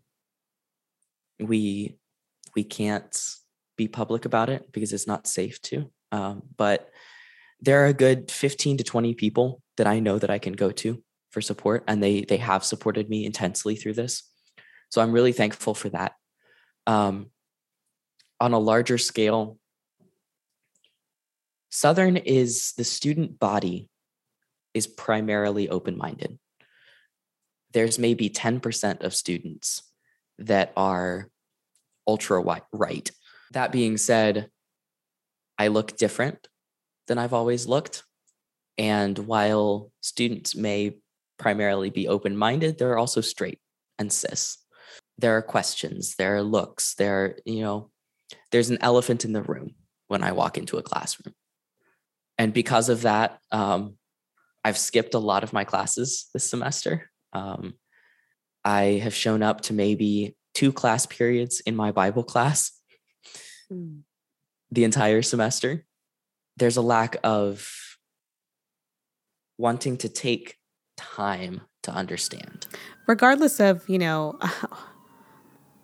we 1.38 1.96
we 2.54 2.64
can't 2.64 3.16
be 3.76 3.88
public 3.88 4.24
about 4.24 4.48
it 4.48 4.72
because 4.72 4.92
it's 4.92 5.06
not 5.06 5.26
safe 5.26 5.60
to. 5.62 5.90
Um, 6.12 6.42
but 6.56 6.90
there 7.60 7.82
are 7.82 7.86
a 7.86 7.94
good 7.94 8.30
15 8.30 8.78
to 8.78 8.84
20 8.84 9.14
people 9.14 9.62
that 9.76 9.86
I 9.86 9.98
know 9.98 10.18
that 10.18 10.30
I 10.30 10.38
can 10.38 10.52
go 10.52 10.70
to 10.70 11.02
for 11.30 11.40
support, 11.40 11.84
and 11.88 12.02
they 12.02 12.22
they 12.22 12.36
have 12.38 12.64
supported 12.64 13.08
me 13.08 13.24
intensely 13.24 13.76
through 13.76 13.94
this. 13.94 14.22
So 14.90 15.00
I'm 15.00 15.12
really 15.12 15.32
thankful 15.32 15.74
for 15.74 15.88
that. 15.90 16.12
Um, 16.86 17.30
on 18.40 18.52
a 18.52 18.58
larger 18.58 18.98
scale, 18.98 19.58
Southern 21.75 22.16
is 22.16 22.72
the 22.77 22.85
student 22.85 23.41
body 23.41 23.89
is 24.75 24.87
primarily 24.87 25.68
open 25.68 25.99
minded. 25.99 26.39
There's 27.72 27.99
maybe 27.99 28.31
10% 28.31 29.03
of 29.03 29.12
students 29.12 29.83
that 30.39 30.72
are 30.77 31.29
ultra 32.07 32.41
right. 32.72 33.11
That 33.51 33.72
being 33.72 33.97
said, 33.97 34.51
I 35.59 35.66
look 35.66 35.97
different 35.97 36.47
than 37.09 37.18
I've 37.18 37.33
always 37.33 37.66
looked. 37.66 38.05
And 38.79 39.18
while 39.18 39.91
students 40.01 40.55
may 40.55 40.99
primarily 41.41 41.91
be 41.91 42.07
open 42.07 42.37
minded, 42.37 42.79
they're 42.79 42.99
also 42.99 43.20
straight 43.20 43.59
and 43.99 44.12
cis. 44.12 44.59
There 45.18 45.37
are 45.37 45.43
questions, 45.43 46.14
there 46.14 46.37
are 46.37 46.43
looks, 46.43 46.95
there 46.95 47.25
are, 47.25 47.37
you 47.45 47.62
know, 47.62 47.91
there's 48.53 48.70
an 48.70 48.79
elephant 48.81 49.25
in 49.25 49.33
the 49.33 49.43
room 49.43 49.75
when 50.07 50.22
I 50.22 50.31
walk 50.31 50.57
into 50.57 50.79
a 50.79 50.83
classroom. 50.83 51.35
And 52.39 52.53
because 52.53 52.89
of 52.89 53.03
that, 53.03 53.39
um, 53.53 53.97
I've 54.64 54.78
skipped 54.78 55.14
a 55.14 55.18
lot 55.18 55.45
of 55.45 55.53
my 55.53 55.64
classes 55.64 56.28
this 56.32 56.49
semester. 56.49 57.11
Um, 57.32 57.74
I 58.64 59.01
have 59.03 59.14
shown 59.14 59.43
up 59.43 59.61
to 59.62 59.74
maybe 59.74 60.37
two 60.55 60.72
class 60.72 61.05
periods 61.07 61.61
in 61.61 61.76
my 61.76 61.93
Bible 61.93 62.24
class 62.24 62.72
mm. 63.70 64.01
the 64.70 64.85
entire 64.85 65.22
semester. 65.22 65.85
There's 66.57 66.76
a 66.76 66.82
lack 66.82 67.16
of 67.22 67.70
wanting 69.59 69.97
to 69.99 70.09
take 70.09 70.57
time 70.97 71.61
to 71.82 71.93
understand. 71.93 72.66
Regardless 73.07 73.61
of, 73.61 73.87
you 73.89 73.99
know, 73.99 74.39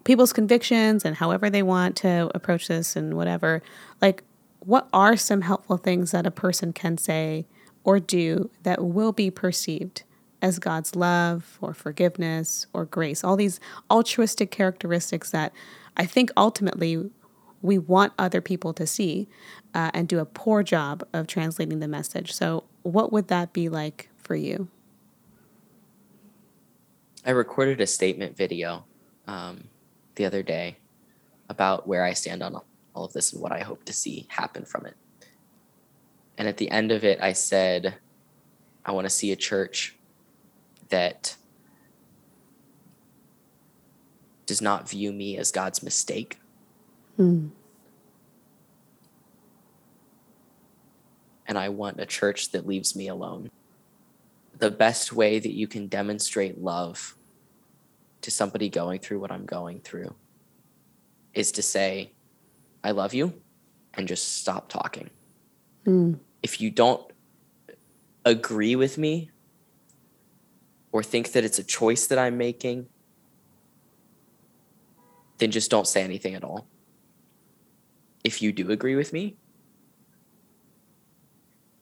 people's 0.05 0.33
convictions 0.33 1.05
and 1.05 1.17
however 1.17 1.51
they 1.51 1.63
want 1.63 1.97
to 1.97 2.31
approach 2.35 2.69
this 2.69 2.97
and 2.97 3.15
whatever, 3.15 3.63
like, 4.01 4.25
what 4.61 4.89
are 4.93 5.17
some 5.17 5.43
helpful 5.43 5.77
things 5.77 6.11
that 6.13 6.27
a 6.27 6.31
person 6.31 6.73
can 6.73 6.99
say 6.99 7.47
or 7.83 7.99
do 7.99 8.51
that 8.63 8.85
will 8.85 9.13
be 9.13 9.31
perceived 9.31 10.03
as 10.43 10.59
God's 10.59 10.95
love 10.95 11.59
or 11.61 11.75
forgiveness 11.75 12.67
or 12.73 12.85
grace? 12.85 13.25
All 13.25 13.37
these 13.37 13.59
altruistic 13.91 14.51
characteristics 14.51 15.31
that 15.31 15.53
I 15.97 16.07
think 16.07 16.31
ultimately 16.37 17.11
we 17.63 17.79
want 17.79 18.13
other 18.19 18.41
people 18.41 18.73
to 18.75 18.87
see 18.87 19.29
uh, 19.75 19.91
and 19.93 20.09
do 20.09 20.19
a 20.19 20.25
poor 20.25 20.63
job 20.63 21.07
of 21.13 21.27
translating 21.27 21.81
the 21.81 21.89
message. 21.89 22.33
So, 22.33 22.65
what 22.83 23.13
would 23.13 23.29
that 23.29 23.53
be 23.53 23.69
like 23.69 24.09
for 24.17 24.35
you? 24.35 24.69
I 27.27 27.31
recorded 27.33 27.81
a 27.83 27.87
statement 27.87 28.35
video 28.35 28.87
um, 29.27 29.65
the 30.15 30.25
other 30.25 30.43
day 30.43 30.79
about 31.51 31.87
where 31.87 32.03
I 32.03 32.15
stand 32.15 32.43
on 32.43 32.55
all 32.95 33.05
of 33.05 33.13
this 33.13 33.33
and 33.33 33.43
what 33.43 33.53
I 33.53 33.61
hope 33.61 33.85
to 33.85 33.93
see 33.93 34.27
happen 34.29 34.65
from 34.65 34.87
it. 34.87 34.95
And 36.37 36.49
at 36.49 36.57
the 36.57 36.71
end 36.71 36.91
of 36.91 37.05
it, 37.05 37.21
I 37.21 37.33
said, 37.33 37.97
I 38.85 38.93
want 38.93 39.05
to 39.05 39.11
see 39.11 39.31
a 39.31 39.37
church 39.37 39.97
that 40.89 41.37
does 44.47 44.61
not 44.61 44.89
view 44.89 45.13
me 45.13 45.37
as 45.37 45.53
God's 45.53 45.83
mistake. 45.83 46.41
Mm. 47.19 47.51
And 51.47 51.59
I 51.59 51.69
want 51.69 52.01
a 52.01 52.07
church 52.07 52.51
that 52.53 52.67
leaves 52.67 52.97
me 52.97 53.09
alone. 53.09 53.51
The 54.59 54.71
best 54.71 55.13
way 55.13 55.39
that 55.39 55.53
you 55.53 55.69
can 55.69 55.87
demonstrate 55.87 56.61
love 56.61 57.17
to 58.23 58.31
somebody 58.31 58.69
going 58.69 59.01
through 59.01 59.21
what 59.21 59.31
I'm 59.31 59.47
going 59.47 59.81
through 59.81 60.15
is 61.33 61.53
to 61.53 61.63
say, 61.63 62.13
I 62.83 62.93
love 62.93 63.15
you, 63.15 63.35
and 63.95 64.09
just 64.09 64.37
stop 64.37 64.69
talking. 64.69 65.11
Mm. 65.87 66.19
If 66.43 66.61
you 66.61 66.71
don't 66.71 67.11
agree 68.25 68.77
with 68.77 68.99
me 68.99 69.31
or 70.93 71.03
think 71.03 71.33
that 71.33 71.45
it's 71.45 71.59
a 71.59 71.65
choice 71.65 72.07
that 72.07 72.19
I'm 72.19 72.37
making, 72.37 72.87
then 75.39 75.51
just 75.51 75.71
don't 75.71 75.87
say 75.87 76.03
anything 76.03 76.35
at 76.35 76.45
all. 76.45 76.67
If 78.25 78.43
you 78.43 78.53
do 78.53 78.71
agree 78.71 78.95
with 78.95 79.13
me, 79.13 79.37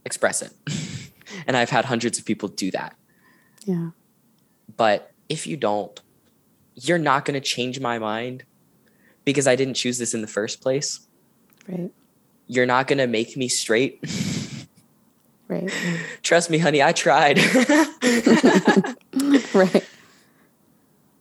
express 0.05 0.42
it. 0.42 0.53
and 1.46 1.57
I've 1.57 1.70
had 1.70 1.84
hundreds 1.86 2.18
of 2.18 2.24
people 2.24 2.49
do 2.49 2.70
that. 2.70 2.96
Yeah. 3.64 3.90
But 4.76 5.12
if 5.28 5.46
you 5.46 5.57
don't, 5.57 6.01
you're 6.74 6.99
not 6.99 7.24
going 7.24 7.34
to 7.34 7.46
change 7.46 7.80
my 7.80 7.99
mind 7.99 8.44
because 9.29 9.47
I 9.47 9.57
didn't 9.57 9.74
choose 9.74 9.99
this 9.99 10.14
in 10.14 10.22
the 10.22 10.26
first 10.26 10.62
place. 10.62 11.01
Right. 11.68 11.91
You're 12.47 12.64
not 12.64 12.87
going 12.87 12.97
to 12.97 13.07
make 13.07 13.37
me 13.37 13.47
straight. 13.47 14.03
right. 15.49 15.70
Trust 16.22 16.49
me, 16.49 16.57
honey, 16.57 16.83
I 16.83 16.93
tried. 16.93 17.39
right. 19.53 19.87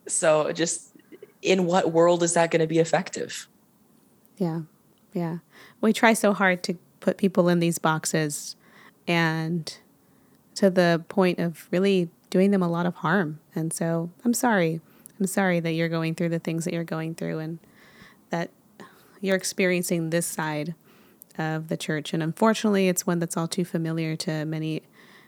So 0.08 0.53
just 0.53 0.95
in 1.41 1.66
what 1.66 1.91
world 1.91 2.24
is 2.24 2.34
that 2.36 2.49
going 2.49 2.62
to 2.62 2.68
be 2.68 2.80
effective? 2.80 3.49
Yeah. 4.38 4.62
Yeah. 5.14 5.39
We 5.82 5.91
try 5.91 6.14
so 6.14 6.32
hard 6.32 6.64
to 6.64 6.78
put 7.01 7.18
people 7.18 7.49
in 7.49 7.60
these 7.60 7.78
boxes 7.78 8.55
and 9.05 9.78
to 10.55 10.70
the 10.70 11.03
point 11.10 11.39
of 11.39 11.68
really 11.72 12.10
doing 12.30 12.51
them 12.51 12.64
a 12.64 12.70
lot 12.70 12.86
of 12.86 12.95
harm. 12.95 13.41
And 13.53 13.74
so 13.74 14.12
I'm 14.24 14.34
sorry. 14.34 14.80
I'm 15.20 15.28
sorry 15.28 15.60
that 15.60 15.74
you're 15.74 15.89
going 15.89 16.16
through 16.16 16.30
the 16.30 16.39
things 16.39 16.64
that 16.64 16.74
you're 16.74 16.86
going 16.86 17.16
through 17.16 17.39
and 17.39 17.60
that 18.30 18.51
you're 19.21 19.36
experiencing 19.36 20.09
this 20.09 20.25
side 20.25 20.75
of 21.38 21.67
the 21.67 21.78
church. 21.78 22.13
And 22.13 22.21
unfortunately, 22.23 22.88
it's 22.88 23.07
one 23.07 23.19
that's 23.19 23.38
all 23.38 23.47
too 23.47 23.65
familiar 23.65 24.15
to 24.17 24.45
many 24.45 24.84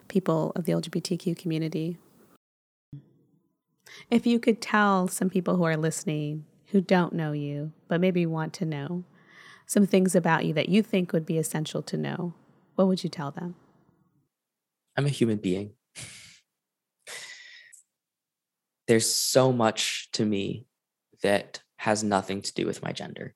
people 0.08 0.52
of 0.56 0.66
the 0.66 0.74
LGBTQ 0.74 1.38
community. 1.38 1.98
If 4.10 4.26
you 4.26 4.40
could 4.40 4.62
tell 4.62 5.08
some 5.08 5.30
people 5.30 5.56
who 5.56 5.64
are 5.64 5.78
listening 5.78 6.46
who 6.72 6.82
don't 6.82 7.14
know 7.14 7.32
you, 7.32 7.72
but 7.88 8.00
maybe 8.00 8.26
want 8.26 8.54
to 8.54 8.66
know 8.66 9.04
some 9.66 9.86
things 9.86 10.16
about 10.16 10.46
you 10.46 10.54
that 10.54 10.70
you 10.70 10.82
think 10.82 11.14
would 11.14 11.26
be 11.26 11.38
essential 11.38 11.82
to 11.84 11.98
know, 11.98 12.34
what 12.76 12.88
would 12.88 13.04
you 13.04 13.10
tell 13.10 13.32
them? 13.32 13.56
I'm 14.96 15.06
a 15.06 15.10
human 15.10 15.38
being. 15.38 15.74
There's 18.88 19.12
so 19.12 19.52
much 19.52 20.10
to 20.14 20.26
me 20.26 20.66
that 21.22 21.62
has 21.80 22.04
nothing 22.04 22.42
to 22.42 22.54
do 22.54 22.66
with 22.66 22.84
my 22.84 22.92
gender. 22.92 23.34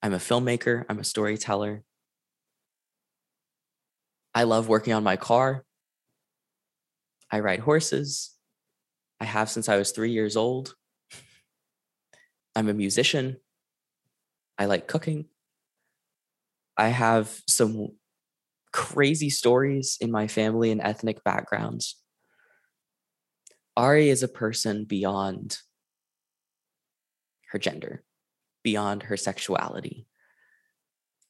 I'm 0.00 0.14
a 0.14 0.18
filmmaker, 0.18 0.84
I'm 0.88 1.00
a 1.00 1.04
storyteller. 1.04 1.82
I 4.32 4.44
love 4.44 4.68
working 4.68 4.92
on 4.92 5.02
my 5.02 5.16
car. 5.16 5.64
I 7.28 7.40
ride 7.40 7.58
horses. 7.58 8.36
I 9.20 9.24
have 9.24 9.50
since 9.50 9.68
I 9.68 9.76
was 9.76 9.90
three 9.90 10.12
years 10.12 10.36
old. 10.36 10.76
I'm 12.54 12.68
a 12.68 12.74
musician. 12.74 13.38
I 14.56 14.66
like 14.66 14.86
cooking. 14.86 15.24
I 16.76 16.88
have 16.88 17.36
some 17.48 17.88
crazy 18.72 19.30
stories 19.30 19.98
in 20.00 20.12
my 20.12 20.28
family 20.28 20.70
and 20.70 20.80
ethnic 20.80 21.24
backgrounds. 21.24 21.96
Ari 23.76 24.08
is 24.08 24.22
a 24.22 24.28
person 24.28 24.84
beyond 24.84 25.58
her 27.54 27.58
gender 27.58 28.02
beyond 28.64 29.04
her 29.04 29.16
sexuality. 29.16 30.06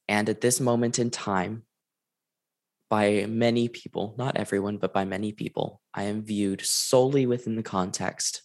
And 0.09 0.29
at 0.29 0.41
this 0.41 0.59
moment 0.59 0.99
in 0.99 1.11
time, 1.11 1.65
by 2.89 3.27
many 3.29 3.69
people, 3.69 4.15
not 4.17 4.37
everyone, 4.37 4.79
but 4.79 4.93
by 4.93 5.05
many 5.05 5.33
people, 5.33 5.83
I 5.93 6.05
am 6.05 6.23
viewed 6.23 6.63
solely 6.63 7.27
within 7.27 7.57
the 7.57 7.63
context 7.63 8.43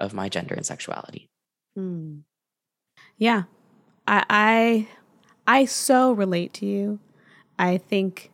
of 0.00 0.14
my 0.14 0.28
gender 0.28 0.54
and 0.54 0.66
sexuality. 0.66 1.30
Hmm. 1.76 2.18
Yeah. 3.18 3.44
I, 4.06 4.24
I 4.28 4.88
I 5.46 5.64
so 5.64 6.12
relate 6.12 6.52
to 6.54 6.66
you. 6.66 6.98
I 7.58 7.78
think 7.78 8.32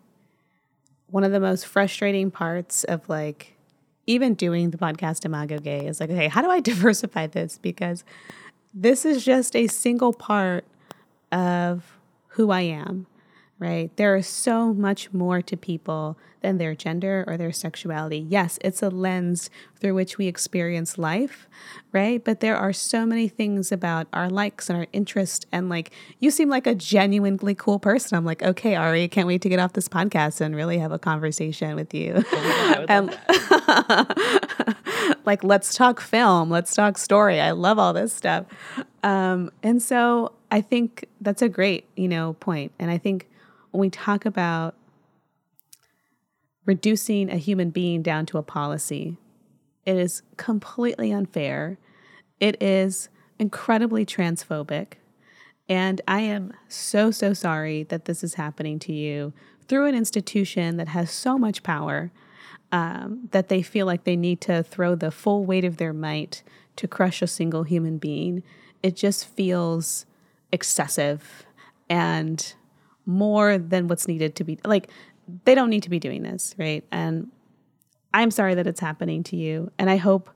one 1.09 1.24
of 1.24 1.32
the 1.32 1.41
most 1.41 1.66
frustrating 1.66 2.30
parts 2.30 2.84
of 2.84 3.07
like 3.09 3.57
even 4.07 4.32
doing 4.32 4.70
the 4.70 4.78
podcast 4.78 5.26
Imago 5.26 5.59
Gei 5.59 5.86
is 5.86 6.01
like, 6.01 6.11
okay, 6.11 6.28
how 6.28 6.41
do 6.41 6.51
I 6.51 6.61
diversify 6.72 7.26
this? 7.26 7.59
Because 7.59 8.05
this 8.75 9.05
is 9.05 9.25
just 9.25 9.57
a 9.57 9.66
single 9.66 10.12
part 10.12 10.64
of 11.33 11.99
who 12.29 12.51
I 12.51 12.61
am, 12.62 13.07
right? 13.59 13.95
There 13.97 14.16
is 14.16 14.27
so 14.27 14.73
much 14.73 15.12
more 15.12 15.43
to 15.43 15.57
people 15.57 16.16
than 16.41 16.59
their 16.59 16.75
gender 16.75 17.25
or 17.27 17.37
their 17.37 17.53
sexuality. 17.53 18.19
Yes, 18.29 18.59
it's 18.62 18.83
a 18.83 18.89
lens 18.89 19.51
through 19.81 19.95
which 19.95 20.19
we 20.19 20.27
experience 20.29 20.97
life, 20.99 21.49
right? 21.93 22.25
But 22.25 22.41
there 22.41 22.57
are 22.57 22.73
so 22.73 23.05
many 23.05 23.29
things 23.29 23.73
about 23.73 24.07
our 24.12 24.31
likes 24.31 24.71
and 24.71 24.79
our 24.79 24.87
interests. 24.93 25.47
And 25.51 25.69
like, 25.69 25.91
you 26.21 26.31
seem 26.31 26.49
like 26.49 26.66
a 26.66 26.75
genuinely 26.75 27.55
cool 27.55 27.79
person. 27.81 28.16
I'm 28.16 28.25
like, 28.25 28.43
okay, 28.43 28.77
Ari, 28.77 29.09
can't 29.09 29.27
wait 29.27 29.43
to 29.43 29.49
get 29.49 29.59
off 29.59 29.73
this 29.73 29.89
podcast 29.89 30.41
and 30.41 30.55
really 30.55 30.79
have 30.79 30.93
a 30.93 30.99
conversation 30.99 31.75
with 31.75 31.93
you. 31.93 32.25
Oh, 32.33 32.87
and, 32.89 33.19
like, 35.24 35.44
let's 35.44 35.74
talk 35.74 36.01
film, 36.01 36.51
let's 36.51 36.74
talk 36.74 36.99
story. 36.99 37.40
I 37.40 37.53
love 37.53 37.78
all 37.78 37.92
this 37.92 38.12
stuff. 38.12 38.46
Um, 39.03 39.51
and 39.62 39.82
so 39.82 40.32
I 40.51 40.61
think 40.61 41.07
that's 41.20 41.42
a 41.42 41.49
great, 41.49 41.88
you 41.96 42.09
know, 42.09 42.34
point. 42.34 42.72
And 42.78 42.90
I 42.90 42.99
think 42.99 43.28
when 43.70 43.80
we 43.80 43.90
talk 43.90 44.24
about 44.24 44.74
reducing 46.68 47.30
a 47.30 47.38
human 47.38 47.70
being 47.70 48.03
down 48.03 48.26
to 48.26 48.36
a 48.36 48.42
policy. 48.42 49.16
It 49.86 49.96
is 49.96 50.22
completely 50.36 51.11
unfair. 51.11 51.78
It 52.40 52.62
is 52.62 53.09
incredibly 53.38 54.05
transphobic. 54.05 54.94
And 55.66 56.03
I 56.07 56.20
am 56.20 56.53
so, 56.68 57.11
so 57.11 57.32
sorry 57.32 57.84
that 57.84 58.05
this 58.05 58.22
is 58.22 58.34
happening 58.34 58.78
to 58.80 58.92
you 58.92 59.32
through 59.66 59.86
an 59.86 59.94
institution 59.94 60.76
that 60.76 60.88
has 60.88 61.11
so 61.11 61.38
much 61.38 61.62
power 61.62 62.12
um, 62.73 63.29
that 63.31 63.49
they 63.49 63.62
feel 63.62 63.87
like 63.87 64.05
they 64.05 64.16
need 64.16 64.41
to 64.43 64.62
throw 64.62 64.95
the 64.95 65.11
full 65.11 65.45
weight 65.45 65.64
of 65.64 65.79
their 65.79 65.93
might 65.93 66.43
to 66.77 66.87
crush 66.87 67.23
a 67.23 67.27
single 67.27 67.62
human 67.62 67.99
being. 67.99 68.43
It 68.83 68.95
just 68.95 69.27
feels 69.27 70.07
excessive 70.53 71.47
and 71.91 72.55
more 73.07 73.59
than 73.59 73.89
what's 73.89 74.07
needed 74.07 74.35
to 74.37 74.45
be 74.45 74.59
like 74.64 74.89
they 75.45 75.55
don't 75.55 75.71
need 75.71 75.83
to 75.83 75.91
be 75.91 75.99
doing 75.99 76.23
this, 76.23 76.55
right? 76.59 76.85
And 76.91 77.31
I'm 78.14 78.31
sorry 78.31 78.55
that 78.55 78.66
it's 78.66 78.81
happening 78.81 79.23
to 79.25 79.37
you. 79.37 79.71
And 79.79 79.91
I 79.91 79.97
hope, 79.97 80.31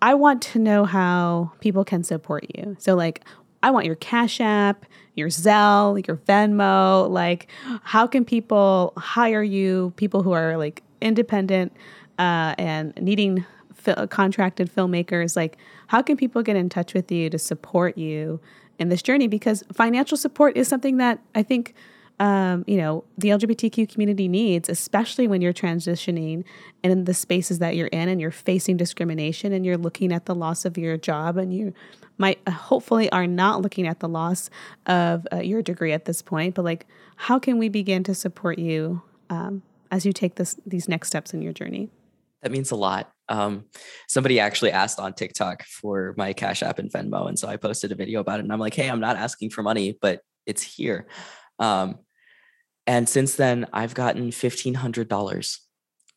I 0.00 0.14
want 0.14 0.42
to 0.42 0.58
know 0.58 0.84
how 0.84 1.52
people 1.60 1.84
can 1.84 2.04
support 2.04 2.46
you. 2.56 2.76
So, 2.78 2.94
like, 2.94 3.24
I 3.62 3.70
want 3.70 3.86
your 3.86 3.96
Cash 3.96 4.40
App, 4.40 4.86
your 5.14 5.28
Zelle, 5.28 6.06
your 6.06 6.16
Venmo. 6.16 7.10
Like, 7.10 7.48
how 7.82 8.06
can 8.06 8.24
people 8.24 8.92
hire 8.96 9.42
you? 9.42 9.92
People 9.96 10.22
who 10.22 10.32
are 10.32 10.56
like 10.56 10.82
independent 11.00 11.72
uh, 12.18 12.54
and 12.58 12.94
needing 13.00 13.44
fi- 13.74 14.06
contracted 14.06 14.74
filmmakers. 14.74 15.36
Like, 15.36 15.56
how 15.88 16.02
can 16.02 16.16
people 16.16 16.42
get 16.42 16.56
in 16.56 16.68
touch 16.68 16.94
with 16.94 17.10
you 17.10 17.30
to 17.30 17.38
support 17.38 17.98
you 17.98 18.40
in 18.78 18.88
this 18.88 19.02
journey? 19.02 19.26
Because 19.26 19.64
financial 19.72 20.16
support 20.16 20.56
is 20.56 20.68
something 20.68 20.98
that 20.98 21.20
I 21.34 21.42
think 21.42 21.74
um, 22.20 22.64
you 22.66 22.76
know, 22.76 23.02
the 23.16 23.28
LGBTQ 23.28 23.90
community 23.90 24.28
needs, 24.28 24.68
especially 24.68 25.26
when 25.26 25.40
you're 25.40 25.54
transitioning 25.54 26.44
and 26.84 26.92
in 26.92 27.04
the 27.04 27.14
spaces 27.14 27.60
that 27.60 27.76
you're 27.76 27.86
in 27.88 28.10
and 28.10 28.20
you're 28.20 28.30
facing 28.30 28.76
discrimination 28.76 29.54
and 29.54 29.64
you're 29.64 29.78
looking 29.78 30.12
at 30.12 30.26
the 30.26 30.34
loss 30.34 30.66
of 30.66 30.76
your 30.76 30.98
job 30.98 31.38
and 31.38 31.54
you 31.54 31.72
might 32.18 32.38
uh, 32.46 32.50
hopefully 32.50 33.10
are 33.10 33.26
not 33.26 33.62
looking 33.62 33.86
at 33.86 34.00
the 34.00 34.08
loss 34.08 34.50
of 34.84 35.26
uh, 35.32 35.38
your 35.38 35.62
degree 35.62 35.92
at 35.92 36.04
this 36.04 36.20
point, 36.20 36.54
but 36.54 36.62
like, 36.62 36.86
how 37.16 37.38
can 37.38 37.56
we 37.56 37.70
begin 37.70 38.04
to 38.04 38.14
support 38.14 38.58
you 38.58 39.00
um, 39.30 39.62
as 39.90 40.06
you 40.06 40.12
take 40.12 40.36
this 40.36 40.56
these 40.66 40.88
next 40.88 41.08
steps 41.08 41.34
in 41.34 41.42
your 41.42 41.52
journey? 41.52 41.90
That 42.42 42.52
means 42.52 42.70
a 42.70 42.76
lot. 42.76 43.12
Um, 43.28 43.66
somebody 44.08 44.40
actually 44.40 44.72
asked 44.72 44.98
on 44.98 45.12
TikTok 45.12 45.64
for 45.64 46.14
my 46.16 46.32
Cash 46.32 46.62
App 46.62 46.78
and 46.78 46.90
Venmo, 46.90 47.28
and 47.28 47.38
so 47.38 47.48
I 47.48 47.56
posted 47.56 47.92
a 47.92 47.94
video 47.94 48.20
about 48.20 48.40
it. 48.40 48.44
And 48.44 48.52
I'm 48.52 48.60
like, 48.60 48.74
"Hey, 48.74 48.88
I'm 48.88 49.00
not 49.00 49.16
asking 49.16 49.50
for 49.50 49.62
money, 49.62 49.98
but 50.00 50.20
it's 50.46 50.62
here." 50.62 51.06
Um, 51.58 51.98
and 52.86 53.08
since 53.08 53.36
then, 53.36 53.66
I've 53.72 53.94
gotten 53.94 54.30
$1,500 54.30 55.58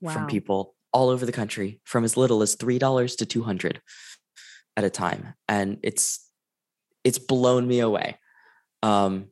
wow. 0.01 0.11
from 0.11 0.27
people 0.27 0.75
all 0.91 1.09
over 1.09 1.25
the 1.25 1.31
country 1.31 1.79
from 1.83 2.03
as 2.03 2.17
little 2.17 2.41
as 2.41 2.55
$3 2.55 3.17
to 3.17 3.25
200 3.25 3.81
at 4.77 4.83
a 4.83 4.89
time. 4.89 5.35
And 5.47 5.77
it's, 5.83 6.27
it's 7.03 7.19
blown 7.19 7.67
me 7.67 7.79
away. 7.79 8.17
Um, 8.81 9.27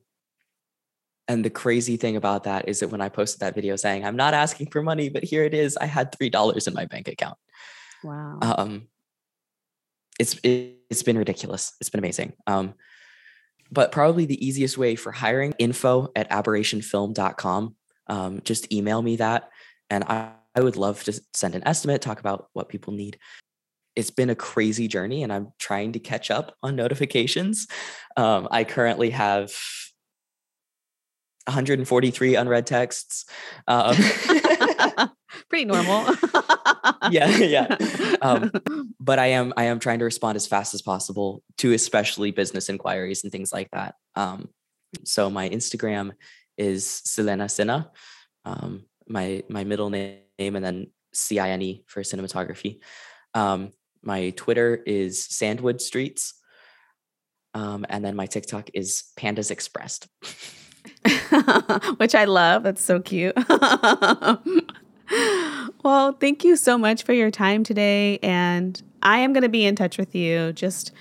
and 1.32 1.42
the 1.42 1.50
crazy 1.50 1.96
thing 1.96 2.16
about 2.16 2.44
that 2.44 2.68
is 2.68 2.80
that 2.80 2.88
when 2.88 3.00
I 3.00 3.08
posted 3.08 3.40
that 3.40 3.54
video 3.54 3.74
saying, 3.76 4.04
I'm 4.04 4.16
not 4.16 4.34
asking 4.34 4.66
for 4.66 4.82
money, 4.82 5.08
but 5.08 5.24
here 5.24 5.44
it 5.44 5.54
is, 5.54 5.78
I 5.78 5.86
had 5.86 6.12
$3 6.12 6.68
in 6.68 6.74
my 6.74 6.84
bank 6.84 7.08
account. 7.08 7.38
Wow. 8.04 8.38
Um, 8.42 8.88
it's, 10.20 10.38
it, 10.42 10.76
has 10.90 11.02
been 11.02 11.16
ridiculous. 11.16 11.72
It's 11.80 11.88
been 11.88 12.00
amazing. 12.00 12.34
Um, 12.46 12.74
but 13.70 13.92
probably 13.92 14.26
the 14.26 14.46
easiest 14.46 14.76
way 14.76 14.94
for 14.94 15.10
hiring 15.10 15.54
info 15.58 16.12
at 16.14 16.28
aberrationfilm.com. 16.28 17.76
Um, 18.08 18.40
just 18.44 18.70
email 18.70 19.00
me 19.00 19.16
that. 19.16 19.48
And 19.88 20.04
I, 20.04 20.32
I 20.54 20.60
would 20.60 20.76
love 20.76 21.02
to 21.04 21.18
send 21.32 21.54
an 21.54 21.66
estimate, 21.66 22.02
talk 22.02 22.20
about 22.20 22.48
what 22.52 22.68
people 22.68 22.92
need. 22.92 23.18
It's 23.96 24.10
been 24.10 24.28
a 24.28 24.34
crazy 24.34 24.86
journey 24.86 25.22
and 25.22 25.32
I'm 25.32 25.54
trying 25.58 25.92
to 25.92 25.98
catch 25.98 26.30
up 26.30 26.54
on 26.62 26.76
notifications. 26.76 27.66
Um, 28.18 28.48
I 28.50 28.64
currently 28.64 29.08
have 29.10 29.54
143 31.46 32.36
unread 32.36 32.66
texts. 32.66 33.24
Um, 33.66 33.96
Pretty 35.48 35.64
normal. 35.64 36.06
yeah, 37.10 37.28
yeah. 37.28 37.76
Um, 38.20 38.50
but 39.00 39.18
I 39.18 39.26
am 39.28 39.52
I 39.56 39.64
am 39.64 39.78
trying 39.78 39.98
to 40.00 40.04
respond 40.04 40.36
as 40.36 40.46
fast 40.46 40.74
as 40.74 40.82
possible 40.82 41.42
to 41.58 41.72
especially 41.72 42.30
business 42.30 42.68
inquiries 42.68 43.22
and 43.22 43.32
things 43.32 43.52
like 43.52 43.70
that. 43.72 43.94
Um, 44.14 44.48
so 45.04 45.30
my 45.30 45.48
Instagram 45.48 46.12
is 46.56 46.84
Silena 47.06 47.46
Cine, 47.46 47.88
um, 48.44 48.84
my 49.08 49.42
my 49.48 49.64
middle 49.64 49.90
name 49.90 50.20
and 50.38 50.64
then 50.64 50.88
C 51.12 51.38
I 51.38 51.50
N 51.50 51.62
E 51.62 51.84
for 51.86 52.02
cinematography. 52.02 52.80
Um, 53.34 53.72
my 54.02 54.30
Twitter 54.30 54.82
is 54.84 55.24
Sandwood 55.24 55.80
Streets, 55.80 56.34
um, 57.54 57.86
and 57.88 58.04
then 58.04 58.16
my 58.16 58.26
TikTok 58.26 58.70
is 58.74 59.04
Pandas 59.18 59.50
Expressed. 59.50 60.08
Which 61.96 62.14
I 62.14 62.24
love. 62.24 62.62
That's 62.62 62.82
so 62.82 63.00
cute. 63.00 63.34
well, 65.82 66.12
thank 66.20 66.44
you 66.44 66.56
so 66.56 66.78
much 66.78 67.02
for 67.02 67.12
your 67.12 67.30
time 67.30 67.64
today. 67.64 68.18
And 68.22 68.82
I 69.02 69.18
am 69.18 69.32
going 69.32 69.42
to 69.42 69.48
be 69.48 69.64
in 69.64 69.76
touch 69.76 69.98
with 69.98 70.14
you. 70.14 70.52
Just, 70.52 70.92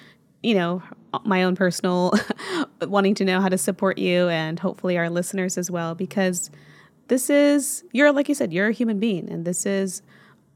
you 0.43 0.55
know, 0.55 0.81
my 1.23 1.43
own 1.43 1.55
personal 1.55 2.13
wanting 2.81 3.15
to 3.15 3.25
know 3.25 3.41
how 3.41 3.49
to 3.49 3.57
support 3.57 3.97
you 3.97 4.29
and 4.29 4.59
hopefully 4.59 4.97
our 4.97 5.09
listeners 5.09 5.57
as 5.57 5.69
well, 5.69 5.95
because 5.95 6.49
this 7.07 7.29
is, 7.29 7.83
you're, 7.91 8.11
like 8.11 8.29
you 8.29 8.35
said, 8.35 8.53
you're 8.53 8.69
a 8.69 8.73
human 8.73 8.99
being. 8.99 9.29
And 9.29 9.45
this 9.45 9.65
is, 9.65 10.01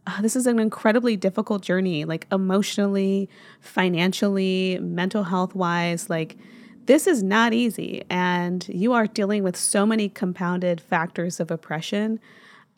uh, 0.07 0.21
this 0.21 0.35
is 0.35 0.47
an 0.47 0.59
incredibly 0.59 1.17
difficult 1.17 1.61
journey, 1.61 2.05
like 2.05 2.27
emotionally, 2.31 3.29
financially, 3.59 4.79
mental 4.81 5.23
health 5.23 5.55
wise. 5.55 6.09
Like, 6.09 6.37
this 6.85 7.07
is 7.07 7.23
not 7.23 7.53
easy. 7.53 8.03
And 8.09 8.67
you 8.69 8.93
are 8.93 9.07
dealing 9.07 9.43
with 9.43 9.55
so 9.55 9.85
many 9.85 10.09
compounded 10.09 10.79
factors 10.79 11.39
of 11.39 11.51
oppression 11.51 12.19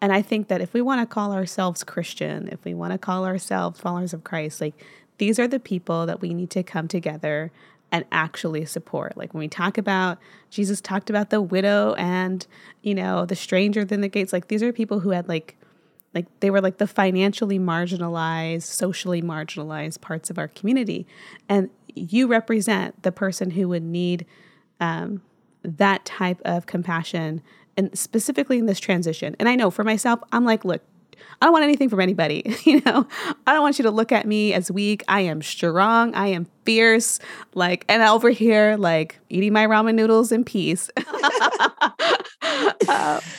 and 0.02 0.14
I 0.14 0.22
think 0.22 0.48
that 0.48 0.62
if 0.62 0.74
we 0.74 0.82
want 0.82 1.02
to 1.02 1.12
call 1.12 1.34
ourselves 1.34 1.84
Christian, 1.84 2.50
if 2.52 2.64
we 2.64 2.74
want 2.74 2.92
to 2.94 2.98
call 2.98 3.26
ourselves 3.26 3.80
followers 3.80 4.14
of 4.14 4.24
Christ, 4.24 4.62
like 4.62 4.76
these 5.18 5.40
are 5.40 5.48
the 5.48 5.60
people 5.60 6.06
that 6.06 6.22
we 6.22 6.34
need 6.34 6.52
to 6.52 6.64
come 6.64 6.88
together 6.88 7.52
and 7.92 8.06
actually 8.12 8.66
support. 8.66 9.18
Like 9.18 9.34
when 9.34 9.40
we 9.40 9.48
talk 9.48 9.78
about 9.78 10.20
Jesus 10.50 10.82
talked 10.82 11.10
about 11.10 11.30
the 11.30 11.42
widow 11.42 11.96
and, 11.96 12.46
you 12.84 12.94
know, 12.94 13.26
the 13.26 13.36
stranger 13.36 13.84
than 13.84 14.02
the 14.02 14.08
gates, 14.08 14.34
like 14.34 14.50
these 14.50 14.62
are 14.62 14.72
people 14.72 15.00
who 15.00 15.12
had 15.12 15.28
like 15.28 15.58
like 16.14 16.28
they 16.40 16.50
were 16.50 16.62
like 16.62 16.78
the 16.78 16.88
financially 16.88 17.60
marginalized, 17.60 18.64
socially 18.64 19.22
marginalized 19.22 20.02
parts 20.02 20.30
of 20.30 20.38
our 20.38 20.48
community. 20.48 21.08
And 21.50 21.70
you 22.00 22.28
represent 22.28 23.04
the 23.04 23.12
person 23.12 23.52
who 23.52 23.70
would 23.70 23.84
need 23.84 24.26
um, 24.80 25.22
that 25.64 26.06
type 26.06 26.42
of 26.46 26.66
compassion 26.66 27.42
and 27.76 27.96
specifically 27.98 28.58
in 28.58 28.66
this 28.66 28.80
transition. 28.80 29.36
And 29.40 29.48
I 29.48 29.56
know 29.56 29.70
for 29.70 29.84
myself, 29.84 30.20
I'm 30.32 30.46
like, 30.46 30.66
look, 30.66 30.82
I 31.42 31.46
don't 31.46 31.54
want 31.54 31.64
anything 31.64 31.90
from 31.90 32.00
anybody. 32.00 32.56
You 32.66 32.82
know, 32.86 33.08
I 33.46 33.54
don't 33.54 33.62
want 33.62 33.80
you 33.80 33.84
to 33.84 33.92
look 33.92 34.12
at 34.12 34.28
me 34.28 34.54
as 34.54 34.70
weak. 34.70 35.04
I 35.08 35.22
am 35.22 35.42
strong. 35.42 36.14
I 36.16 36.28
am 36.28 36.48
fierce. 36.66 37.20
Like, 37.54 37.86
and 37.88 38.04
over 38.04 38.30
here, 38.30 38.76
like 38.78 39.20
eating 39.30 39.54
my 39.54 39.66
ramen 39.66 39.96
noodles 39.96 40.34
in 40.34 40.44
peace. 40.44 40.90
uh, 40.98 41.04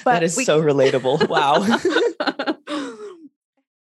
that 0.05 0.23
is 0.23 0.37
we, 0.37 0.45
so 0.45 0.63
relatable. 0.63 1.29
Wow. 1.29 1.63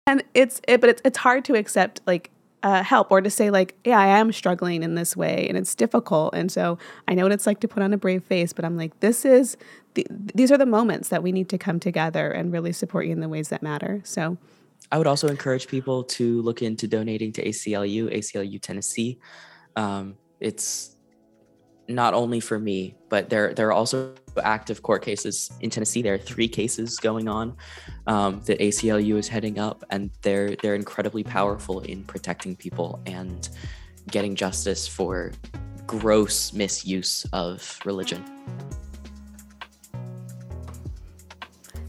and 0.07 0.23
it's 0.33 0.59
it, 0.67 0.81
but 0.81 0.89
it's 0.89 1.01
it's 1.05 1.17
hard 1.17 1.45
to 1.45 1.55
accept 1.55 2.01
like 2.05 2.31
uh, 2.63 2.83
help 2.83 3.11
or 3.11 3.21
to 3.21 3.29
say 3.29 3.49
like 3.49 3.75
yeah 3.85 3.99
i 3.99 4.07
am 4.07 4.31
struggling 4.31 4.83
in 4.83 4.95
this 4.95 5.15
way 5.15 5.47
and 5.47 5.57
it's 5.57 5.75
difficult. 5.75 6.33
And 6.35 6.51
so 6.51 6.77
i 7.07 7.13
know 7.13 7.23
what 7.23 7.31
it's 7.31 7.47
like 7.47 7.59
to 7.61 7.67
put 7.67 7.83
on 7.83 7.93
a 7.93 7.97
brave 7.97 8.23
face 8.23 8.53
but 8.53 8.65
i'm 8.65 8.77
like 8.77 8.99
this 8.99 9.25
is 9.25 9.57
the, 9.93 10.05
these 10.09 10.51
are 10.51 10.57
the 10.57 10.65
moments 10.65 11.09
that 11.09 11.23
we 11.23 11.31
need 11.31 11.49
to 11.49 11.57
come 11.57 11.79
together 11.79 12.31
and 12.31 12.51
really 12.51 12.71
support 12.71 13.05
you 13.05 13.11
in 13.11 13.21
the 13.21 13.29
ways 13.29 13.49
that 13.49 13.63
matter. 13.63 14.01
So 14.03 14.37
i 14.91 14.97
would 14.97 15.07
also 15.07 15.27
encourage 15.27 15.67
people 15.67 16.03
to 16.03 16.41
look 16.41 16.61
into 16.61 16.87
donating 16.87 17.31
to 17.33 17.45
aclu 17.45 18.13
aclu 18.13 18.61
tennessee. 18.61 19.19
Um, 19.75 20.17
it's 20.39 20.95
not 21.89 22.13
only 22.13 22.39
for 22.39 22.59
me, 22.59 22.95
but 23.09 23.29
there 23.29 23.53
there 23.53 23.67
are 23.67 23.73
also 23.73 24.13
active 24.41 24.83
court 24.83 25.03
cases 25.03 25.51
in 25.59 25.69
Tennessee. 25.69 26.01
There 26.01 26.13
are 26.13 26.19
three 26.19 26.47
cases 26.47 26.97
going 26.97 27.27
on 27.27 27.57
um, 28.07 28.41
that 28.45 28.59
ACLU 28.59 29.17
is 29.17 29.27
heading 29.27 29.57
up, 29.57 29.83
and 29.89 30.11
they're 30.21 30.55
they're 30.57 30.75
incredibly 30.75 31.23
powerful 31.23 31.81
in 31.81 32.03
protecting 32.03 32.55
people 32.55 33.01
and 33.05 33.49
getting 34.11 34.35
justice 34.35 34.87
for 34.87 35.31
gross 35.87 36.53
misuse 36.53 37.25
of 37.33 37.79
religion. 37.83 38.23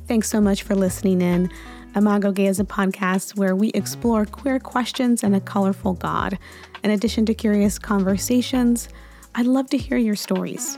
Thanks 0.08 0.28
so 0.28 0.40
much 0.40 0.62
for 0.62 0.74
listening 0.74 1.20
in. 1.20 1.50
Imago 1.94 2.32
Gei 2.32 2.46
is 2.46 2.58
a 2.58 2.64
podcast 2.64 3.36
where 3.36 3.54
we 3.54 3.68
explore 3.70 4.24
queer 4.24 4.58
questions 4.58 5.22
and 5.22 5.36
a 5.36 5.40
colorful 5.40 5.94
God. 5.94 6.38
In 6.82 6.90
addition 6.90 7.26
to 7.26 7.34
curious 7.34 7.78
conversations, 7.78 8.88
I'd 9.34 9.46
love 9.46 9.70
to 9.70 9.78
hear 9.78 9.96
your 9.96 10.16
stories. 10.16 10.76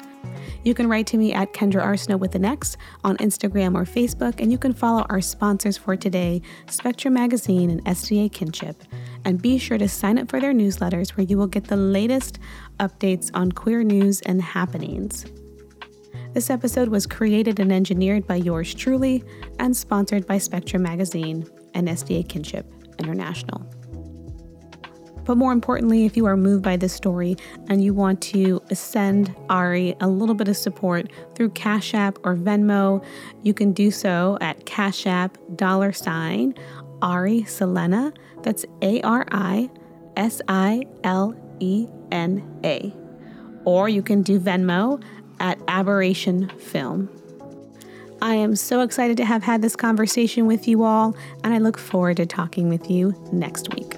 You 0.65 0.75
can 0.75 0.89
write 0.89 1.07
to 1.09 1.17
me 1.17 1.33
at 1.33 1.53
Kendra 1.53 1.83
Arsenault 1.83 2.21
with 2.21 2.35
an 2.35 2.45
X 2.45 2.77
on 3.03 3.17
Instagram 3.17 3.75
or 3.75 3.85
Facebook, 3.85 4.41
and 4.41 4.53
you 4.53 4.59
can 4.59 4.73
follow 4.73 5.05
our 5.09 5.21
sponsors 5.21 5.77
for 5.77 5.97
today, 5.97 6.43
Spectrum 6.69 7.15
Magazine 7.15 7.71
and 7.71 7.85
SDA 7.85 8.31
Kinship. 8.33 8.83
And 9.25 9.41
be 9.41 9.59
sure 9.59 9.79
to 9.79 9.89
sign 9.89 10.19
up 10.19 10.31
for 10.31 10.41
their 10.41 10.53
newsletters 10.53 11.11
where 11.11 11.27
you 11.27 11.37
will 11.37 11.47
get 11.47 11.65
the 11.65 11.77
latest 11.77 12.39
updates 12.79 13.31
on 13.35 13.53
queer 13.53 13.83
news 13.83 14.21
and 14.23 14.41
happenings. 14.41 15.27
This 16.33 16.49
episode 16.49 16.89
was 16.89 17.07
created 17.07 17.59
and 17.61 17.73
engineered 17.73 18.27
by 18.27 18.37
yours 18.37 18.73
truly 18.75 19.25
and 19.59 19.77
sponsored 19.77 20.27
by 20.27 20.39
Spectrum 20.39 20.83
Magazine 20.83 21.47
and 21.75 21.89
SDA 21.89 22.29
Kinship 22.29 22.67
International. 22.99 23.67
But 25.25 25.37
more 25.37 25.53
importantly, 25.53 26.05
if 26.05 26.17
you 26.17 26.27
are 26.27 26.37
moved 26.37 26.63
by 26.63 26.77
this 26.77 26.93
story 26.93 27.37
and 27.69 27.83
you 27.83 27.95
want 27.95 28.21
to 28.23 28.61
send 28.73 29.35
Ari 29.49 29.95
a 30.01 30.09
little 30.09 30.35
bit 30.35 30.49
of 30.49 30.57
support 30.57 31.11
through 31.35 31.51
Cash 31.51 31.95
App 31.95 32.19
or 32.25 32.35
Venmo, 32.35 33.05
you 33.43 33.55
can 33.55 33.73
do 33.73 33.91
so 33.91 34.39
at 34.41 34.67
Cash 34.67 35.07
App 35.07 35.39
dollar 35.55 35.93
sign 35.93 36.55
Ari 37.03 37.43
Silena. 37.43 38.15
That's 38.43 38.65
A 38.83 39.01
R 39.03 39.27
I 39.31 39.71
S 40.17 40.43
I 40.49 40.83
L 41.05 41.35
E 41.61 41.87
N 42.11 42.61
A. 42.65 42.93
Or 43.65 43.89
you 43.89 44.03
can 44.03 44.23
do 44.23 44.41
Venmo 44.41 45.03
at 45.39 45.59
Aberration 45.69 46.49
Film. 46.59 47.09
I 48.21 48.35
am 48.35 48.55
so 48.55 48.83
excited 48.83 49.17
to 49.17 49.25
have 49.25 49.43
had 49.43 49.63
this 49.63 49.75
conversation 49.75 50.47
with 50.47 50.69
you 50.69 50.85
all, 50.85 51.17
and 51.43 51.53
I 51.53 51.59
look 51.59 51.77
forward 51.77 52.19
to 52.19 52.27
talking 52.27 52.69
with 52.69 52.89
you 52.89 53.15
next 53.33 53.75
week. 53.75 53.97